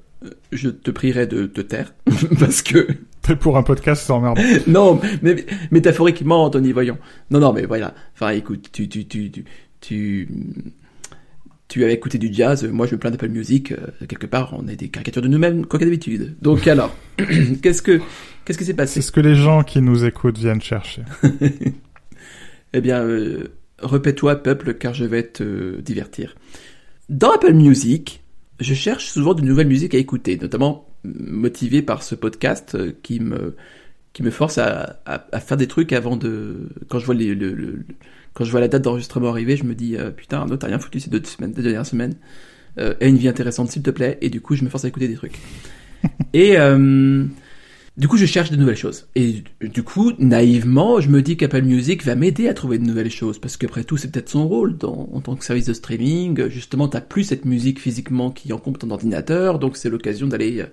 je 0.52 0.70
te 0.70 0.92
prierai 0.92 1.28
de 1.28 1.46
te 1.46 1.62
taire 1.62 1.94
parce 2.40 2.62
que 2.62 2.88
T'es 3.24 3.38
pour 3.38 3.56
un 3.56 3.64
podcast, 3.64 4.04
c'est 4.06 4.12
emmerdant. 4.12 4.42
non, 4.68 5.00
mais 5.22 5.46
métaphoriquement, 5.72 6.44
Anthony, 6.44 6.74
voyons. 6.74 6.98
Non, 7.32 7.40
non, 7.40 7.54
mais 7.54 7.66
voilà. 7.66 7.94
Enfin, 8.14 8.32
écoute, 8.32 8.68
tu, 8.74 8.90
tu, 8.90 9.08
tu, 9.08 9.32
tu, 9.32 9.46
tu, 9.80 10.28
tu 11.70 11.84
avais 11.86 11.94
écouté 11.94 12.18
du 12.18 12.34
jazz. 12.34 12.66
Moi, 12.66 12.86
je 12.86 12.96
me 12.96 13.00
plains 13.00 13.12
d'Apple 13.12 13.30
Music. 13.30 13.72
euh, 13.72 13.78
quelque 14.10 14.28
part, 14.28 14.54
on 14.60 14.68
est 14.68 14.76
des 14.76 14.90
caricatures 14.90 15.22
de 15.22 15.30
nous-mêmes, 15.30 15.66
quoi 15.66 15.80
qu'à 15.80 15.86
d'habitude. 15.86 16.36
Donc 16.42 16.68
alors, 16.68 16.94
qu'est-ce 17.62 17.82
que, 17.82 18.02
qu'est-ce 18.44 18.58
qui 18.58 18.66
s'est 18.66 18.72
C'est 18.72 18.74
passé? 18.74 19.02
Ce 19.02 19.14
que 19.14 19.22
les 19.22 19.36
gens 19.36 19.64
qui 19.64 19.82
nous 19.82 20.04
écoutent 20.04 20.38
viennent 20.38 20.62
chercher? 20.62 21.04
Eh 22.74 22.82
bien, 22.82 23.04
euh, 23.04 23.50
repais-toi, 23.80 24.38
peuple, 24.38 24.74
car 24.74 24.94
je 24.94 25.06
vais 25.06 25.24
te 25.24 25.80
divertir. 25.82 26.36
Dans 27.10 27.32
Apple 27.32 27.54
Music, 27.54 28.24
je 28.60 28.74
cherche 28.74 29.08
souvent 29.08 29.34
de 29.34 29.42
nouvelles 29.42 29.68
musiques 29.68 29.96
à 29.96 29.98
écouter, 29.98 30.38
notamment 30.38 30.88
motivé 31.04 31.82
par 31.82 32.02
ce 32.04 32.16
podcast 32.16 32.76
euh, 32.76 32.94
qui 33.04 33.20
me 33.20 33.56
qui 34.14 34.22
me 34.22 34.30
force 34.30 34.60
à, 34.60 35.02
à, 35.06 35.26
à 35.32 35.40
faire 35.40 35.58
des 35.58 35.68
trucs 35.68 35.92
avant 35.92 36.16
de 36.16 36.70
quand 36.88 37.00
je 37.00 37.06
vois 37.06 37.16
les, 37.16 37.34
le, 37.34 37.84
quand 38.34 38.46
je 38.46 38.52
vois 38.52 38.60
la 38.60 38.68
date 38.68 38.84
d'enregistrement 38.84 39.30
arriver, 39.30 39.58
je 39.58 39.64
me 39.64 39.76
dis 39.76 39.98
euh, 39.98 40.12
putain 40.12 40.38
Arnaud 40.38 40.58
t'as 40.58 40.68
rien 40.68 40.80
foutu 40.80 41.00
ces 41.00 41.10
deux 41.10 41.24
semaines, 41.24 41.52
deux 41.52 41.64
dernières 41.64 41.86
semaines. 41.86 42.16
Euh, 42.80 42.96
aie 43.00 43.10
une 43.10 43.18
vie 43.18 43.28
intéressante 43.28 43.70
s'il 43.70 43.84
te 43.84 43.92
plaît 43.92 44.18
et 44.22 44.30
du 44.30 44.42
coup 44.42 44.56
je 44.56 44.64
me 44.64 44.70
force 44.70 44.86
à 44.86 44.88
écouter 44.88 45.08
des 45.08 45.16
trucs. 45.16 45.40
et 46.34 46.58
euh, 46.58 47.26
du 47.96 48.08
coup 48.08 48.18
je 48.18 48.26
cherche 48.26 48.50
de 48.50 48.56
nouvelles 48.56 48.76
choses 48.76 49.08
et 49.16 49.44
du 49.62 49.84
coup 49.84 50.14
naïvement 50.18 51.00
je 51.00 51.10
me 51.10 51.22
dis 51.22 51.38
qu'Apple 51.38 51.62
Music 51.62 52.04
va 52.04 52.16
m'aider 52.16 52.48
à 52.48 52.54
trouver 52.54 52.80
de 52.80 52.84
nouvelles 52.84 53.12
choses 53.12 53.38
parce 53.40 53.56
qu'après 53.56 53.84
tout 53.84 53.98
c'est 53.98 54.12
peut-être 54.12 54.30
son 54.30 54.48
rôle 54.48 54.78
en 54.84 55.22
tant 55.22 55.36
que 55.36 55.46
service 55.46 55.68
de 55.68 55.74
streaming. 55.74 56.48
Justement 56.50 56.88
t'as 56.88 57.02
plus 57.02 57.24
cette 57.24 57.46
musique 57.46 57.80
physiquement 57.80 58.32
qui 58.32 58.52
encombre 58.52 58.80
ton 58.80 58.90
ordinateur 58.90 59.60
donc 59.60 59.78
c'est 59.78 59.90
l'occasion 59.90 60.28
d'aller 60.28 60.62
euh, 60.62 60.68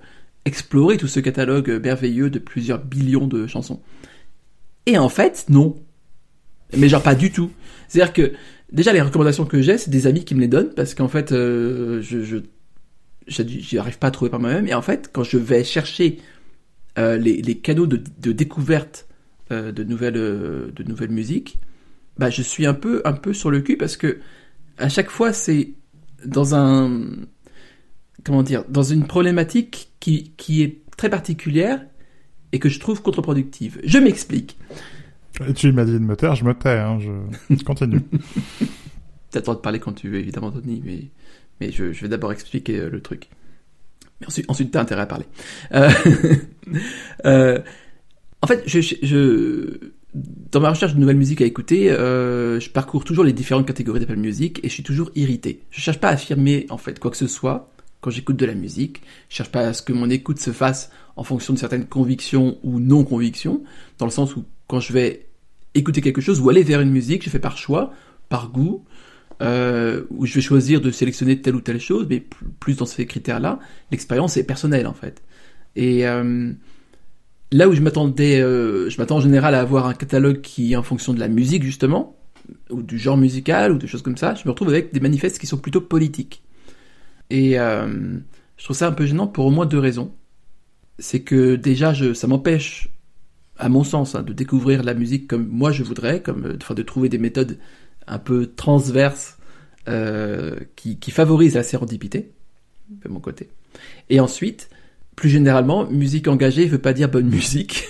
explorer 0.44 0.96
tout 0.96 1.08
ce 1.08 1.20
catalogue 1.20 1.70
merveilleux 1.82 2.30
de 2.30 2.38
plusieurs 2.38 2.82
billions 2.82 3.26
de 3.26 3.46
chansons. 3.46 3.80
Et 4.86 4.98
en 4.98 5.08
fait, 5.08 5.46
non. 5.48 5.76
Mais 6.76 6.88
genre 6.88 7.02
pas 7.02 7.14
du 7.14 7.30
tout. 7.30 7.50
C'est-à-dire 7.88 8.12
que 8.12 8.32
déjà 8.72 8.92
les 8.92 9.00
recommandations 9.00 9.44
que 9.44 9.60
j'ai, 9.60 9.78
c'est 9.78 9.90
des 9.90 10.06
amis 10.06 10.24
qui 10.24 10.34
me 10.34 10.40
les 10.40 10.48
donnent 10.48 10.72
parce 10.74 10.94
qu'en 10.94 11.08
fait, 11.08 11.32
euh, 11.32 12.00
je, 12.02 12.40
je 13.26 13.78
arrive 13.78 13.98
pas 13.98 14.08
à 14.08 14.10
trouver 14.10 14.30
par 14.30 14.40
moi-même. 14.40 14.66
Et 14.68 14.74
en 14.74 14.82
fait, 14.82 15.10
quand 15.12 15.24
je 15.24 15.36
vais 15.36 15.64
chercher 15.64 16.18
euh, 16.98 17.16
les, 17.16 17.40
les 17.40 17.58
canaux 17.58 17.86
de, 17.86 18.02
de 18.18 18.32
découverte 18.32 19.06
euh, 19.52 19.72
de 19.72 19.84
nouvelles 19.84 20.16
euh, 20.16 20.70
de 20.72 20.82
nouvelles 20.82 21.10
musiques, 21.10 21.58
bah 22.18 22.30
je 22.30 22.42
suis 22.42 22.66
un 22.66 22.74
peu 22.74 23.00
un 23.04 23.12
peu 23.12 23.32
sur 23.32 23.50
le 23.50 23.60
cul 23.60 23.76
parce 23.76 23.96
que 23.96 24.18
à 24.78 24.88
chaque 24.88 25.10
fois 25.10 25.32
c'est 25.32 25.70
dans 26.24 26.54
un 26.54 27.00
comment 28.24 28.42
dire 28.42 28.64
dans 28.68 28.82
une 28.82 29.06
problématique 29.06 29.90
qui 30.00 30.32
qui 30.36 30.62
est 30.62 30.82
très 30.96 31.08
particulière 31.08 31.84
et 32.52 32.58
que 32.58 32.68
je 32.68 32.80
trouve 32.80 33.02
contre-productive. 33.02 33.80
Je 33.84 33.98
m'explique. 33.98 34.58
Tu 35.54 35.72
m'as 35.72 35.84
dit 35.84 35.92
de 35.92 35.98
me 35.98 36.16
taire, 36.16 36.34
je 36.34 36.44
me 36.44 36.52
tais. 36.52 36.78
Hein, 36.78 36.98
je 36.98 37.54
continue. 37.64 38.00
T'as 39.30 39.38
le 39.38 39.42
droit 39.42 39.54
de 39.54 39.60
parler 39.60 39.78
quand 39.78 39.92
tu 39.92 40.08
veux, 40.08 40.18
évidemment, 40.18 40.48
Anthony, 40.48 40.82
mais, 40.84 41.04
mais 41.60 41.70
je, 41.70 41.92
je 41.92 42.02
vais 42.02 42.08
d'abord 42.08 42.32
expliquer 42.32 42.90
le 42.90 43.00
truc. 43.00 43.28
Ensuite, 44.26 44.70
t'as 44.70 44.80
intérêt 44.80 45.02
à 45.02 45.06
parler. 45.06 45.24
Euh, 45.72 45.90
euh, 47.24 47.58
en 48.42 48.46
fait, 48.46 48.62
je, 48.66 48.80
je, 48.80 49.92
dans 50.14 50.60
ma 50.60 50.70
recherche 50.70 50.94
de 50.94 51.00
nouvelles 51.00 51.16
musiques 51.16 51.40
à 51.40 51.46
écouter, 51.46 51.90
euh, 51.90 52.60
je 52.60 52.70
parcours 52.70 53.04
toujours 53.04 53.24
les 53.24 53.32
différentes 53.32 53.66
catégories 53.66 54.00
d'Apple 54.00 54.16
Music 54.16 54.60
et 54.62 54.68
je 54.68 54.74
suis 54.74 54.82
toujours 54.82 55.10
irrité. 55.14 55.62
Je 55.70 55.80
cherche 55.80 55.98
pas 55.98 56.08
à 56.08 56.12
affirmer, 56.12 56.66
en 56.70 56.78
fait, 56.78 56.98
quoi 56.98 57.10
que 57.10 57.16
ce 57.16 57.26
soit 57.26 57.70
quand 58.00 58.10
j'écoute 58.10 58.36
de 58.36 58.46
la 58.46 58.54
musique. 58.54 59.02
Je 59.28 59.36
cherche 59.36 59.50
pas 59.50 59.60
à 59.60 59.72
ce 59.72 59.82
que 59.82 59.92
mon 59.92 60.08
écoute 60.10 60.40
se 60.40 60.52
fasse 60.52 60.90
en 61.16 61.22
fonction 61.22 61.52
de 61.52 61.58
certaines 61.58 61.86
convictions 61.86 62.58
ou 62.62 62.80
non-convictions, 62.80 63.62
dans 63.98 64.06
le 64.06 64.10
sens 64.12 64.36
où 64.36 64.44
quand 64.68 64.80
je 64.80 64.92
vais 64.92 65.26
écouter 65.74 66.00
quelque 66.00 66.20
chose 66.20 66.40
ou 66.40 66.48
aller 66.48 66.62
vers 66.62 66.80
une 66.80 66.90
musique, 66.90 67.24
je 67.24 67.30
fais 67.30 67.38
par 67.38 67.58
choix, 67.58 67.92
par 68.28 68.50
goût, 68.50 68.84
euh, 69.40 70.04
où 70.10 70.26
je 70.26 70.34
vais 70.34 70.42
choisir 70.42 70.80
de 70.82 70.90
sélectionner 70.90 71.40
telle 71.40 71.54
ou 71.54 71.62
telle 71.62 71.80
chose, 71.80 72.06
mais 72.10 72.22
plus 72.58 72.76
dans 72.76 72.84
ces 72.84 73.06
critères-là, 73.06 73.58
l'expérience 73.90 74.36
est 74.36 74.44
personnelle 74.44 74.86
en 74.86 74.92
fait. 74.92 75.22
Et 75.76 76.06
euh, 76.06 76.52
là 77.50 77.68
où 77.68 77.72
je 77.72 77.80
m'attendais, 77.80 78.40
euh, 78.40 78.90
je 78.90 78.98
m'attends 78.98 79.16
en 79.16 79.20
général 79.20 79.54
à 79.54 79.60
avoir 79.60 79.86
un 79.86 79.94
catalogue 79.94 80.42
qui 80.42 80.72
est 80.72 80.76
en 80.76 80.82
fonction 80.82 81.14
de 81.14 81.20
la 81.20 81.28
musique 81.28 81.62
justement, 81.62 82.16
ou 82.68 82.82
du 82.82 82.98
genre 82.98 83.16
musical, 83.16 83.72
ou 83.72 83.78
des 83.78 83.86
choses 83.86 84.02
comme 84.02 84.18
ça, 84.18 84.34
je 84.34 84.42
me 84.44 84.50
retrouve 84.50 84.68
avec 84.68 84.92
des 84.92 85.00
manifestes 85.00 85.38
qui 85.38 85.46
sont 85.46 85.58
plutôt 85.58 85.80
politiques. 85.80 86.42
Et 87.30 87.52
je 87.52 88.64
trouve 88.64 88.76
ça 88.76 88.88
un 88.88 88.92
peu 88.92 89.06
gênant 89.06 89.28
pour 89.28 89.46
au 89.46 89.50
moins 89.50 89.66
deux 89.66 89.78
raisons. 89.78 90.12
C'est 90.98 91.20
que 91.20 91.54
déjà, 91.54 91.94
ça 92.14 92.26
m'empêche, 92.26 92.90
à 93.56 93.68
mon 93.68 93.84
sens, 93.84 94.16
hein, 94.16 94.22
de 94.22 94.32
découvrir 94.32 94.82
la 94.82 94.94
musique 94.94 95.28
comme 95.28 95.46
moi 95.46 95.70
je 95.70 95.84
voudrais, 95.84 96.20
comme, 96.20 96.56
enfin, 96.60 96.74
de 96.74 96.82
trouver 96.82 97.08
des 97.08 97.18
méthodes 97.18 97.56
un 98.10 98.18
peu 98.18 98.46
transverses 98.54 99.38
euh, 99.88 100.56
qui, 100.76 101.10
favorisent 101.10 101.54
la 101.54 101.62
sérendipité, 101.62 102.32
de 102.90 103.08
mon 103.08 103.20
côté. 103.20 103.48
Et 104.10 104.20
ensuite, 104.20 104.68
plus 105.16 105.30
généralement, 105.30 105.86
musique 105.86 106.28
engagée 106.28 106.66
veut 106.66 106.78
pas 106.78 106.92
dire 106.92 107.08
bonne 107.08 107.28
musique. 107.30 107.88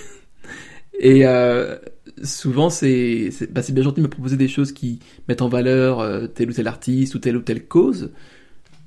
Et 0.99 1.25
euh, 1.25 1.77
souvent, 2.23 2.69
c'est 2.69 3.31
bah, 3.49 3.61
bien 3.69 3.83
gentil 3.83 3.97
de 3.97 4.05
me 4.05 4.09
proposer 4.09 4.37
des 4.37 4.47
choses 4.47 4.71
qui 4.71 4.99
mettent 5.27 5.41
en 5.41 5.49
valeur 5.49 5.99
euh, 5.99 6.27
tel 6.27 6.49
ou 6.49 6.53
tel 6.53 6.67
artiste 6.67 7.15
ou 7.15 7.19
telle 7.19 7.35
ou 7.35 7.41
telle 7.41 7.65
cause, 7.65 8.11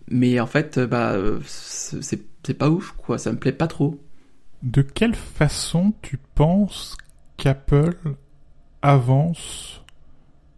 mais 0.09 0.39
en 0.39 0.47
fait, 0.47 0.79
bah, 0.79 1.17
c'est 1.45 2.55
pas 2.57 2.71
ouf, 2.71 2.93
quoi. 2.93 3.19
Ça 3.19 3.33
me 3.33 3.39
plaît 3.39 3.53
pas 3.53 3.67
trop. 3.67 3.99
De 4.63 4.83
quelle 4.83 5.15
façon 5.15 5.93
tu 6.01 6.19
penses 6.35 6.97
qu'Apple 7.37 7.97
avance 8.83 9.84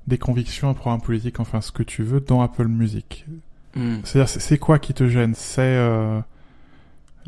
des 0.07 0.19
convictions, 0.19 0.69
un 0.69 0.75
programme 0.75 1.01
politique, 1.01 1.41
enfin 1.41 1.61
ce 1.61 1.73
que 1.73 1.83
tu 1.83 2.03
veux, 2.03 2.21
dans 2.21 2.41
Apple 2.43 2.69
Music 2.69 3.27
Hmm. 3.75 3.97
C'est-à-dire, 4.05 4.29
c'est- 4.29 4.57
quoi 4.59 4.79
qui 4.79 4.95
te 4.95 5.07
gêne? 5.07 5.35
C'est 5.35 5.61
euh, 5.61 6.21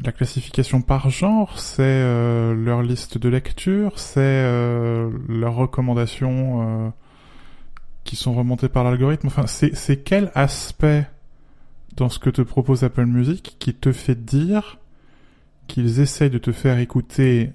La 0.03 0.13
classification 0.13 0.81
par 0.81 1.11
genre, 1.11 1.59
c'est 1.59 1.83
euh, 1.83 2.55
leur 2.55 2.83
liste 2.83 3.19
de 3.19 3.29
lecture, 3.29 3.99
c'est 3.99 4.21
euh, 4.21 5.11
leurs 5.29 5.57
recommandations 5.57 6.87
euh, 6.87 6.91
qui 8.05 8.17
sont 8.17 8.33
remontées 8.33 8.69
par 8.71 8.85
l'algorithme? 8.85 9.27
Enfin, 9.27 9.47
c'est 9.47 9.75
c'est 9.77 9.99
quel 9.99 10.31
aspect 10.35 11.07
dans 11.97 12.09
ce 12.09 12.19
que 12.21 12.31
te 12.31 12.41
propose 12.43 12.83
Apple 12.85 13.05
Music 13.07 13.57
qui 13.59 13.75
te 13.75 13.91
fait 13.93 14.15
dire 14.25 14.79
qu'ils 15.67 16.01
essayent 16.01 16.31
de 16.31 16.39
te 16.39 16.53
faire 16.53 16.79
écouter 16.79 17.51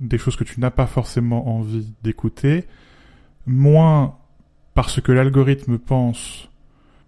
des 0.00 0.16
choses 0.18 0.36
que 0.36 0.44
tu 0.44 0.58
n'as 0.60 0.70
pas 0.70 0.86
forcément 0.86 1.58
envie 1.58 1.92
d'écouter, 2.02 2.64
moins 3.46 4.14
parce 4.74 5.00
que 5.00 5.12
l'algorithme 5.12 5.78
pense 5.78 6.48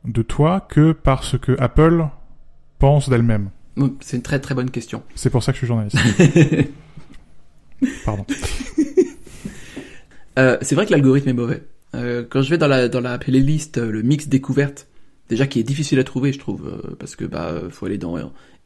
de 0.04 0.22
toi 0.22 0.60
que 0.60 0.92
parce 0.92 1.38
que 1.38 1.56
Apple 1.58 2.06
pense 2.78 3.08
d'elle-même. 3.08 3.50
C'est 4.00 4.16
une 4.16 4.22
très 4.22 4.40
très 4.40 4.54
bonne 4.54 4.70
question. 4.70 5.02
C'est 5.14 5.30
pour 5.30 5.42
ça 5.42 5.52
que 5.52 5.56
je 5.56 5.60
suis 5.60 5.66
journaliste. 5.66 5.96
Pardon. 8.04 8.24
Euh, 10.38 10.58
c'est 10.62 10.74
vrai 10.74 10.86
que 10.86 10.90
l'algorithme 10.90 11.28
est 11.28 11.34
mauvais. 11.34 11.62
Euh, 11.94 12.24
quand 12.28 12.42
je 12.42 12.50
vais 12.50 12.58
dans 12.58 12.66
la 12.66 12.88
dans 12.88 13.00
la 13.00 13.18
playlist 13.18 13.78
euh, 13.78 13.90
le 13.90 14.02
mix 14.02 14.28
découverte, 14.28 14.88
déjà 15.28 15.46
qui 15.46 15.60
est 15.60 15.64
difficile 15.64 15.98
à 15.98 16.04
trouver, 16.04 16.32
je 16.32 16.38
trouve, 16.38 16.66
euh, 16.66 16.96
parce 16.98 17.16
que 17.16 17.24
bah 17.24 17.54
faut 17.70 17.86
aller 17.86 17.98
dans 17.98 18.16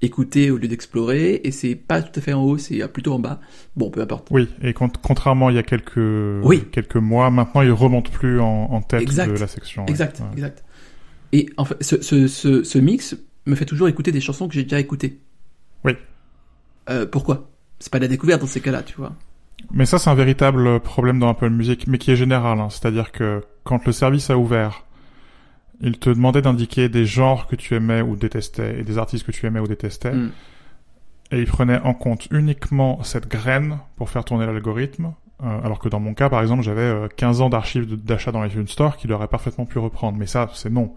écouter 0.00 0.50
au 0.50 0.58
lieu 0.58 0.68
d'explorer, 0.68 1.40
et 1.44 1.50
c'est 1.50 1.74
pas 1.74 2.02
tout 2.02 2.16
à 2.18 2.22
fait 2.22 2.32
en 2.32 2.42
haut, 2.44 2.56
c'est 2.58 2.86
plutôt 2.88 3.14
en 3.14 3.18
bas. 3.18 3.40
Bon, 3.76 3.90
peu 3.90 4.00
importe. 4.00 4.28
Oui, 4.30 4.48
et 4.62 4.72
con- 4.72 4.90
contrairement 5.02 5.50
il 5.50 5.56
y 5.56 5.58
a 5.58 5.62
quelques 5.64 5.96
Oui. 6.44 6.64
quelques 6.70 6.96
mois, 6.96 7.30
maintenant 7.30 7.62
il 7.62 7.72
remonte 7.72 8.10
plus 8.10 8.40
en, 8.40 8.46
en 8.70 8.80
tête 8.80 9.02
Exact. 9.02 9.32
de 9.32 9.38
la 9.38 9.46
section. 9.48 9.86
Exact, 9.86 10.20
Ouais. 10.20 10.26
exact. 10.34 10.64
Et 11.32 11.50
en 11.56 11.64
fait, 11.64 11.76
ce, 11.82 12.00
ce, 12.00 12.26
ce, 12.28 12.62
ce 12.62 12.78
mix 12.78 13.16
me 13.46 13.54
fait 13.54 13.64
toujours 13.66 13.88
écouter 13.88 14.12
des 14.12 14.20
chansons 14.20 14.46
que 14.48 14.54
j'ai 14.54 14.62
déjà 14.62 14.78
écoutées. 14.80 15.18
Oui. 15.84 15.92
Euh, 16.90 17.04
pourquoi? 17.06 17.50
C'est 17.80 17.92
pas 17.92 17.98
de 17.98 18.04
la 18.04 18.08
découverte 18.08 18.40
dans 18.40 18.46
ces 18.46 18.60
cas-là, 18.60 18.82
tu 18.82 18.96
vois. 18.96 19.12
Mais 19.72 19.84
ça, 19.86 19.98
c'est 19.98 20.08
un 20.10 20.14
véritable 20.14 20.80
problème 20.80 21.18
dans 21.18 21.28
Apple 21.28 21.50
Music, 21.50 21.86
mais 21.86 21.98
qui 21.98 22.10
est 22.12 22.16
général. 22.16 22.60
hein. 22.60 22.68
C'est-à-dire 22.70 23.10
que 23.12 23.42
quand 23.64 23.84
le 23.86 23.92
service 23.92 24.30
a 24.30 24.38
ouvert, 24.38 24.84
il 25.80 25.98
te 25.98 26.10
demandait 26.10 26.42
d'indiquer 26.42 26.88
des 26.88 27.06
genres 27.06 27.46
que 27.46 27.56
tu 27.56 27.74
aimais 27.74 28.02
ou 28.02 28.16
détestais 28.16 28.80
et 28.80 28.82
des 28.82 28.98
artistes 28.98 29.24
que 29.24 29.32
tu 29.32 29.46
aimais 29.46 29.60
ou 29.60 29.66
détestais. 29.66 30.12
Mm. 30.12 30.32
Et 31.30 31.40
il 31.40 31.46
prenait 31.46 31.78
en 31.80 31.94
compte 31.94 32.26
uniquement 32.30 33.02
cette 33.02 33.28
graine 33.28 33.78
pour 33.96 34.10
faire 34.10 34.24
tourner 34.24 34.46
l'algorithme. 34.46 35.12
euh, 35.42 35.60
alors 35.62 35.78
que 35.78 35.88
dans 35.88 36.00
mon 36.00 36.14
cas, 36.14 36.28
par 36.28 36.40
exemple, 36.40 36.62
j'avais 36.62 36.80
euh, 36.80 37.08
15 37.14 37.42
ans 37.42 37.48
d'archives 37.48 37.86
d'achat 38.02 38.32
dans 38.32 38.42
l'iTunes 38.42 38.66
Store 38.66 38.96
qu'il 38.96 39.12
aurait 39.12 39.28
parfaitement 39.28 39.66
pu 39.66 39.78
reprendre. 39.78 40.18
Mais 40.18 40.26
ça, 40.26 40.50
c'est 40.54 40.70
non. 40.70 40.94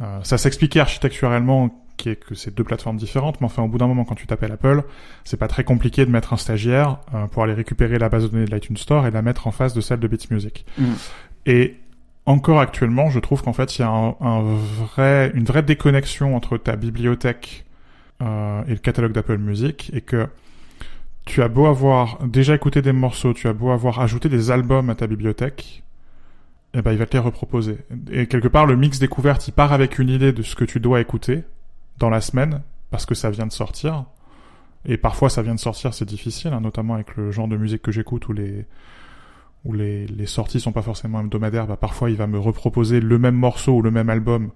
Euh, 0.00 0.20
ça 0.22 0.38
s'expliquait 0.38 0.80
architecturellement 0.80 1.70
qui 2.00 2.08
est 2.08 2.16
que 2.16 2.34
c'est 2.34 2.54
deux 2.54 2.64
plateformes 2.64 2.96
différentes, 2.96 3.40
mais 3.40 3.44
enfin, 3.44 3.62
au 3.62 3.68
bout 3.68 3.76
d'un 3.76 3.86
moment, 3.86 4.04
quand 4.04 4.14
tu 4.14 4.26
t'appelles 4.26 4.52
Apple, 4.52 4.82
c'est 5.24 5.36
pas 5.36 5.48
très 5.48 5.64
compliqué 5.64 6.06
de 6.06 6.10
mettre 6.10 6.32
un 6.32 6.38
stagiaire 6.38 6.98
euh, 7.14 7.26
pour 7.26 7.42
aller 7.42 7.52
récupérer 7.52 7.98
la 7.98 8.08
base 8.08 8.22
de 8.22 8.28
données 8.28 8.46
de 8.46 8.54
l'iTunes 8.54 8.78
Store 8.78 9.06
et 9.06 9.10
la 9.10 9.20
mettre 9.20 9.46
en 9.46 9.50
face 9.50 9.74
de 9.74 9.80
celle 9.82 10.00
de 10.00 10.08
Beats 10.08 10.26
Music. 10.30 10.64
Mm. 10.78 10.84
Et 11.44 11.76
encore 12.30 12.60
actuellement, 12.60 13.10
je 13.10 13.18
trouve 13.18 13.42
qu'en 13.42 13.52
fait, 13.52 13.78
il 13.78 13.82
y 13.82 13.84
a 13.84 13.90
une 15.34 15.44
vraie 15.44 15.62
déconnexion 15.62 16.36
entre 16.36 16.56
ta 16.56 16.76
bibliothèque 16.76 17.66
euh, 18.22 18.62
et 18.66 18.70
le 18.70 18.78
catalogue 18.78 19.12
d'Apple 19.12 19.38
Music, 19.38 19.90
et 19.92 20.00
que 20.00 20.28
tu 21.24 21.42
as 21.42 21.48
beau 21.48 21.66
avoir 21.66 22.24
déjà 22.26 22.54
écouté 22.54 22.82
des 22.82 22.92
morceaux, 22.92 23.34
tu 23.34 23.48
as 23.48 23.52
beau 23.52 23.70
avoir 23.70 24.00
ajouté 24.00 24.28
des 24.28 24.50
albums 24.50 24.90
à 24.90 24.94
ta 24.94 25.06
bibliothèque, 25.06 25.82
eh 26.74 26.82
ben, 26.82 26.92
il 26.92 26.98
va 26.98 27.06
te 27.06 27.14
les 27.14 27.18
reproposer. 27.18 27.78
Et 28.12 28.26
quelque 28.26 28.48
part, 28.48 28.66
le 28.66 28.76
mix 28.76 28.98
découverte, 28.98 29.48
il 29.48 29.52
part 29.52 29.72
avec 29.72 29.98
une 29.98 30.08
idée 30.08 30.32
de 30.32 30.42
ce 30.42 30.54
que 30.54 30.64
tu 30.64 30.78
dois 30.78 31.00
écouter 31.00 31.42
dans 31.98 32.10
la 32.10 32.20
semaine, 32.20 32.62
parce 32.90 33.06
que 33.06 33.14
ça 33.14 33.30
vient 33.30 33.46
de 33.46 33.52
sortir. 33.52 34.04
Et 34.84 34.96
parfois, 34.96 35.30
ça 35.30 35.42
vient 35.42 35.54
de 35.54 35.60
sortir, 35.60 35.94
c'est 35.94 36.08
difficile, 36.08 36.52
hein, 36.52 36.60
notamment 36.60 36.94
avec 36.94 37.16
le 37.16 37.32
genre 37.32 37.48
de 37.48 37.56
musique 37.56 37.82
que 37.82 37.92
j'écoute 37.92 38.28
où 38.28 38.32
les, 38.32 38.66
où 39.64 39.72
les, 39.72 40.06
les 40.06 40.26
sorties 40.26 40.60
sont 40.60 40.72
pas 40.72 40.82
forcément 40.82 41.20
hebdomadaires, 41.20 41.66
bah 41.66 41.76
parfois 41.76 42.10
il 42.10 42.16
va 42.16 42.26
me 42.26 42.38
reproposer 42.38 43.00
le 43.00 43.18
même 43.18 43.34
morceau 43.34 43.72
ou 43.74 43.82
le 43.82 43.90
même 43.90 44.08
album 44.08 44.50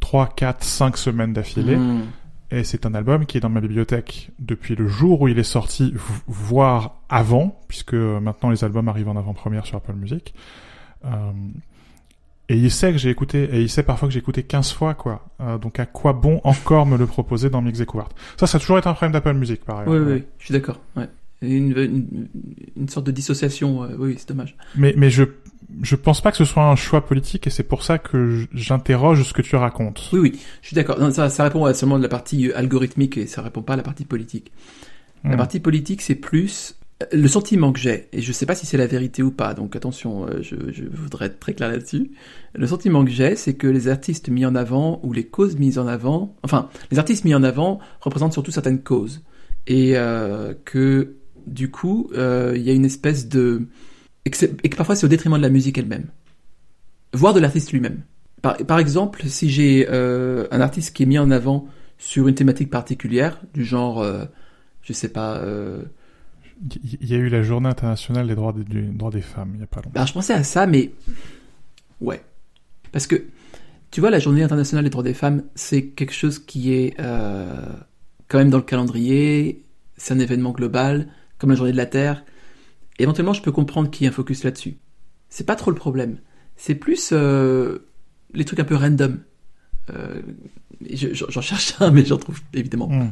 3, 0.00 0.34
4, 0.36 0.62
5 0.64 0.96
semaines 0.96 1.32
d'affilée. 1.32 1.76
Mm. 1.76 2.02
Et 2.50 2.64
c'est 2.64 2.84
un 2.84 2.92
album 2.94 3.24
qui 3.24 3.38
est 3.38 3.40
dans 3.40 3.48
ma 3.48 3.62
bibliothèque 3.62 4.30
depuis 4.38 4.74
le 4.76 4.86
jour 4.86 5.22
où 5.22 5.28
il 5.28 5.38
est 5.38 5.42
sorti, 5.42 5.94
voire 6.26 6.96
avant, 7.08 7.58
puisque 7.66 7.94
euh, 7.94 8.20
maintenant 8.20 8.50
les 8.50 8.62
albums 8.62 8.88
arrivent 8.88 9.08
en 9.08 9.16
avant-première 9.16 9.64
sur 9.64 9.78
Apple 9.78 9.94
Music. 9.94 10.34
Euh, 11.06 11.32
et 12.50 12.56
il 12.56 12.70
sait 12.70 12.92
que 12.92 12.98
j'ai 12.98 13.08
écouté, 13.08 13.44
et 13.44 13.62
il 13.62 13.70
sait 13.70 13.82
parfois 13.82 14.08
que 14.08 14.12
j'ai 14.12 14.18
écouté 14.20 14.42
15 14.42 14.72
fois, 14.74 14.92
quoi. 14.92 15.26
Euh, 15.40 15.56
donc 15.56 15.80
à 15.80 15.86
quoi 15.86 16.12
bon 16.12 16.42
encore 16.44 16.84
me 16.84 16.98
le 16.98 17.06
proposer 17.06 17.48
dans 17.48 17.62
Mix 17.62 17.78
Découverte 17.78 18.14
Ça, 18.38 18.46
ça 18.46 18.58
a 18.58 18.60
toujours 18.60 18.76
été 18.76 18.86
un 18.88 18.92
problème 18.92 19.12
d'Apple 19.12 19.32
Music, 19.32 19.64
par 19.64 19.86
Oui, 19.86 19.94
ailleurs. 19.94 20.06
oui, 20.08 20.12
oui, 20.16 20.24
je 20.38 20.44
suis 20.44 20.52
d'accord. 20.52 20.78
Ouais. 20.94 21.08
Une, 21.42 21.76
une, 21.76 22.28
une 22.76 22.88
sorte 22.88 23.06
de 23.06 23.10
dissociation, 23.12 23.82
euh, 23.82 23.88
oui, 23.98 24.14
c'est 24.16 24.28
dommage. 24.28 24.56
Mais, 24.76 24.94
mais 24.96 25.10
je, 25.10 25.24
je 25.82 25.96
pense 25.96 26.20
pas 26.20 26.30
que 26.30 26.36
ce 26.36 26.44
soit 26.44 26.64
un 26.64 26.76
choix 26.76 27.04
politique, 27.04 27.46
et 27.46 27.50
c'est 27.50 27.64
pour 27.64 27.82
ça 27.82 27.98
que 27.98 28.46
j'interroge 28.54 29.22
ce 29.24 29.32
que 29.32 29.42
tu 29.42 29.56
racontes. 29.56 30.08
Oui, 30.12 30.20
oui, 30.20 30.40
je 30.62 30.68
suis 30.68 30.74
d'accord. 30.76 30.98
Ça, 31.12 31.28
ça 31.28 31.44
répond 31.44 31.64
à 31.64 31.74
seulement 31.74 31.98
de 31.98 32.02
la 32.02 32.08
partie 32.08 32.48
euh, 32.48 32.56
algorithmique 32.56 33.16
et 33.18 33.26
ça 33.26 33.42
répond 33.42 33.62
pas 33.62 33.74
à 33.74 33.76
la 33.76 33.82
partie 33.82 34.04
politique. 34.04 34.52
La 35.24 35.34
Hmm. 35.34 35.36
partie 35.36 35.60
politique, 35.60 36.02
c'est 36.02 36.14
plus 36.16 36.76
euh, 37.02 37.06
le 37.12 37.28
sentiment 37.28 37.72
que 37.72 37.78
j'ai, 37.80 38.08
et 38.12 38.22
je 38.22 38.32
sais 38.32 38.46
pas 38.46 38.54
si 38.54 38.66
c'est 38.66 38.76
la 38.76 38.86
vérité 38.88 39.22
ou 39.22 39.30
pas, 39.30 39.54
donc 39.54 39.76
attention, 39.76 40.26
je, 40.40 40.56
je 40.72 40.84
voudrais 40.92 41.26
être 41.26 41.38
très 41.40 41.54
clair 41.54 41.68
là-dessus. 41.68 42.10
Le 42.54 42.66
sentiment 42.66 43.04
que 43.04 43.10
j'ai, 43.10 43.36
c'est 43.36 43.54
que 43.54 43.66
les 43.66 43.88
artistes 43.88 44.28
mis 44.28 44.44
en 44.46 44.54
avant, 44.54 45.00
ou 45.02 45.12
les 45.12 45.24
causes 45.24 45.56
mises 45.56 45.78
en 45.78 45.86
avant, 45.86 46.36
enfin, 46.42 46.68
les 46.90 46.98
artistes 46.98 47.24
mis 47.24 47.34
en 47.34 47.42
avant 47.42 47.78
représentent 48.00 48.32
surtout 48.32 48.50
certaines 48.50 48.82
causes. 48.82 49.22
Et 49.68 49.92
euh, 49.96 50.54
que, 50.64 51.14
du 51.46 51.70
coup, 51.70 52.10
euh, 52.14 52.52
il 52.56 52.62
y 52.62 52.70
a 52.70 52.72
une 52.72 52.84
espèce 52.84 53.28
de... 53.28 53.62
Et 54.24 54.30
que, 54.30 54.36
c'est- 54.36 54.56
et 54.64 54.68
que 54.68 54.76
parfois 54.76 54.94
c'est 54.96 55.04
au 55.06 55.08
détriment 55.08 55.36
de 55.36 55.42
la 55.42 55.48
musique 55.48 55.78
elle-même. 55.78 56.06
Voire 57.12 57.34
de 57.34 57.40
l'artiste 57.40 57.72
lui-même. 57.72 58.00
Par, 58.40 58.56
par 58.58 58.78
exemple, 58.78 59.22
si 59.26 59.50
j'ai 59.50 59.86
euh, 59.90 60.46
un 60.50 60.60
artiste 60.60 60.94
qui 60.94 61.02
est 61.02 61.06
mis 61.06 61.18
en 61.18 61.30
avant 61.30 61.66
sur 61.98 62.26
une 62.28 62.34
thématique 62.34 62.70
particulière, 62.70 63.40
du 63.54 63.64
genre... 63.64 64.00
euh, 64.00 64.24
je 64.82 64.92
sais 64.92 65.08
pas. 65.08 65.36
Euh... 65.38 65.82
Il 66.84 66.98
il 67.00 67.08
y 67.10 67.14
a 67.14 67.18
eu 67.18 67.28
la 67.28 67.42
journée 67.42 67.68
internationale 67.68 68.26
des 68.28 68.34
droits 68.34 68.52
des, 68.52 68.62
du 68.64 68.82
droit 68.92 69.10
des 69.10 69.20
femmes, 69.20 69.52
il 69.54 69.60
y 69.60 69.64
a 69.64 69.66
pas 69.66 69.78
longtemps. 69.80 69.90
bah, 69.94 70.06
je 70.06 70.12
pensais 70.12 70.32
à 70.32 70.44
ça, 70.44 70.66
mais 70.66 70.92
ouais, 72.00 72.22
parce 72.92 73.06
que 73.06 73.24
tu 73.90 74.00
vois, 74.00 74.10
la 74.10 74.18
Journée 74.20 74.42
internationale 74.42 74.84
des 74.84 74.90
droits 74.90 75.02
des 75.04 75.12
femmes, 75.12 75.42
c'est 75.54 75.86
quelque 75.86 76.14
chose 76.14 76.38
qui 76.38 76.72
est 76.72 76.94
euh, 76.98 77.66
quand 78.28 78.38
même 78.38 78.48
dans 78.48 78.56
le 78.58 78.62
calendrier. 78.62 79.64
C'est 79.98 80.14
un 80.14 80.18
événement 80.18 80.52
global, 80.52 81.08
comme 81.42 81.50
la 81.50 81.56
Journée 81.56 81.72
de 81.72 81.76
la 81.76 81.84
Terre. 81.86 82.24
Éventuellement, 82.98 83.34
je 83.34 83.42
peux 83.42 83.52
comprendre 83.52 83.90
qu'il 83.90 84.04
y 84.04 84.06
ait 84.06 84.10
un 84.10 84.14
focus 84.14 84.44
là-dessus. 84.44 84.78
C'est 85.28 85.44
pas 85.44 85.56
trop 85.56 85.70
le 85.70 85.76
problème. 85.76 86.18
C'est 86.56 86.74
plus 86.74 87.10
euh, 87.12 87.80
les 88.32 88.44
trucs 88.46 88.60
un 88.60 88.64
peu 88.64 88.76
random. 88.76 89.20
Euh, 89.90 90.22
je- 90.90 91.12
j'en 91.12 91.40
cherche 91.40 91.74
un, 91.80 91.90
mais 91.90 92.04
j'en 92.04 92.16
trouve 92.18 92.40
évidemment 92.54 92.88
Hmm. 92.88 93.10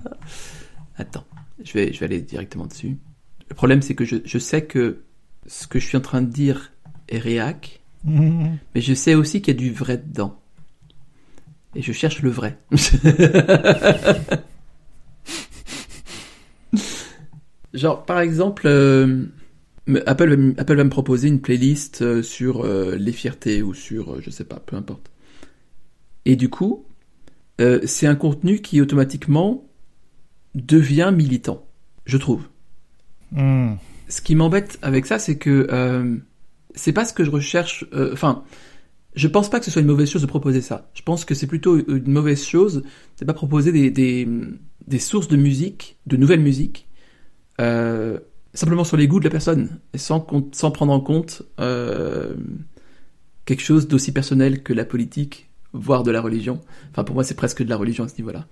Attends, 0.96 1.24
je 1.64 1.72
vais, 1.72 1.92
je 1.92 1.98
vais 2.00 2.06
aller 2.06 2.20
directement 2.20 2.66
dessus. 2.66 2.96
Le 3.48 3.54
problème, 3.54 3.82
c'est 3.82 3.94
que 3.94 4.04
je, 4.04 4.16
je 4.24 4.38
sais 4.38 4.64
que 4.64 5.02
ce 5.46 5.66
que 5.66 5.78
je 5.80 5.86
suis 5.86 5.96
en 5.96 6.00
train 6.02 6.22
de 6.22 6.30
dire 6.30 6.72
est 7.08 7.18
réac, 7.18 7.80
Hmm. 8.04 8.54
mais 8.74 8.80
je 8.80 8.94
sais 8.94 9.14
aussi 9.14 9.42
qu'il 9.42 9.54
y 9.54 9.56
a 9.56 9.60
du 9.60 9.72
vrai 9.72 9.98
dedans. 9.98 10.40
Et 11.74 11.82
je 11.82 11.92
cherche 11.92 12.22
le 12.22 12.30
vrai. 12.30 12.58
Genre, 17.72 18.04
par 18.04 18.20
exemple, 18.20 18.66
euh, 18.66 19.26
Apple, 20.06 20.54
Apple 20.58 20.76
va 20.76 20.84
me 20.84 20.90
proposer 20.90 21.28
une 21.28 21.40
playlist 21.40 22.02
euh, 22.02 22.22
sur 22.22 22.64
euh, 22.64 22.96
les 22.96 23.12
fiertés 23.12 23.62
ou 23.62 23.74
sur, 23.74 24.14
euh, 24.14 24.20
je 24.20 24.30
sais 24.30 24.44
pas, 24.44 24.60
peu 24.60 24.76
importe. 24.76 25.10
Et 26.24 26.36
du 26.36 26.48
coup, 26.48 26.84
c'est 27.84 28.06
un 28.06 28.14
contenu 28.14 28.62
qui 28.62 28.80
automatiquement 28.80 29.68
devient 30.54 31.12
militant, 31.14 31.66
je 32.06 32.16
trouve. 32.16 32.44
Hmm. 33.32 33.74
Ce 34.08 34.22
qui 34.22 34.34
m'embête 34.34 34.78
avec 34.80 35.04
ça, 35.04 35.18
c'est 35.18 35.36
que 35.36 35.68
c'est 36.74 36.94
pas 36.94 37.04
ce 37.04 37.12
que 37.12 37.22
je 37.22 37.30
recherche. 37.30 37.84
Enfin, 38.12 38.44
je 39.14 39.28
pense 39.28 39.50
pas 39.50 39.58
que 39.58 39.66
ce 39.66 39.70
soit 39.70 39.82
une 39.82 39.88
mauvaise 39.88 40.08
chose 40.08 40.22
de 40.22 40.26
proposer 40.26 40.62
ça. 40.62 40.90
Je 40.94 41.02
pense 41.02 41.26
que 41.26 41.34
c'est 41.34 41.46
plutôt 41.46 41.76
une 41.86 42.10
mauvaise 42.10 42.42
chose 42.42 42.82
de 43.18 43.24
pas 43.26 43.34
proposer 43.34 43.72
des, 43.72 43.90
des, 43.90 44.26
des 44.86 44.98
sources 44.98 45.28
de 45.28 45.36
musique, 45.36 45.98
de 46.06 46.16
nouvelles 46.16 46.40
musiques, 46.40 46.88
euh, 47.60 48.18
simplement 48.54 48.84
sur 48.84 48.96
les 48.96 49.06
goûts 49.06 49.20
de 49.20 49.24
la 49.24 49.30
personne, 49.30 49.80
et 49.92 49.98
sans, 49.98 50.26
sans 50.52 50.70
prendre 50.70 50.92
en 50.92 51.00
compte 51.00 51.42
euh, 51.60 52.34
quelque 53.44 53.62
chose 53.62 53.88
d'aussi 53.88 54.12
personnel 54.12 54.62
que 54.62 54.72
la 54.72 54.84
politique, 54.84 55.50
voire 55.72 56.02
de 56.02 56.10
la 56.10 56.20
religion. 56.20 56.60
Enfin, 56.90 57.04
pour 57.04 57.14
moi, 57.14 57.24
c'est 57.24 57.34
presque 57.34 57.62
de 57.62 57.68
la 57.68 57.76
religion 57.76 58.04
à 58.04 58.08
ce 58.08 58.16
niveau-là. 58.18 58.46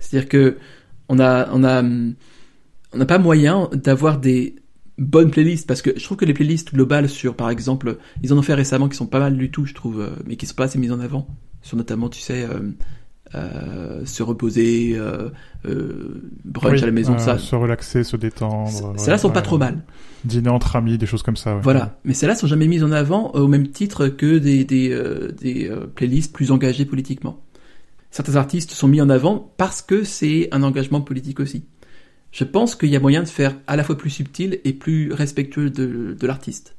C'est-à-dire 0.00 0.28
que 0.28 0.58
on 1.08 1.18
on 1.18 1.20
a, 1.64 1.82
on 1.82 2.98
n'a 2.98 3.06
pas 3.06 3.18
moyen 3.18 3.68
d'avoir 3.72 4.18
des 4.18 4.56
bonnes 4.98 5.30
playlists 5.30 5.66
parce 5.66 5.80
que 5.80 5.90
je 5.96 6.02
trouve 6.02 6.16
que 6.16 6.24
les 6.24 6.34
playlists 6.34 6.74
globales 6.74 7.08
sur, 7.08 7.34
par 7.34 7.50
exemple, 7.50 7.98
ils 8.22 8.32
en 8.32 8.38
ont 8.38 8.42
fait 8.42 8.54
récemment 8.54 8.88
qui 8.88 8.96
sont 8.96 9.06
pas 9.06 9.20
mal 9.20 9.36
du 9.36 9.50
tout, 9.50 9.64
je 9.64 9.74
trouve, 9.74 10.00
euh, 10.00 10.10
mais 10.26 10.36
qui 10.36 10.46
sont 10.46 10.54
pas 10.54 10.64
assez 10.64 10.78
mises 10.78 10.92
en 10.92 11.00
avant. 11.00 11.28
Sur 11.62 11.76
notamment, 11.76 12.08
tu 12.08 12.20
sais, 12.20 12.46
euh, 13.34 14.04
se 14.04 14.22
reposer, 14.22 14.92
euh, 14.96 15.28
euh, 15.66 16.32
brunch 16.44 16.74
Oui, 16.74 16.82
à 16.82 16.86
la 16.86 16.92
maison, 16.92 17.14
euh, 17.14 17.18
ça. 17.18 17.38
se 17.38 17.54
relaxer, 17.56 18.04
se 18.04 18.16
détendre. 18.16 18.92
ouais, 18.92 18.98
Celles-là 18.98 19.18
sont 19.18 19.30
pas 19.30 19.42
trop 19.42 19.58
mal. 19.58 19.82
Dîner 20.24 20.48
entre 20.50 20.76
amis, 20.76 20.98
des 20.98 21.06
choses 21.06 21.22
comme 21.22 21.36
ça. 21.36 21.54
ouais. 21.56 21.60
Voilà. 21.62 21.98
Mais 22.04 22.14
celles-là 22.14 22.34
sont 22.34 22.46
jamais 22.46 22.66
mises 22.68 22.84
en 22.84 22.92
avant 22.92 23.32
euh, 23.34 23.40
au 23.40 23.48
même 23.48 23.68
titre 23.68 24.08
que 24.08 24.38
des, 24.38 24.64
des, 24.64 24.90
euh, 24.90 25.32
des 25.32 25.70
playlists 25.94 26.32
plus 26.34 26.50
engagées 26.52 26.84
politiquement. 26.84 27.40
Certains 28.10 28.36
artistes 28.36 28.70
sont 28.70 28.88
mis 28.88 29.00
en 29.02 29.10
avant 29.10 29.52
parce 29.58 29.82
que 29.82 30.02
c'est 30.04 30.48
un 30.52 30.62
engagement 30.62 31.00
politique 31.02 31.40
aussi. 31.40 31.64
Je 32.32 32.44
pense 32.44 32.74
qu'il 32.74 32.88
y 32.90 32.96
a 32.96 33.00
moyen 33.00 33.22
de 33.22 33.28
faire 33.28 33.54
à 33.66 33.76
la 33.76 33.84
fois 33.84 33.96
plus 33.96 34.10
subtil 34.10 34.60
et 34.64 34.72
plus 34.72 35.12
respectueux 35.12 35.70
de, 35.70 36.16
de 36.18 36.26
l'artiste. 36.26 36.74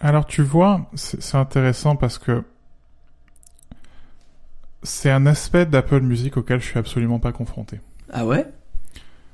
Alors 0.00 0.26
tu 0.26 0.42
vois, 0.42 0.90
c'est 0.94 1.36
intéressant 1.36 1.94
parce 1.94 2.18
que 2.18 2.42
c'est 4.82 5.10
un 5.10 5.26
aspect 5.26 5.66
d'Apple 5.66 6.00
Music 6.00 6.36
auquel 6.36 6.60
je 6.60 6.66
suis 6.66 6.78
absolument 6.78 7.18
pas 7.18 7.32
confronté. 7.32 7.80
Ah 8.12 8.26
ouais? 8.26 8.46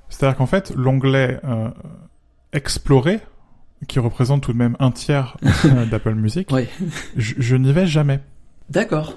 C'est-à-dire 0.09 0.37
qu'en 0.37 0.47
fait, 0.47 0.73
l'onglet 0.77 1.41
euh, 1.45 1.69
Explorer, 2.53 3.21
qui 3.89 3.99
représente 3.99 4.43
tout 4.43 4.53
de 4.53 4.59
même 4.59 4.77
un 4.81 4.91
tiers 4.91 5.37
euh, 5.67 5.85
d'Apple 5.91 6.15
Music, 6.15 6.49
je, 7.17 7.35
je 7.39 7.57
n'y 7.57 7.73
vais 7.73 7.87
jamais. 7.87 8.21
D'accord. 8.71 9.15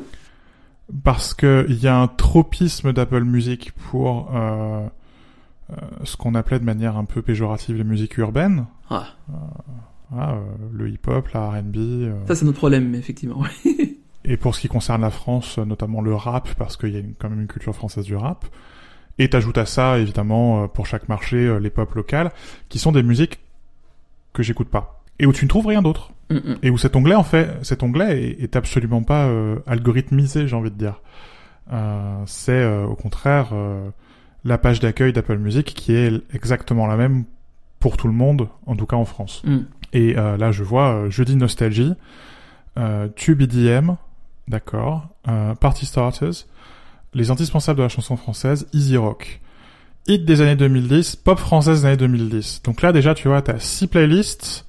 Parce 1.03 1.33
que 1.33 1.65
il 1.69 1.79
y 1.81 1.87
a 1.87 1.95
un 1.97 2.07
tropisme 2.07 2.91
d'Apple 2.91 3.23
Music 3.23 3.71
pour 3.89 4.35
euh, 4.35 4.85
euh, 5.71 5.75
ce 6.03 6.17
qu'on 6.17 6.35
appelait 6.35 6.59
de 6.59 6.65
manière 6.65 6.97
un 6.97 7.05
peu 7.05 7.21
péjorative 7.21 7.77
les 7.77 7.85
musiques 7.85 8.17
urbaines. 8.17 8.65
Ah, 8.89 9.07
Voilà, 10.09 10.33
euh, 10.33 10.41
le 10.73 10.89
hip-hop, 10.89 11.29
la 11.29 11.49
R&B. 11.51 11.77
ça 12.27 12.35
c'est 12.35 12.43
notre 12.45 12.57
problème, 12.57 12.93
effectivement. 12.95 13.43
Et 14.25 14.37
pour 14.37 14.53
ce 14.55 14.61
qui 14.61 14.67
concerne 14.67 15.01
la 15.01 15.09
France, 15.09 15.57
notamment 15.57 16.01
le 16.01 16.13
rap, 16.13 16.49
parce 16.55 16.77
qu'il 16.77 16.89
y 16.89 16.95
a 16.95 16.99
une- 16.99 17.13
quand 17.17 17.29
même 17.29 17.41
une 17.41 17.47
culture 17.47 17.73
française 17.75 18.05
du 18.05 18.15
rap. 18.15 18.45
Et 19.17 19.29
t'ajoutes 19.29 19.57
à 19.57 19.65
ça, 19.65 19.97
évidemment, 19.99 20.63
euh, 20.63 20.67
pour 20.67 20.85
chaque 20.85 21.09
marché, 21.09 21.37
euh, 21.37 21.57
les 21.59 21.69
pop 21.69 21.93
locales, 21.95 22.31
qui 22.69 22.79
sont 22.79 22.91
des 22.91 23.03
musiques 23.03 23.39
que 24.33 24.43
j'écoute 24.43 24.69
pas. 24.69 25.01
Et 25.19 25.25
où 25.25 25.33
tu 25.33 25.45
ne 25.45 25.49
trouves 25.49 25.67
rien 25.67 25.81
d'autre. 25.81 26.11
Mm, 26.29 26.35
mm. 26.35 26.57
Et 26.63 26.69
où 26.69 26.77
cet 26.77 26.95
onglet, 26.95 27.15
en 27.15 27.23
fait, 27.23 27.49
cet 27.63 27.83
onglet 27.83 28.23
est, 28.23 28.43
est 28.43 28.55
absolument 28.55 29.03
pas 29.03 29.25
euh, 29.25 29.57
algorithmisé, 29.67 30.47
j'ai 30.47 30.55
envie 30.55 30.71
de 30.71 30.77
dire. 30.77 31.01
Euh, 31.73 32.21
c'est 32.25 32.51
euh, 32.51 32.85
au 32.85 32.95
contraire 32.95 33.53
la 34.43 34.57
page 34.57 34.79
d'accueil 34.79 35.13
d'Apple 35.13 35.37
Music 35.37 35.65
qui 35.75 35.93
est 35.93 36.11
exactement 36.33 36.87
la 36.87 36.97
même 36.97 37.25
pour 37.79 37.95
tout 37.97 38.07
le 38.07 38.13
monde, 38.13 38.49
en 38.65 38.75
tout 38.75 38.85
cas 38.87 38.95
en 38.95 39.05
France. 39.05 39.43
Mm. 39.45 39.57
Et 39.93 40.13
là, 40.13 40.51
je 40.51 40.63
vois 40.63 41.09
Jeudi 41.09 41.35
Nostalgie, 41.35 41.93
euh, 42.77 43.07
Tube 43.15 43.41
EDM, 43.41 43.91
d'accord, 44.47 45.07
euh, 45.27 45.55
Party 45.55 45.85
Starters, 45.85 46.45
les 47.13 47.31
indispensables 47.31 47.77
de 47.77 47.83
la 47.83 47.89
chanson 47.89 48.17
française, 48.17 48.67
Easy 48.73 48.97
Rock. 48.97 49.41
Hit 50.07 50.25
des 50.25 50.41
années 50.41 50.55
2010, 50.55 51.15
pop 51.17 51.37
française 51.37 51.81
des 51.81 51.87
années 51.87 51.97
2010. 51.97 52.63
Donc 52.63 52.81
là, 52.81 52.91
déjà, 52.91 53.13
tu 53.13 53.27
vois, 53.27 53.41
t'as 53.41 53.59
six 53.59 53.87
playlists, 53.87 54.65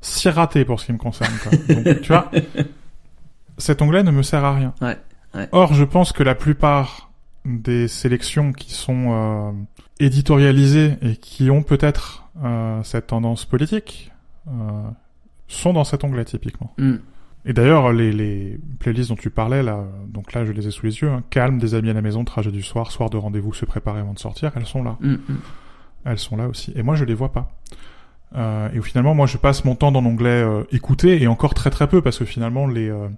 six 0.00 0.28
ratés 0.28 0.64
pour 0.64 0.80
ce 0.80 0.86
qui 0.86 0.92
me 0.92 0.98
concerne. 0.98 1.32
Quoi. 1.42 1.52
Donc, 1.74 2.00
tu 2.02 2.08
vois, 2.08 2.30
cet 3.58 3.80
onglet 3.80 4.02
ne 4.02 4.10
me 4.10 4.22
sert 4.22 4.44
à 4.44 4.54
rien. 4.54 4.74
Ouais, 4.80 4.98
ouais. 5.34 5.48
Or, 5.52 5.74
je 5.74 5.84
pense 5.84 6.12
que 6.12 6.22
la 6.22 6.34
plupart 6.34 7.12
des 7.44 7.88
sélections 7.88 8.52
qui 8.52 8.72
sont 8.72 9.06
euh, 9.10 9.52
éditorialisées 10.00 10.96
et 11.02 11.16
qui 11.16 11.50
ont 11.50 11.62
peut-être 11.62 12.28
euh, 12.42 12.82
cette 12.82 13.08
tendance 13.08 13.44
politique 13.44 14.12
euh, 14.48 14.50
sont 15.48 15.72
dans 15.72 15.84
cet 15.84 16.04
onglet 16.04 16.24
typiquement. 16.24 16.72
Mm. 16.78 16.96
Et 17.44 17.52
d'ailleurs, 17.52 17.92
les, 17.92 18.12
les 18.12 18.58
playlists 18.78 19.08
dont 19.08 19.16
tu 19.16 19.30
parlais 19.30 19.62
là, 19.62 19.84
donc 20.06 20.32
là 20.32 20.44
je 20.44 20.52
les 20.52 20.68
ai 20.68 20.70
sous 20.70 20.86
les 20.86 21.00
yeux, 21.00 21.10
hein, 21.10 21.22
calme, 21.30 21.58
des 21.58 21.74
amis 21.74 21.90
à 21.90 21.92
la 21.92 22.02
maison, 22.02 22.24
trajet 22.24 22.52
du 22.52 22.62
soir, 22.62 22.92
soir 22.92 23.10
de 23.10 23.16
rendez-vous, 23.16 23.52
se 23.52 23.64
préparer 23.64 24.00
avant 24.00 24.12
de 24.12 24.18
sortir, 24.18 24.52
elles 24.54 24.66
sont 24.66 24.84
là, 24.84 24.96
Mm, 25.00 25.12
mm. 25.14 25.38
elles 26.04 26.18
sont 26.18 26.36
là 26.36 26.46
aussi. 26.46 26.72
Et 26.76 26.82
moi 26.82 26.94
je 26.94 27.04
les 27.04 27.14
vois 27.14 27.32
pas. 27.32 27.50
Euh, 28.36 28.68
et 28.72 28.80
finalement, 28.80 29.14
moi 29.14 29.26
je 29.26 29.36
passe 29.38 29.64
mon 29.64 29.74
temps 29.74 29.90
dans 29.92 30.00
l'onglet 30.00 30.42
euh, 30.42 30.62
écouter 30.70 31.20
et 31.20 31.26
encore 31.26 31.54
très 31.54 31.70
très 31.70 31.88
peu 31.88 32.00
parce 32.00 32.18
que 32.18 32.24
finalement 32.24 32.66
les 32.66 32.88
euh, 32.88 33.08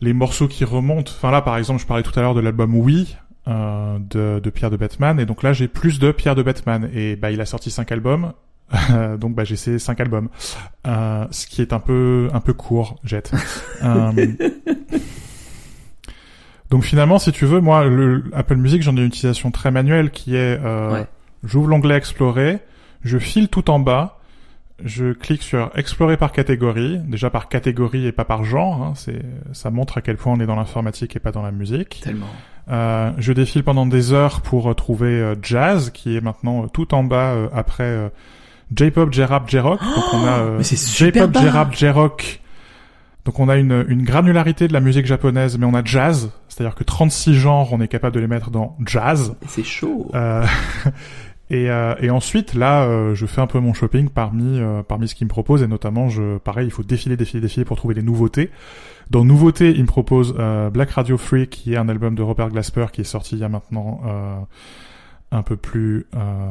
les 0.00 0.12
morceaux 0.12 0.48
qui 0.48 0.64
remontent. 0.64 1.12
Enfin 1.14 1.30
là, 1.30 1.42
par 1.42 1.56
exemple, 1.56 1.80
je 1.80 1.86
parlais 1.86 2.02
tout 2.02 2.12
à 2.18 2.22
l'heure 2.22 2.34
de 2.34 2.40
l'album 2.40 2.74
Oui 2.74 3.16
euh, 3.48 3.98
de, 4.00 4.40
de 4.40 4.50
Pierre 4.50 4.70
de 4.70 4.76
Batman, 4.76 5.20
et 5.20 5.24
donc 5.24 5.42
là 5.44 5.52
j'ai 5.52 5.68
plus 5.68 5.98
de 6.00 6.10
Pierre 6.10 6.34
de 6.34 6.42
Batman. 6.42 6.90
Et 6.92 7.16
bah 7.16 7.30
il 7.30 7.40
a 7.40 7.46
sorti 7.46 7.70
cinq 7.70 7.92
albums, 7.92 8.32
donc 9.18 9.34
bah 9.34 9.44
j'ai 9.44 9.56
ces 9.56 9.78
cinq 9.78 10.00
albums, 10.00 10.28
euh, 10.86 11.24
ce 11.30 11.46
qui 11.46 11.62
est 11.62 11.72
un 11.72 11.78
peu 11.80 12.28
un 12.32 12.40
peu 12.40 12.52
court, 12.52 12.96
Jet. 13.04 13.30
Euh, 13.84 14.10
donc 16.70 16.82
finalement, 16.82 17.18
si 17.18 17.30
tu 17.32 17.46
veux, 17.46 17.60
moi, 17.60 17.84
le 17.84 18.24
Apple 18.32 18.56
Music, 18.56 18.82
j'en 18.82 18.96
ai 18.96 19.00
une 19.00 19.06
utilisation 19.06 19.50
très 19.50 19.70
manuelle 19.70 20.10
qui 20.10 20.34
est, 20.34 20.58
euh, 20.64 20.92
Ouais. 20.92 21.06
j'ouvre 21.44 21.68
l'onglet 21.68 21.94
Explorer, 21.96 22.58
je 23.04 23.18
file 23.18 23.48
tout 23.48 23.70
en 23.70 23.78
bas, 23.78 24.18
je 24.84 25.12
clique 25.12 25.42
sur 25.42 25.70
Explorer 25.76 26.16
par 26.16 26.32
catégorie, 26.32 26.98
déjà 27.06 27.30
par 27.30 27.48
catégorie 27.48 28.06
et 28.06 28.12
pas 28.12 28.24
par 28.24 28.42
genre, 28.44 28.82
hein, 28.82 28.92
c'est, 28.96 29.22
ça 29.52 29.70
montre 29.70 29.98
à 29.98 30.00
quel 30.00 30.16
point 30.16 30.32
on 30.32 30.40
est 30.40 30.46
dans 30.46 30.56
l'informatique 30.56 31.14
et 31.14 31.20
pas 31.20 31.30
dans 31.30 31.42
la 31.42 31.52
musique. 31.52 32.00
Tellement. 32.02 32.26
Euh, 32.68 33.12
je 33.18 33.32
défile 33.32 33.62
pendant 33.62 33.86
des 33.86 34.12
heures 34.12 34.40
pour 34.40 34.68
euh, 34.68 34.74
trouver 34.74 35.06
euh, 35.20 35.36
Jazz, 35.40 35.90
qui 35.90 36.16
est 36.16 36.20
maintenant 36.20 36.64
euh, 36.64 36.66
tout 36.66 36.94
en 36.94 37.04
bas 37.04 37.30
euh, 37.32 37.48
après 37.54 37.84
euh, 37.84 38.08
J-pop, 38.74 39.12
J-rap, 39.12 39.48
J-rock. 39.48 39.80
Donc 39.80 40.04
on 40.12 40.24
a 40.24 40.38
euh, 40.38 40.62
J-pop. 40.62 41.36
J-rap, 41.38 41.74
J-rock. 41.74 42.40
Donc 43.26 43.40
on 43.40 43.48
a 43.48 43.56
une, 43.56 43.84
une 43.88 44.04
granularité 44.04 44.68
de 44.68 44.72
la 44.72 44.80
musique 44.80 45.04
japonaise, 45.04 45.58
mais 45.58 45.66
on 45.66 45.74
a 45.74 45.84
jazz, 45.84 46.30
c'est-à-dire 46.48 46.76
que 46.76 46.84
36 46.84 47.34
genres, 47.34 47.72
on 47.72 47.80
est 47.80 47.88
capable 47.88 48.14
de 48.14 48.20
les 48.20 48.28
mettre 48.28 48.50
dans 48.50 48.76
jazz. 48.86 49.34
C'est 49.48 49.64
chaud. 49.64 50.08
Euh, 50.14 50.46
et, 51.50 51.68
euh, 51.68 51.96
et 52.00 52.08
ensuite, 52.08 52.54
là, 52.54 52.84
euh, 52.84 53.16
je 53.16 53.26
fais 53.26 53.40
un 53.40 53.48
peu 53.48 53.58
mon 53.58 53.74
shopping 53.74 54.08
parmi 54.10 54.60
euh, 54.60 54.84
parmi 54.84 55.08
ce 55.08 55.16
qu'il 55.16 55.26
me 55.26 55.30
propose, 55.30 55.64
et 55.64 55.66
notamment, 55.66 56.08
je, 56.08 56.38
pareil, 56.38 56.68
il 56.68 56.70
faut 56.70 56.84
défiler, 56.84 57.16
défiler, 57.16 57.40
défiler 57.40 57.64
pour 57.64 57.76
trouver 57.76 57.94
des 57.96 58.02
nouveautés. 58.02 58.50
Dans 59.10 59.24
nouveautés, 59.24 59.70
il 59.70 59.82
me 59.82 59.88
propose 59.88 60.36
euh, 60.38 60.70
Black 60.70 60.90
Radio 60.90 61.18
Free, 61.18 61.48
qui 61.48 61.74
est 61.74 61.76
un 61.76 61.88
album 61.88 62.14
de 62.14 62.22
Robert 62.22 62.50
Glasper 62.50 62.86
qui 62.92 63.00
est 63.00 63.04
sorti 63.04 63.34
il 63.34 63.40
y 63.40 63.44
a 63.44 63.48
maintenant 63.48 64.00
euh, 64.06 64.36
un 65.32 65.42
peu 65.42 65.56
plus 65.56 66.06
euh, 66.14 66.50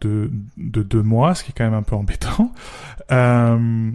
de 0.00 0.30
de 0.56 0.82
deux 0.82 1.02
mois, 1.02 1.34
ce 1.34 1.44
qui 1.44 1.50
est 1.50 1.54
quand 1.56 1.64
même 1.64 1.74
un 1.74 1.82
peu 1.82 1.96
embêtant. 1.96 2.52
Euh, 3.10 3.90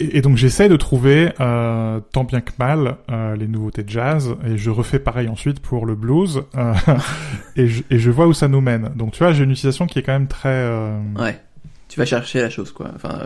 et, 0.00 0.22
donc 0.22 0.36
j'essaie 0.36 0.68
de 0.68 0.74
trouver 0.74 1.32
euh, 1.38 2.00
tant 2.12 2.24
bien 2.24 2.40
que 2.40 2.50
mal 2.58 2.96
les 3.38 3.46
nouveautés 3.46 3.84
de 3.84 3.88
jazz 3.88 4.34
et 4.44 4.58
je 4.58 4.70
refais 4.70 4.98
pareil 4.98 5.28
ensuite 5.28 5.60
pour 5.60 5.86
le 5.86 5.94
blues 5.94 6.42
et, 7.56 7.68
je, 7.68 7.84
et 7.88 8.00
je 8.00 8.10
vois 8.10 8.26
où 8.26 8.32
ça 8.32 8.48
nous 8.48 8.60
mène. 8.60 8.90
Donc 8.96 9.12
tu 9.12 9.20
vois 9.20 9.32
j'ai 9.32 9.44
une 9.44 9.52
utilisation 9.52 9.86
qui 9.86 10.00
est 10.00 10.02
quand 10.02 10.14
même 10.14 10.26
très 10.26 10.68
Ouais. 11.16 11.40
Tu 11.88 12.00
vas 12.00 12.06
chercher 12.06 12.40
la 12.42 12.50
chose, 12.50 12.72
quoi. 12.72 12.90
Enfin, 12.94 13.20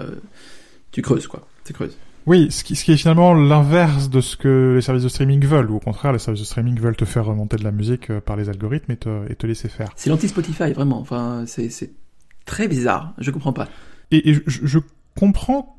tu 0.93 1.01
creuses, 1.01 1.27
quoi. 1.27 1.47
Tu 1.65 1.73
creuses. 1.73 1.97
Oui 2.31 2.51
ce 2.53 2.63
qui, 2.63 2.77
ce 2.77 2.85
qui 2.85 2.93
est 2.93 2.97
finalement 2.97 3.35
l'inverse 3.35 4.09
de 4.09 4.21
ce 4.21 4.37
que 4.37 4.75
les 4.77 4.81
services 4.81 5.03
de 5.03 5.09
streaming 5.09 5.45
veulent 5.45 5.69
ou 5.69 5.77
au 5.77 5.81
contraire 5.81 6.13
les 6.13 6.21
services 6.21 6.43
de 6.43 6.47
streaming 6.47 6.79
veulent 6.79 6.97
te 6.97 7.05
faire 7.05 7.25
remonter 7.25 7.57
de 7.57 7.65
la 7.65 7.73
musique 7.73 8.09
euh, 8.09 8.21
par 8.21 8.37
les 8.37 8.49
algorithmes 8.49 8.93
et 8.93 8.97
te, 8.97 9.31
et 9.31 9.35
te 9.35 9.49
laisser 9.49 9.69
faire. 9.69 9.91
C'est 9.97 10.11
l'anti-Spotify, 10.11 10.73
vraiment. 10.73 11.01
Enfin, 11.01 11.45
c'est, 11.47 11.91
très 12.45 12.69
bizarre. 12.69 13.15
Je 13.19 13.33
comprends 13.33 13.53
pas. 13.53 13.69
Et, 14.13 14.31
et 14.31 14.35
je, 14.35 14.41
je 14.47 14.79
comprends 15.19 15.77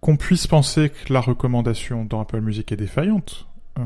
qu'on 0.00 0.18
puisse 0.18 0.46
penser 0.46 0.90
que 0.90 1.12
la 1.12 1.20
recommandation 1.20 2.04
dans 2.04 2.20
Apple 2.20 2.40
Music 2.40 2.70
est 2.72 2.76
défaillante. 2.76 3.48
Euh, 3.78 3.82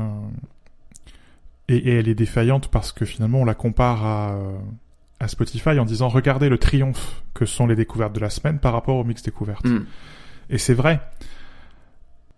et, 1.69 1.77
et 1.77 1.95
elle 1.95 2.09
est 2.09 2.15
défaillante 2.15 2.67
parce 2.67 2.91
que 2.91 3.05
finalement 3.05 3.39
on 3.39 3.45
la 3.45 3.55
compare 3.55 4.05
à, 4.05 4.33
euh, 4.33 4.57
à 5.21 5.29
Spotify 5.29 5.79
en 5.79 5.85
disant 5.85 6.09
regardez 6.09 6.49
le 6.49 6.57
triomphe 6.57 7.23
que 7.33 7.45
sont 7.45 7.67
les 7.67 7.75
découvertes 7.75 8.13
de 8.13 8.19
la 8.19 8.29
semaine 8.29 8.59
par 8.59 8.73
rapport 8.73 8.97
aux 8.97 9.05
mix 9.05 9.23
découvertes. 9.23 9.65
Mm. 9.65 9.85
Et 10.49 10.57
c'est 10.57 10.73
vrai. 10.73 10.99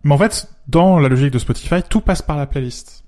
Mais 0.04 0.14
en 0.14 0.18
fait, 0.18 0.48
dans 0.68 0.98
la 0.98 1.08
logique 1.08 1.32
de 1.32 1.38
Spotify, 1.38 1.82
tout 1.88 2.00
passe 2.00 2.22
par 2.22 2.36
la 2.36 2.46
playlist. 2.46 3.04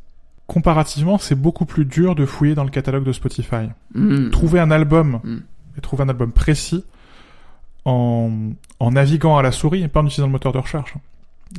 Comparativement, 0.46 1.18
c'est 1.18 1.34
beaucoup 1.34 1.66
plus 1.66 1.84
dur 1.84 2.14
de 2.14 2.24
fouiller 2.24 2.54
dans 2.54 2.64
le 2.64 2.70
catalogue 2.70 3.04
de 3.04 3.12
Spotify 3.12 3.68
Mm. 3.94 4.30
trouver 4.30 4.60
un 4.60 4.70
album 4.70 5.20
Mm. 5.24 5.36
et 5.76 5.80
trouver 5.80 6.04
un 6.04 6.08
album 6.08 6.32
précis 6.32 6.84
en, 7.84 8.30
en 8.80 8.90
naviguant 8.90 9.36
à 9.38 9.42
la 9.42 9.52
souris 9.52 9.82
et 9.82 9.88
pas 9.88 10.00
en 10.00 10.06
utilisant 10.06 10.26
le 10.26 10.32
moteur 10.32 10.52
de 10.52 10.58
recherche. 10.58 10.94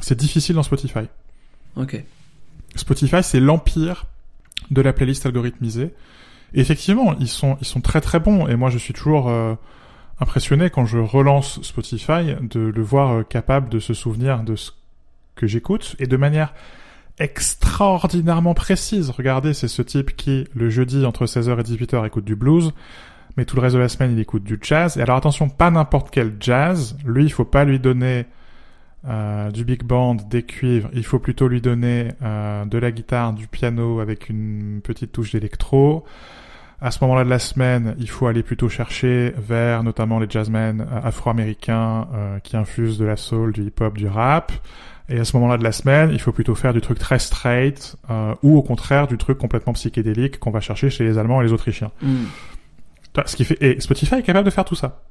C'est 0.01 0.17
difficile 0.17 0.55
dans 0.55 0.63
Spotify. 0.63 1.07
Ok. 1.75 2.03
Spotify, 2.75 3.23
c'est 3.23 3.39
l'empire 3.39 4.05
de 4.71 4.81
la 4.81 4.93
playlist 4.93 5.25
algorithmisée. 5.25 5.93
Et 6.53 6.59
effectivement, 6.61 7.15
ils 7.19 7.27
sont, 7.29 7.57
ils 7.61 7.67
sont 7.67 7.81
très 7.81 8.01
très 8.01 8.19
bons. 8.19 8.47
Et 8.47 8.55
moi, 8.55 8.69
je 8.69 8.77
suis 8.77 8.93
toujours 8.93 9.29
euh, 9.29 9.55
impressionné 10.19 10.69
quand 10.69 10.85
je 10.85 10.97
relance 10.97 11.61
Spotify 11.61 12.35
de 12.41 12.59
le 12.59 12.81
voir 12.81 13.11
euh, 13.11 13.23
capable 13.23 13.69
de 13.69 13.79
se 13.79 13.93
souvenir 13.93 14.43
de 14.43 14.55
ce 14.55 14.71
que 15.37 15.47
j'écoute 15.47 15.95
et 15.99 16.07
de 16.07 16.17
manière 16.17 16.53
extraordinairement 17.19 18.53
précise. 18.53 19.09
Regardez, 19.09 19.53
c'est 19.53 19.67
ce 19.67 19.81
type 19.81 20.15
qui, 20.15 20.47
le 20.53 20.69
jeudi, 20.69 21.05
entre 21.05 21.25
16h 21.25 21.59
et 21.59 21.63
18h, 21.63 22.05
écoute 22.05 22.25
du 22.25 22.35
blues, 22.35 22.73
mais 23.37 23.45
tout 23.45 23.55
le 23.55 23.61
reste 23.61 23.75
de 23.75 23.79
la 23.79 23.89
semaine, 23.89 24.11
il 24.11 24.19
écoute 24.19 24.43
du 24.43 24.59
jazz. 24.61 24.97
Et 24.97 25.01
alors 25.01 25.17
attention, 25.17 25.49
pas 25.49 25.71
n'importe 25.71 26.09
quel 26.11 26.35
jazz. 26.39 26.97
Lui, 27.05 27.23
il 27.23 27.31
faut 27.31 27.45
pas 27.45 27.63
lui 27.63 27.79
donner 27.79 28.25
euh, 29.07 29.51
du 29.51 29.63
big 29.63 29.83
band, 29.83 30.15
des 30.15 30.43
cuivres, 30.43 30.89
il 30.93 31.05
faut 31.05 31.19
plutôt 31.19 31.47
lui 31.47 31.61
donner 31.61 32.09
euh, 32.21 32.65
de 32.65 32.77
la 32.77 32.91
guitare, 32.91 33.33
du 33.33 33.47
piano 33.47 33.99
avec 33.99 34.27
une 34.29 34.81
petite 34.83 35.11
touche 35.11 35.31
d'électro. 35.31 36.03
À 36.79 36.91
ce 36.91 37.03
moment-là 37.03 37.23
de 37.23 37.29
la 37.29 37.39
semaine, 37.39 37.95
il 37.97 38.07
faut 38.07 38.27
aller 38.27 38.43
plutôt 38.43 38.69
chercher 38.69 39.33
vers 39.35 39.81
notamment 39.81 40.19
les 40.19 40.27
jazzmen 40.29 40.81
euh, 40.81 40.99
afro-américains 41.03 42.07
euh, 42.13 42.39
qui 42.39 42.55
infusent 42.55 42.99
de 42.99 43.05
la 43.05 43.15
soul, 43.15 43.51
du 43.51 43.63
hip-hop, 43.63 43.97
du 43.97 44.07
rap. 44.07 44.51
Et 45.09 45.19
à 45.19 45.25
ce 45.25 45.37
moment-là 45.37 45.57
de 45.57 45.63
la 45.63 45.71
semaine, 45.71 46.09
il 46.11 46.19
faut 46.19 46.33
plutôt 46.33 46.53
faire 46.53 46.73
du 46.73 46.81
truc 46.81 46.99
très 46.99 47.19
straight 47.19 47.95
euh, 48.09 48.35
ou 48.43 48.57
au 48.57 48.61
contraire 48.61 49.07
du 49.07 49.17
truc 49.17 49.37
complètement 49.37 49.73
psychédélique 49.73 50.37
qu'on 50.37 50.51
va 50.51 50.59
chercher 50.59 50.89
chez 50.89 51.05
les 51.05 51.17
Allemands 51.17 51.41
et 51.41 51.45
les 51.45 51.53
Autrichiens. 51.53 51.91
Mm. 52.01 52.25
Ce 53.25 53.35
qui 53.35 53.45
fait 53.45 53.57
et 53.61 53.79
Spotify 53.79 54.15
est 54.15 54.23
capable 54.23 54.45
de 54.45 54.51
faire 54.51 54.65
tout 54.65 54.75
ça. 54.75 55.01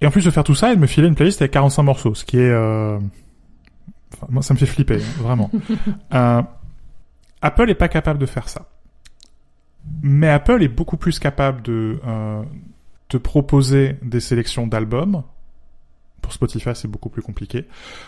Et 0.00 0.06
en 0.06 0.10
plus 0.10 0.24
de 0.24 0.30
faire 0.30 0.44
tout 0.44 0.54
ça, 0.54 0.72
il 0.72 0.78
me 0.78 0.86
filait 0.86 1.08
une 1.08 1.14
playlist 1.14 1.40
avec 1.42 1.52
45 1.52 1.82
morceaux, 1.82 2.14
ce 2.14 2.24
qui 2.24 2.38
est 2.38 2.50
euh... 2.50 2.98
enfin, 4.14 4.26
moi 4.28 4.42
ça 4.42 4.54
me 4.54 4.58
fait 4.58 4.66
flipper 4.66 4.96
hein, 4.96 5.22
vraiment. 5.22 5.50
euh, 6.14 6.42
Apple 7.40 7.70
est 7.70 7.74
pas 7.74 7.88
capable 7.88 8.18
de 8.18 8.26
faire 8.26 8.48
ça. 8.48 8.68
Mais 10.02 10.28
Apple 10.28 10.62
est 10.62 10.68
beaucoup 10.68 10.96
plus 10.96 11.18
capable 11.18 11.62
de 11.62 12.00
euh, 12.06 12.42
te 13.08 13.16
proposer 13.16 13.96
des 14.02 14.20
sélections 14.20 14.66
d'albums. 14.66 15.24
Pour 16.22 16.32
Spotify, 16.32 16.70
c'est 16.74 16.88
beaucoup 16.88 17.10
plus 17.10 17.20
compliqué. 17.20 17.66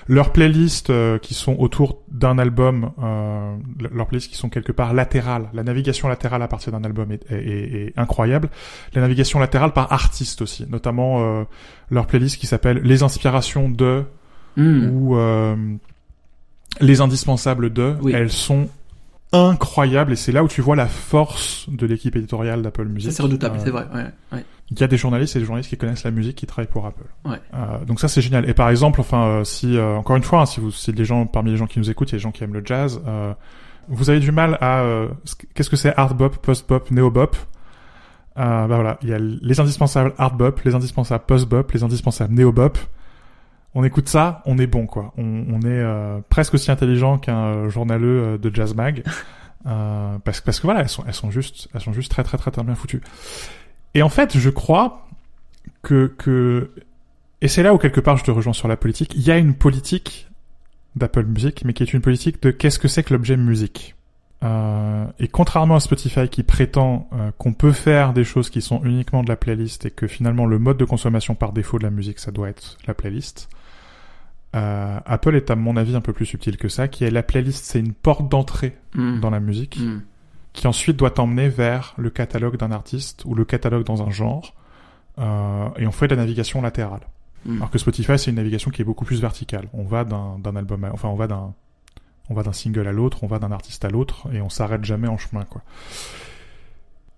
Leurs 0.08 0.32
playlists 0.32 0.88
euh, 0.88 1.18
qui 1.18 1.34
sont 1.34 1.56
autour 1.58 2.02
d'un 2.10 2.38
album, 2.38 2.92
euh, 3.02 3.56
leurs 3.92 4.06
playlists 4.06 4.30
qui 4.30 4.38
sont 4.38 4.48
quelque 4.48 4.72
part 4.72 4.94
latérales. 4.94 5.50
La 5.52 5.62
navigation 5.62 6.08
latérale 6.08 6.42
à 6.42 6.48
partir 6.48 6.72
d'un 6.72 6.84
album 6.84 7.12
est, 7.12 7.30
est, 7.30 7.34
est, 7.36 7.86
est, 7.88 7.92
incroyable. 7.98 8.48
La 8.94 9.02
navigation 9.02 9.38
latérale 9.40 9.72
par 9.72 9.92
artiste 9.92 10.40
aussi, 10.40 10.64
notamment 10.70 11.22
euh, 11.22 11.44
leur 11.90 12.06
playlist 12.06 12.38
qui 12.38 12.46
s'appelle 12.46 12.78
Les 12.84 13.02
inspirations 13.02 13.68
de 13.68 14.04
Mm. 14.56 14.88
ou 14.92 15.16
euh, 15.16 15.56
Les 16.80 17.00
indispensables 17.00 17.72
de. 17.72 17.96
Oui. 18.02 18.12
Elles 18.14 18.30
sont 18.30 18.68
incroyables 19.32 20.12
et 20.12 20.16
c'est 20.16 20.30
là 20.30 20.44
où 20.44 20.48
tu 20.48 20.60
vois 20.60 20.76
la 20.76 20.86
force 20.86 21.66
de 21.68 21.86
l'équipe 21.86 22.14
éditoriale 22.14 22.62
d'Apple 22.62 22.84
Music. 22.86 23.10
C'est 23.10 23.22
redoutable, 23.22 23.56
Euh, 23.58 23.62
c'est 23.64 23.70
vrai. 23.70 23.86
Ouais, 23.92 24.06
ouais. 24.32 24.44
Il 24.70 24.80
y 24.80 24.82
a 24.82 24.86
des 24.86 24.96
journalistes 24.96 25.36
et 25.36 25.38
des 25.40 25.44
journalistes 25.44 25.70
qui 25.70 25.76
connaissent 25.76 26.04
la 26.04 26.10
musique 26.10 26.36
qui 26.36 26.46
travaillent 26.46 26.70
pour 26.70 26.86
Apple. 26.86 27.04
Ouais. 27.24 27.38
Euh, 27.54 27.84
donc 27.84 28.00
ça 28.00 28.08
c'est 28.08 28.22
génial. 28.22 28.48
Et 28.48 28.54
par 28.54 28.70
exemple, 28.70 29.00
enfin, 29.00 29.24
euh, 29.26 29.44
si 29.44 29.76
euh, 29.76 29.96
encore 29.96 30.16
une 30.16 30.22
fois, 30.22 30.40
hein, 30.42 30.46
si 30.46 30.60
vous, 30.60 30.70
si 30.70 30.90
les 30.92 31.04
gens 31.04 31.26
parmi 31.26 31.50
les 31.50 31.56
gens 31.56 31.66
qui 31.66 31.78
nous 31.78 31.90
écoutent, 31.90 32.10
il 32.10 32.12
y 32.12 32.16
a 32.16 32.18
des 32.18 32.22
gens 32.22 32.32
qui 32.32 32.44
aiment 32.44 32.54
le 32.54 32.62
jazz, 32.64 33.00
euh, 33.06 33.34
vous 33.88 34.08
avez 34.08 34.20
du 34.20 34.32
mal 34.32 34.56
à 34.62 34.80
euh, 34.80 35.08
ce- 35.24 35.34
qu'est-ce 35.54 35.68
que 35.68 35.76
c'est 35.76 35.94
hard 35.96 36.16
bop, 36.16 36.38
post 36.38 36.66
bop, 36.68 36.90
néo 36.90 37.10
bop? 37.10 37.36
Euh, 38.36 38.66
bah 38.66 38.74
voilà, 38.74 38.98
il 39.02 39.10
y 39.10 39.14
a 39.14 39.18
les 39.18 39.60
indispensables 39.60 40.12
hard 40.18 40.36
bop, 40.36 40.58
les 40.64 40.74
indispensables 40.74 41.24
post 41.26 41.46
bop, 41.48 41.70
les 41.72 41.82
indispensables 41.84 42.34
néo 42.34 42.50
bop. 42.50 42.78
On 43.74 43.84
écoute 43.84 44.08
ça, 44.08 44.40
on 44.46 44.56
est 44.58 44.66
bon 44.66 44.86
quoi. 44.86 45.12
On, 45.18 45.44
on 45.50 45.60
est 45.60 45.66
euh, 45.66 46.18
presque 46.30 46.54
aussi 46.54 46.70
intelligent 46.70 47.18
qu'un 47.18 47.68
journaleux 47.68 48.38
de 48.38 48.54
jazz 48.54 48.74
mag. 48.74 49.02
Euh, 49.66 50.18
parce, 50.22 50.42
parce 50.42 50.60
que 50.60 50.66
voilà, 50.66 50.80
elles 50.82 50.90
sont, 50.90 51.04
elles 51.06 51.14
sont 51.14 51.30
juste, 51.30 51.68
elles 51.72 51.80
sont 51.80 51.94
juste 51.94 52.10
très 52.10 52.22
très 52.22 52.36
très 52.36 52.50
très 52.50 52.62
bien 52.62 52.74
foutues. 52.74 53.00
Et 53.94 54.02
en 54.02 54.08
fait, 54.08 54.36
je 54.38 54.50
crois 54.50 55.06
que, 55.82 56.06
que, 56.18 56.70
et 57.40 57.48
c'est 57.48 57.62
là 57.62 57.74
où 57.74 57.78
quelque 57.78 58.00
part 58.00 58.16
je 58.16 58.24
te 58.24 58.30
rejoins 58.30 58.52
sur 58.52 58.68
la 58.68 58.76
politique, 58.76 59.12
il 59.14 59.22
y 59.22 59.30
a 59.30 59.38
une 59.38 59.54
politique 59.54 60.28
d'Apple 60.96 61.24
Music, 61.26 61.62
mais 61.64 61.72
qui 61.72 61.82
est 61.82 61.92
une 61.92 62.00
politique 62.00 62.42
de 62.42 62.50
qu'est-ce 62.50 62.78
que 62.78 62.88
c'est 62.88 63.02
que 63.02 63.12
l'objet 63.14 63.36
musique. 63.36 63.94
Euh, 64.42 65.06
et 65.18 65.28
contrairement 65.28 65.76
à 65.76 65.80
Spotify 65.80 66.28
qui 66.28 66.42
prétend 66.42 67.08
euh, 67.14 67.30
qu'on 67.38 67.52
peut 67.54 67.72
faire 67.72 68.12
des 68.12 68.24
choses 68.24 68.50
qui 68.50 68.60
sont 68.60 68.82
uniquement 68.84 69.22
de 69.22 69.28
la 69.28 69.36
playlist 69.36 69.86
et 69.86 69.90
que 69.90 70.06
finalement 70.06 70.44
le 70.44 70.58
mode 70.58 70.76
de 70.76 70.84
consommation 70.84 71.34
par 71.34 71.52
défaut 71.52 71.78
de 71.78 71.84
la 71.84 71.90
musique 71.90 72.18
ça 72.18 72.30
doit 72.30 72.50
être 72.50 72.76
la 72.86 72.92
playlist, 72.94 73.48
euh, 74.54 74.98
Apple 75.06 75.34
est 75.34 75.50
à 75.50 75.56
mon 75.56 75.76
avis 75.76 75.96
un 75.96 76.00
peu 76.02 76.12
plus 76.12 76.26
subtil 76.26 76.56
que 76.58 76.68
ça, 76.68 76.88
qui 76.88 77.04
est 77.04 77.10
la 77.10 77.22
playlist 77.22 77.64
c'est 77.64 77.80
une 77.80 77.92
porte 77.94 78.28
d'entrée 78.30 78.76
Mm. 78.94 79.20
dans 79.20 79.30
la 79.30 79.40
musique 79.40 79.78
Mm. 79.80 80.02
Qui 80.54 80.66
ensuite 80.66 80.96
doit 80.96 81.10
t'emmener 81.10 81.48
vers 81.50 81.92
le 81.98 82.08
catalogue 82.08 82.56
d'un 82.56 82.72
artiste 82.72 83.24
ou 83.26 83.34
le 83.34 83.44
catalogue 83.44 83.84
dans 83.84 84.02
un 84.02 84.10
genre, 84.10 84.54
euh, 85.18 85.68
et 85.76 85.86
on 85.86 85.92
fait 85.92 86.08
de 86.08 86.14
la 86.14 86.22
navigation 86.22 86.62
latérale. 86.62 87.00
Mm. 87.44 87.56
Alors 87.56 87.70
que 87.70 87.78
Spotify, 87.78 88.18
c'est 88.18 88.30
une 88.30 88.36
navigation 88.36 88.70
qui 88.70 88.80
est 88.80 88.84
beaucoup 88.84 89.04
plus 89.04 89.20
verticale. 89.20 89.68
On 89.74 89.84
va 89.84 90.04
d'un 90.04 90.56
album, 90.56 90.84
à- 90.84 90.92
enfin 90.92 91.08
on 91.08 91.16
va 91.16 91.26
d'un 91.26 91.52
on 92.30 92.34
va 92.34 92.42
d'un 92.42 92.54
single 92.54 92.88
à 92.88 92.92
l'autre, 92.92 93.22
on 93.22 93.26
va 93.26 93.38
d'un 93.38 93.52
artiste 93.52 93.84
à 93.84 93.90
l'autre, 93.90 94.28
et 94.32 94.40
on 94.40 94.48
s'arrête 94.48 94.82
jamais 94.84 95.08
en 95.08 95.18
chemin, 95.18 95.44
quoi. 95.44 95.60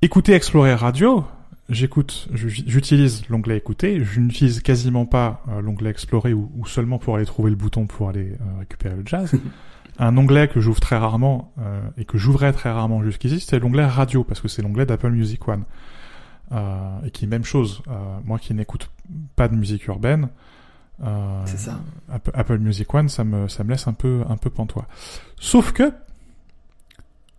Écouter 0.03 0.33
Explorer 0.33 0.75
Radio, 0.75 1.25
j'écoute, 1.69 2.29
j'utilise 2.33 3.23
l'onglet 3.29 3.57
Écouter, 3.57 4.03
je 4.05 4.19
n'utilise 4.19 4.61
quasiment 4.63 5.07
pas 5.07 5.43
euh, 5.49 5.61
l'onglet 5.61 5.91
Explorer 5.91 6.33
ou, 6.35 6.51
ou 6.57 6.67
seulement 6.67 6.99
pour 6.99 7.17
aller 7.17 7.25
trouver 7.25 7.51
le 7.51 7.57
bouton 7.57 7.87
pour 7.87 8.09
aller 8.09 8.33
euh, 8.33 8.59
récupérer 8.61 8.97
le 8.97 9.03
jazz. 9.07 9.31
Un 9.99 10.17
onglet 10.17 10.49
que 10.49 10.61
j'ouvre 10.61 10.81
très 10.81 10.97
rarement 10.97 11.53
euh, 11.59 11.81
et 11.97 12.05
que 12.05 12.19
j'ouvrais 12.19 12.53
très 12.53 12.71
rarement 12.71 13.03
jusqu'ici, 13.03 13.41
c'est 13.41 13.59
l'onglet 13.59 13.87
Radio 13.87 14.25
parce 14.25 14.41
que 14.41 14.49
c'est 14.49 14.63
l'onglet 14.63 14.87
d'Apple 14.87 15.11
Music 15.11 15.47
One 15.49 15.65
euh, 16.53 17.01
et 17.05 17.11
qui 17.11 17.27
même 17.27 17.45
chose. 17.45 17.83
euh, 17.89 18.19
moi 18.25 18.39
qui 18.39 18.55
n'écoute 18.55 18.91
pas 19.35 19.49
de 19.49 19.55
musique 19.55 19.87
urbaine, 19.87 20.29
euh, 21.03 21.47
ça. 21.47 21.81
Apple 22.35 22.59
Music 22.59 22.93
One, 22.93 23.09
ça 23.09 23.25
me 23.25 23.49
ça 23.49 23.65
me 23.65 23.71
laisse 23.71 23.87
un 23.89 23.93
peu 23.93 24.23
un 24.29 24.37
peu 24.37 24.51
pantois. 24.51 24.87
Sauf 25.41 25.73
que 25.73 25.93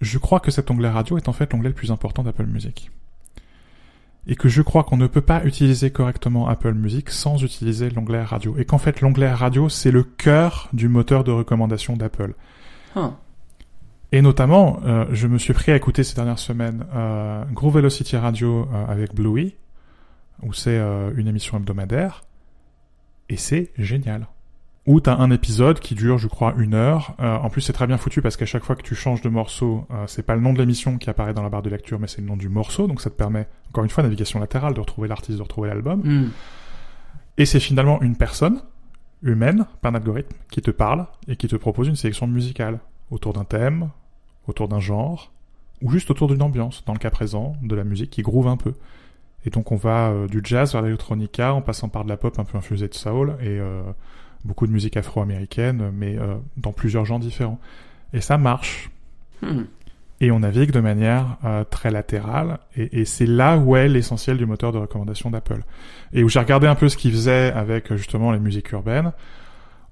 je 0.01 0.17
crois 0.17 0.39
que 0.39 0.51
cet 0.51 0.69
onglet 0.69 0.89
radio 0.89 1.17
est 1.17 1.27
en 1.27 1.33
fait 1.33 1.51
l'onglet 1.53 1.69
le 1.69 1.75
plus 1.75 1.91
important 1.91 2.23
d'Apple 2.23 2.45
Music. 2.45 2.91
Et 4.28 4.36
que 4.36 4.49
je 4.49 4.61
crois 4.61 4.84
qu'on 4.84 4.97
ne 4.97 5.07
peut 5.07 5.21
pas 5.21 5.43
utiliser 5.45 5.89
correctement 5.89 6.47
Apple 6.47 6.73
Music 6.73 7.09
sans 7.09 7.43
utiliser 7.43 7.89
l'onglet 7.89 8.23
radio. 8.23 8.55
Et 8.57 8.65
qu'en 8.65 8.78
fait 8.78 9.01
l'onglet 9.01 9.32
radio 9.32 9.69
c'est 9.69 9.91
le 9.91 10.03
cœur 10.03 10.69
du 10.73 10.89
moteur 10.89 11.23
de 11.23 11.32
recommandation 11.32 11.95
d'Apple. 11.95 12.34
Huh. 12.95 13.11
Et 14.11 14.21
notamment, 14.21 14.80
euh, 14.86 15.05
je 15.11 15.28
me 15.28 15.38
suis 15.38 15.53
pris 15.53 15.71
à 15.71 15.75
écouter 15.75 16.03
ces 16.03 16.15
dernières 16.15 16.39
semaines 16.39 16.86
euh, 16.95 17.43
Groove 17.51 17.75
Velocity 17.75 18.15
Radio 18.15 18.67
euh, 18.71 18.86
avec 18.88 19.13
Bluey, 19.13 19.57
où 20.43 20.53
c'est 20.53 20.78
euh, 20.78 21.11
une 21.17 21.28
émission 21.28 21.57
hebdomadaire, 21.57 22.23
et 23.28 23.36
c'est 23.36 23.71
génial. 23.78 24.28
Où 24.88 25.01
t'as 25.01 25.17
un 25.17 25.31
épisode 25.31 25.79
qui 25.79 25.95
dure, 25.95 26.17
je 26.17 26.27
crois, 26.27 26.53
une 26.57 26.73
heure. 26.73 27.13
Euh, 27.19 27.35
en 27.35 27.49
plus, 27.49 27.61
c'est 27.61 27.73
très 27.73 27.88
bien 27.88 27.97
foutu 27.97 28.21
parce 28.21 28.38
qu'à 28.38 28.45
chaque 28.45 28.63
fois 28.63 28.75
que 28.75 28.81
tu 28.81 28.95
changes 28.95 29.21
de 29.21 29.27
morceau, 29.27 29.85
euh, 29.91 30.05
c'est 30.07 30.23
pas 30.23 30.33
le 30.33 30.41
nom 30.41 30.53
de 30.53 30.59
l'émission 30.59 30.97
qui 30.97 31.09
apparaît 31.09 31.33
dans 31.33 31.43
la 31.43 31.49
barre 31.49 31.61
de 31.61 31.69
lecture, 31.69 31.99
mais 31.99 32.07
c'est 32.07 32.21
le 32.21 32.27
nom 32.27 32.38
du 32.38 32.47
morceau. 32.47 32.88
Donc 32.88 33.01
ça 33.01 33.09
te 33.09 33.15
permet, 33.15 33.47
encore 33.69 33.83
une 33.83 33.89
fois, 33.89 34.01
navigation 34.01 34.39
latérale, 34.39 34.73
de 34.73 34.79
retrouver 34.79 35.09
l'artiste, 35.09 35.38
de 35.38 35.43
retrouver 35.43 35.67
l'album. 35.67 36.01
Mm. 36.03 36.31
Et 37.38 37.45
c'est 37.45 37.59
finalement 37.59 38.01
une 38.01 38.15
personne 38.15 38.61
humaine, 39.23 39.65
pas 39.81 39.89
un 39.89 39.95
algorithme, 39.95 40.35
qui 40.49 40.61
te 40.61 40.71
parle 40.71 41.05
et 41.27 41.35
qui 41.35 41.47
te 41.47 41.55
propose 41.55 41.88
une 41.88 41.95
sélection 41.95 42.27
musicale 42.27 42.79
autour 43.11 43.33
d'un 43.33 43.43
thème, 43.43 43.89
autour 44.47 44.67
d'un 44.67 44.79
genre, 44.79 45.31
ou 45.81 45.91
juste 45.91 46.09
autour 46.11 46.27
d'une 46.27 46.41
ambiance, 46.41 46.83
dans 46.85 46.93
le 46.93 46.99
cas 46.99 47.09
présent, 47.09 47.55
de 47.61 47.75
la 47.75 47.83
musique 47.83 48.09
qui 48.09 48.21
groove 48.21 48.47
un 48.47 48.57
peu. 48.57 48.73
Et 49.45 49.49
donc 49.49 49.71
on 49.71 49.75
va 49.75 50.09
euh, 50.09 50.27
du 50.27 50.41
jazz 50.43 50.73
vers 50.73 50.81
l'électronica, 50.81 51.53
en 51.53 51.61
passant 51.61 51.89
par 51.89 52.03
de 52.03 52.09
la 52.09 52.17
pop 52.17 52.38
un 52.39 52.43
peu 52.43 52.57
infusée 52.57 52.88
de 52.88 52.93
soul, 52.93 53.38
et 53.41 53.59
euh, 53.59 53.81
beaucoup 54.45 54.67
de 54.67 54.71
musique 54.71 54.97
afro-américaine, 54.97 55.91
mais 55.93 56.17
euh, 56.17 56.35
dans 56.57 56.71
plusieurs 56.71 57.05
genres 57.05 57.19
différents. 57.19 57.59
Et 58.13 58.21
ça 58.21 58.38
marche. 58.38 58.89
Mm. 59.41 59.63
Et 60.19 60.31
on 60.31 60.39
navigue 60.39 60.71
de 60.71 60.79
manière 60.79 61.38
euh, 61.45 61.63
très 61.63 61.91
latérale, 61.91 62.57
et, 62.75 63.01
et 63.01 63.05
c'est 63.05 63.27
là 63.27 63.57
où 63.57 63.75
est 63.75 63.88
l'essentiel 63.88 64.38
du 64.38 64.47
moteur 64.47 64.71
de 64.71 64.79
recommandation 64.79 65.29
d'Apple. 65.29 65.63
Et 66.13 66.23
où 66.23 66.29
j'ai 66.29 66.39
regardé 66.39 66.65
un 66.65 66.75
peu 66.75 66.89
ce 66.89 66.97
qu'ils 66.97 67.11
faisaient 67.11 67.51
avec 67.51 67.91
euh, 67.91 67.97
justement 67.97 68.31
les 68.31 68.39
musiques 68.39 68.71
urbaines. 68.71 69.11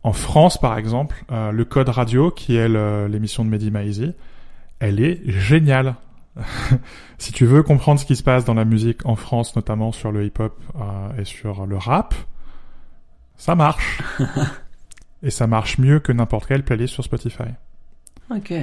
En 0.06 0.14
France, 0.14 0.60
par 0.60 0.78
exemple, 0.78 1.24
euh, 1.32 1.52
le 1.52 1.66
code 1.66 1.90
radio, 1.90 2.30
qui 2.30 2.56
est 2.56 2.70
l'émission 3.10 3.44
de 3.44 3.50
Mehdi 3.50 3.72
Maizi, 3.72 4.14
elle 4.80 5.00
est 5.00 5.20
géniale. 5.28 5.96
si 7.18 7.32
tu 7.32 7.46
veux 7.46 7.64
comprendre 7.64 8.00
ce 8.00 8.06
qui 8.06 8.16
se 8.16 8.22
passe 8.22 8.46
dans 8.46 8.54
la 8.54 8.66
musique 8.66 9.04
en 9.06 9.16
France, 9.16 9.56
notamment 9.56 9.92
sur 9.92 10.12
le 10.12 10.26
hip-hop 10.26 10.54
euh, 10.76 11.22
et 11.22 11.26
sur 11.26 11.66
le 11.66 11.78
rap, 11.78 12.14
ça 13.38 13.56
marche. 13.56 14.02
et 15.24 15.30
ça 15.30 15.48
marche 15.48 15.78
mieux 15.78 16.00
que 16.00 16.12
n'importe 16.12 16.48
quelle 16.48 16.64
playlist 16.64 16.94
sur 16.94 17.04
Spotify. 17.04 17.44
Ok. 18.30 18.54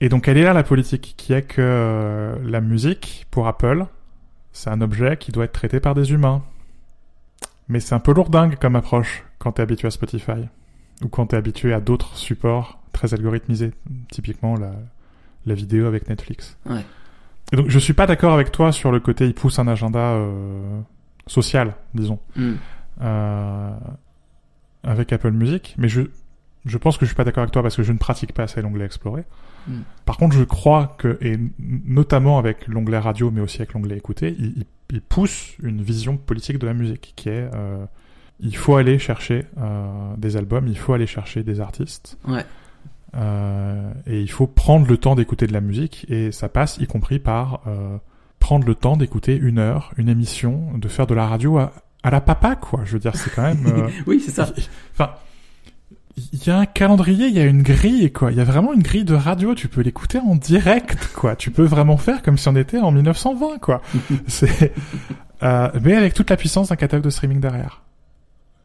Et 0.00 0.08
donc 0.08 0.28
elle 0.28 0.38
est 0.38 0.42
là 0.42 0.52
la 0.52 0.62
politique, 0.64 1.14
qui 1.16 1.32
est 1.32 1.42
que 1.42 1.60
euh, 1.60 2.36
la 2.44 2.60
musique, 2.60 3.26
pour 3.30 3.46
Apple, 3.46 3.86
c'est 4.52 4.70
un 4.70 4.80
objet 4.80 5.16
qui 5.16 5.32
doit 5.32 5.44
être 5.44 5.52
traité 5.52 5.80
par 5.80 5.94
des 5.94 6.12
humains. 6.12 6.42
Mais 7.68 7.80
c'est 7.80 7.94
un 7.94 8.00
peu 8.00 8.12
lourdingue 8.12 8.56
comme 8.56 8.76
approche 8.76 9.24
quand 9.38 9.52
t'es 9.52 9.62
habitué 9.62 9.88
à 9.88 9.90
Spotify. 9.90 10.48
Ou 11.02 11.08
quand 11.08 11.26
t'es 11.28 11.36
habitué 11.36 11.72
à 11.72 11.80
d'autres 11.80 12.16
supports 12.16 12.78
très 12.92 13.14
algorithmisés. 13.14 13.72
Typiquement 14.10 14.56
la, 14.56 14.72
la 15.46 15.54
vidéo 15.54 15.86
avec 15.86 16.08
Netflix. 16.08 16.56
Ouais. 16.66 16.84
Et 17.52 17.56
donc 17.56 17.68
je 17.70 17.78
suis 17.78 17.92
pas 17.92 18.06
d'accord 18.06 18.32
avec 18.34 18.52
toi 18.52 18.72
sur 18.72 18.90
le 18.92 19.00
côté 19.00 19.26
il 19.26 19.34
pousse 19.34 19.58
un 19.58 19.68
agenda 19.68 19.98
euh, 19.98 20.80
social, 21.26 21.74
disons, 21.94 22.18
Mm. 22.36 22.52
euh, 23.02 23.70
avec 24.84 25.12
Apple 25.12 25.30
Music. 25.32 25.74
Mais 25.78 25.88
je, 25.88 26.02
je 26.64 26.78
pense 26.78 26.96
que 26.98 27.04
je 27.04 27.10
suis 27.10 27.16
pas 27.16 27.24
d'accord 27.24 27.42
avec 27.42 27.52
toi 27.52 27.62
parce 27.62 27.76
que 27.76 27.82
je 27.82 27.92
ne 27.92 27.98
pratique 27.98 28.32
pas 28.32 28.44
assez 28.44 28.62
l'onglet 28.62 28.84
Explorer. 28.84 29.24
Mm. 29.66 29.78
Par 30.04 30.16
contre, 30.18 30.36
je 30.36 30.44
crois 30.44 30.94
que, 30.98 31.18
et 31.20 31.38
notamment 31.58 32.38
avec 32.38 32.66
l'onglet 32.68 32.98
radio, 32.98 33.30
mais 33.30 33.40
aussi 33.40 33.58
avec 33.62 33.72
l'onglet 33.72 33.96
écouter, 33.96 34.34
il, 34.38 34.46
il- 34.58 34.64
il 34.90 35.00
pousse 35.00 35.54
une 35.62 35.80
vision 35.80 36.18
politique 36.18 36.58
de 36.58 36.66
la 36.66 36.74
musique 36.74 37.14
qui 37.16 37.30
est 37.30 37.48
euh, 37.54 37.86
il 38.38 38.54
faut 38.54 38.76
aller 38.76 38.98
chercher 38.98 39.46
euh, 39.58 40.14
des 40.18 40.36
albums, 40.36 40.68
il 40.68 40.76
faut 40.76 40.92
aller 40.92 41.06
chercher 41.06 41.42
des 41.42 41.58
artistes. 41.60 42.18
Ouais. 42.28 42.44
Euh, 43.16 43.92
et 44.06 44.20
il 44.20 44.30
faut 44.30 44.46
prendre 44.46 44.86
le 44.86 44.96
temps 44.98 45.14
d'écouter 45.14 45.46
de 45.46 45.52
la 45.52 45.60
musique, 45.62 46.04
et 46.10 46.32
ça 46.32 46.48
passe 46.48 46.76
y 46.78 46.86
compris 46.86 47.18
par 47.18 47.62
euh, 47.66 47.96
prendre 48.40 48.66
le 48.66 48.74
temps 48.74 48.96
d'écouter 48.96 49.36
une 49.36 49.58
heure, 49.58 49.92
une 49.96 50.08
émission, 50.10 50.76
de 50.76 50.88
faire 50.88 51.06
de 51.06 51.14
la 51.14 51.26
radio 51.26 51.58
à, 51.58 51.72
à 52.04 52.10
la 52.10 52.20
papa, 52.20 52.54
quoi. 52.54 52.82
Je 52.84 52.92
veux 52.92 52.98
dire, 53.00 53.16
c'est 53.16 53.34
quand 53.34 53.42
même... 53.42 53.66
euh, 53.66 53.88
Oui, 54.06 54.22
c'est 54.24 54.30
ça. 54.30 54.48
Enfin, 54.92 55.14
il 56.32 56.46
y 56.46 56.50
a 56.50 56.58
un 56.58 56.66
calendrier, 56.66 57.26
il 57.26 57.34
y 57.34 57.40
a 57.40 57.44
une 57.44 57.62
grille, 57.62 58.12
quoi. 58.12 58.30
Il 58.30 58.36
y 58.38 58.40
a 58.40 58.44
vraiment 58.44 58.72
une 58.72 58.82
grille 58.82 59.04
de 59.04 59.14
radio. 59.14 59.54
Tu 59.54 59.66
peux 59.68 59.80
l'écouter 59.80 60.18
en 60.18 60.36
direct, 60.36 61.10
quoi. 61.14 61.34
Tu 61.34 61.50
peux 61.50 61.64
vraiment 61.64 61.96
faire 61.96 62.22
comme 62.22 62.38
si 62.38 62.46
on 62.48 62.54
était 62.56 62.78
en 62.78 62.92
1920, 62.92 63.58
quoi. 63.58 63.82
C'est, 64.28 64.72
euh, 65.42 65.68
mais 65.82 65.94
avec 65.94 66.14
toute 66.14 66.30
la 66.30 66.36
puissance 66.36 66.68
d'un 66.68 66.76
catalogue 66.76 67.04
de 67.04 67.10
streaming 67.10 67.40
derrière. 67.40 67.82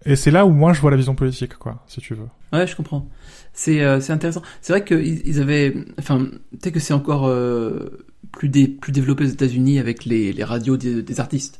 Et 0.06 0.16
c'est 0.16 0.32
là 0.32 0.46
où 0.46 0.52
moi 0.52 0.72
je 0.72 0.80
vois 0.80 0.92
la 0.92 0.98
vision 0.98 1.14
politique, 1.14 1.56
quoi, 1.56 1.84
si 1.88 2.00
tu 2.00 2.14
veux. 2.14 2.28
Ouais, 2.54 2.66
je 2.66 2.74
comprends. 2.76 3.06
C'est 3.52 3.82
euh, 3.82 4.00
c'est 4.00 4.14
intéressant. 4.14 4.42
C'est 4.62 4.72
vrai 4.72 4.86
qu'ils 4.86 5.28
ils 5.28 5.42
avaient, 5.42 5.76
enfin, 6.00 6.20
peut-être 6.52 6.74
que 6.76 6.80
c'est 6.80 6.94
encore 6.94 7.28
euh, 7.28 8.06
plus 8.32 8.48
dé, 8.48 8.68
plus 8.70 8.94
développé 8.94 9.26
aux 9.26 9.28
États-Unis 9.28 9.78
avec 9.78 10.06
les, 10.06 10.32
les 10.32 10.44
radios 10.46 10.78
des, 10.78 11.04
des 11.04 11.20
artistes. 11.20 11.60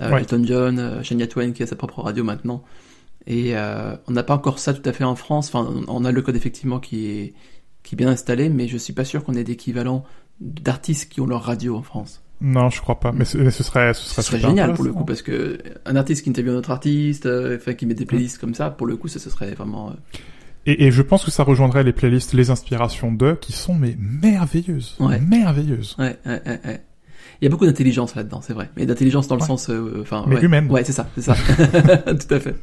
Euh, 0.00 0.10
Ouais. 0.12 0.20
Elton 0.20 0.42
John, 0.44 0.78
euh, 0.78 1.02
Shania 1.02 1.26
Twain 1.26 1.52
qui 1.52 1.62
a 1.62 1.66
sa 1.66 1.76
propre 1.76 2.00
radio 2.02 2.22
maintenant. 2.24 2.62
Et 3.26 3.56
euh, 3.56 3.96
on 4.06 4.12
n'a 4.12 4.22
pas 4.22 4.34
encore 4.34 4.58
ça 4.58 4.72
tout 4.72 4.88
à 4.88 4.92
fait 4.92 5.04
en 5.04 5.16
France. 5.16 5.48
Enfin, 5.52 5.68
on 5.88 6.04
a 6.04 6.12
le 6.12 6.22
code 6.22 6.36
effectivement 6.36 6.78
qui 6.80 7.06
est 7.10 7.34
qui 7.82 7.94
est 7.94 7.96
bien 7.98 8.08
installé, 8.08 8.48
mais 8.50 8.68
je 8.68 8.76
suis 8.76 8.92
pas 8.92 9.04
sûr 9.04 9.24
qu'on 9.24 9.34
ait 9.34 9.44
d'équivalent 9.44 10.04
d'artistes 10.40 11.10
qui 11.10 11.20
ont 11.20 11.26
leur 11.26 11.42
radio 11.42 11.76
en 11.76 11.82
France. 11.82 12.22
Non, 12.42 12.70
je 12.70 12.80
crois 12.80 13.00
pas. 13.00 13.12
Mais, 13.12 13.24
ce- 13.26 13.36
mais 13.38 13.50
ce 13.50 13.62
serait, 13.62 13.92
ce 13.94 14.02
Ce 14.02 14.08
serait, 14.10 14.22
serait 14.22 14.36
super 14.38 14.50
génial 14.50 14.72
pour 14.74 14.84
le 14.84 14.92
coup 14.92 15.04
parce 15.04 15.20
que 15.22 15.58
un 15.84 15.96
artiste 15.96 16.22
qui 16.24 16.30
interviewe 16.30 16.52
un 16.54 16.56
autre 16.58 16.70
artiste, 16.70 17.26
euh, 17.26 17.56
enfin 17.56 17.74
qui 17.74 17.84
met 17.86 17.94
des 17.94 18.06
playlists 18.06 18.38
comme 18.38 18.54
ça, 18.54 18.70
pour 18.70 18.86
le 18.86 18.96
coup, 18.96 19.08
ça 19.08 19.18
ce 19.18 19.28
serait 19.28 19.52
vraiment. 19.54 19.90
euh, 19.90 19.92
Et, 20.66 20.86
et 20.86 20.90
je 20.90 21.02
pense 21.02 21.24
que 21.24 21.30
ça 21.30 21.42
rejoindrait 21.42 21.82
les 21.84 21.92
playlists, 21.92 22.32
les 22.32 22.50
inspirations 22.50 23.12
d'eux, 23.12 23.36
qui 23.40 23.52
sont 23.52 23.74
mais 23.74 23.96
merveilleuses, 23.98 24.96
Ouais. 25.00 25.18
merveilleuses. 25.20 25.96
Ouais, 25.98 26.18
ouais, 26.26 26.40
ouais, 26.46 26.60
ouais. 26.64 26.80
Il 27.40 27.44
y 27.44 27.48
a 27.48 27.50
beaucoup 27.50 27.64
d'intelligence 27.66 28.14
là-dedans, 28.14 28.40
c'est 28.42 28.52
vrai. 28.52 28.70
Mais 28.76 28.84
d'intelligence 28.86 29.26
dans 29.28 29.36
le 29.36 29.40
Ouais. 29.40 29.46
sens, 29.46 29.70
euh, 29.70 30.00
enfin, 30.02 30.24
Mais 30.26 30.36
ouais. 30.36 30.42
humaine. 30.42 30.70
Ouais, 30.70 30.84
c'est 30.84 30.92
ça, 30.92 31.08
c'est 31.14 31.22
ça. 31.22 31.34
Tout 31.34 32.34
à 32.34 32.40
fait. 32.40 32.54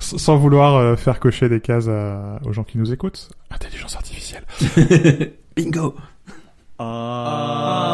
S- 0.00 0.16
Sans 0.18 0.36
vouloir 0.36 0.74
euh, 0.76 0.96
faire 0.96 1.18
cocher 1.20 1.48
des 1.48 1.60
cases 1.60 1.88
à- 1.88 2.38
aux 2.44 2.52
gens 2.52 2.64
qui 2.64 2.76
nous 2.76 2.92
écoutent. 2.92 3.30
Intelligence 3.50 3.96
artificielle. 3.96 4.44
Bingo. 5.56 5.94
Ah. 6.78 7.84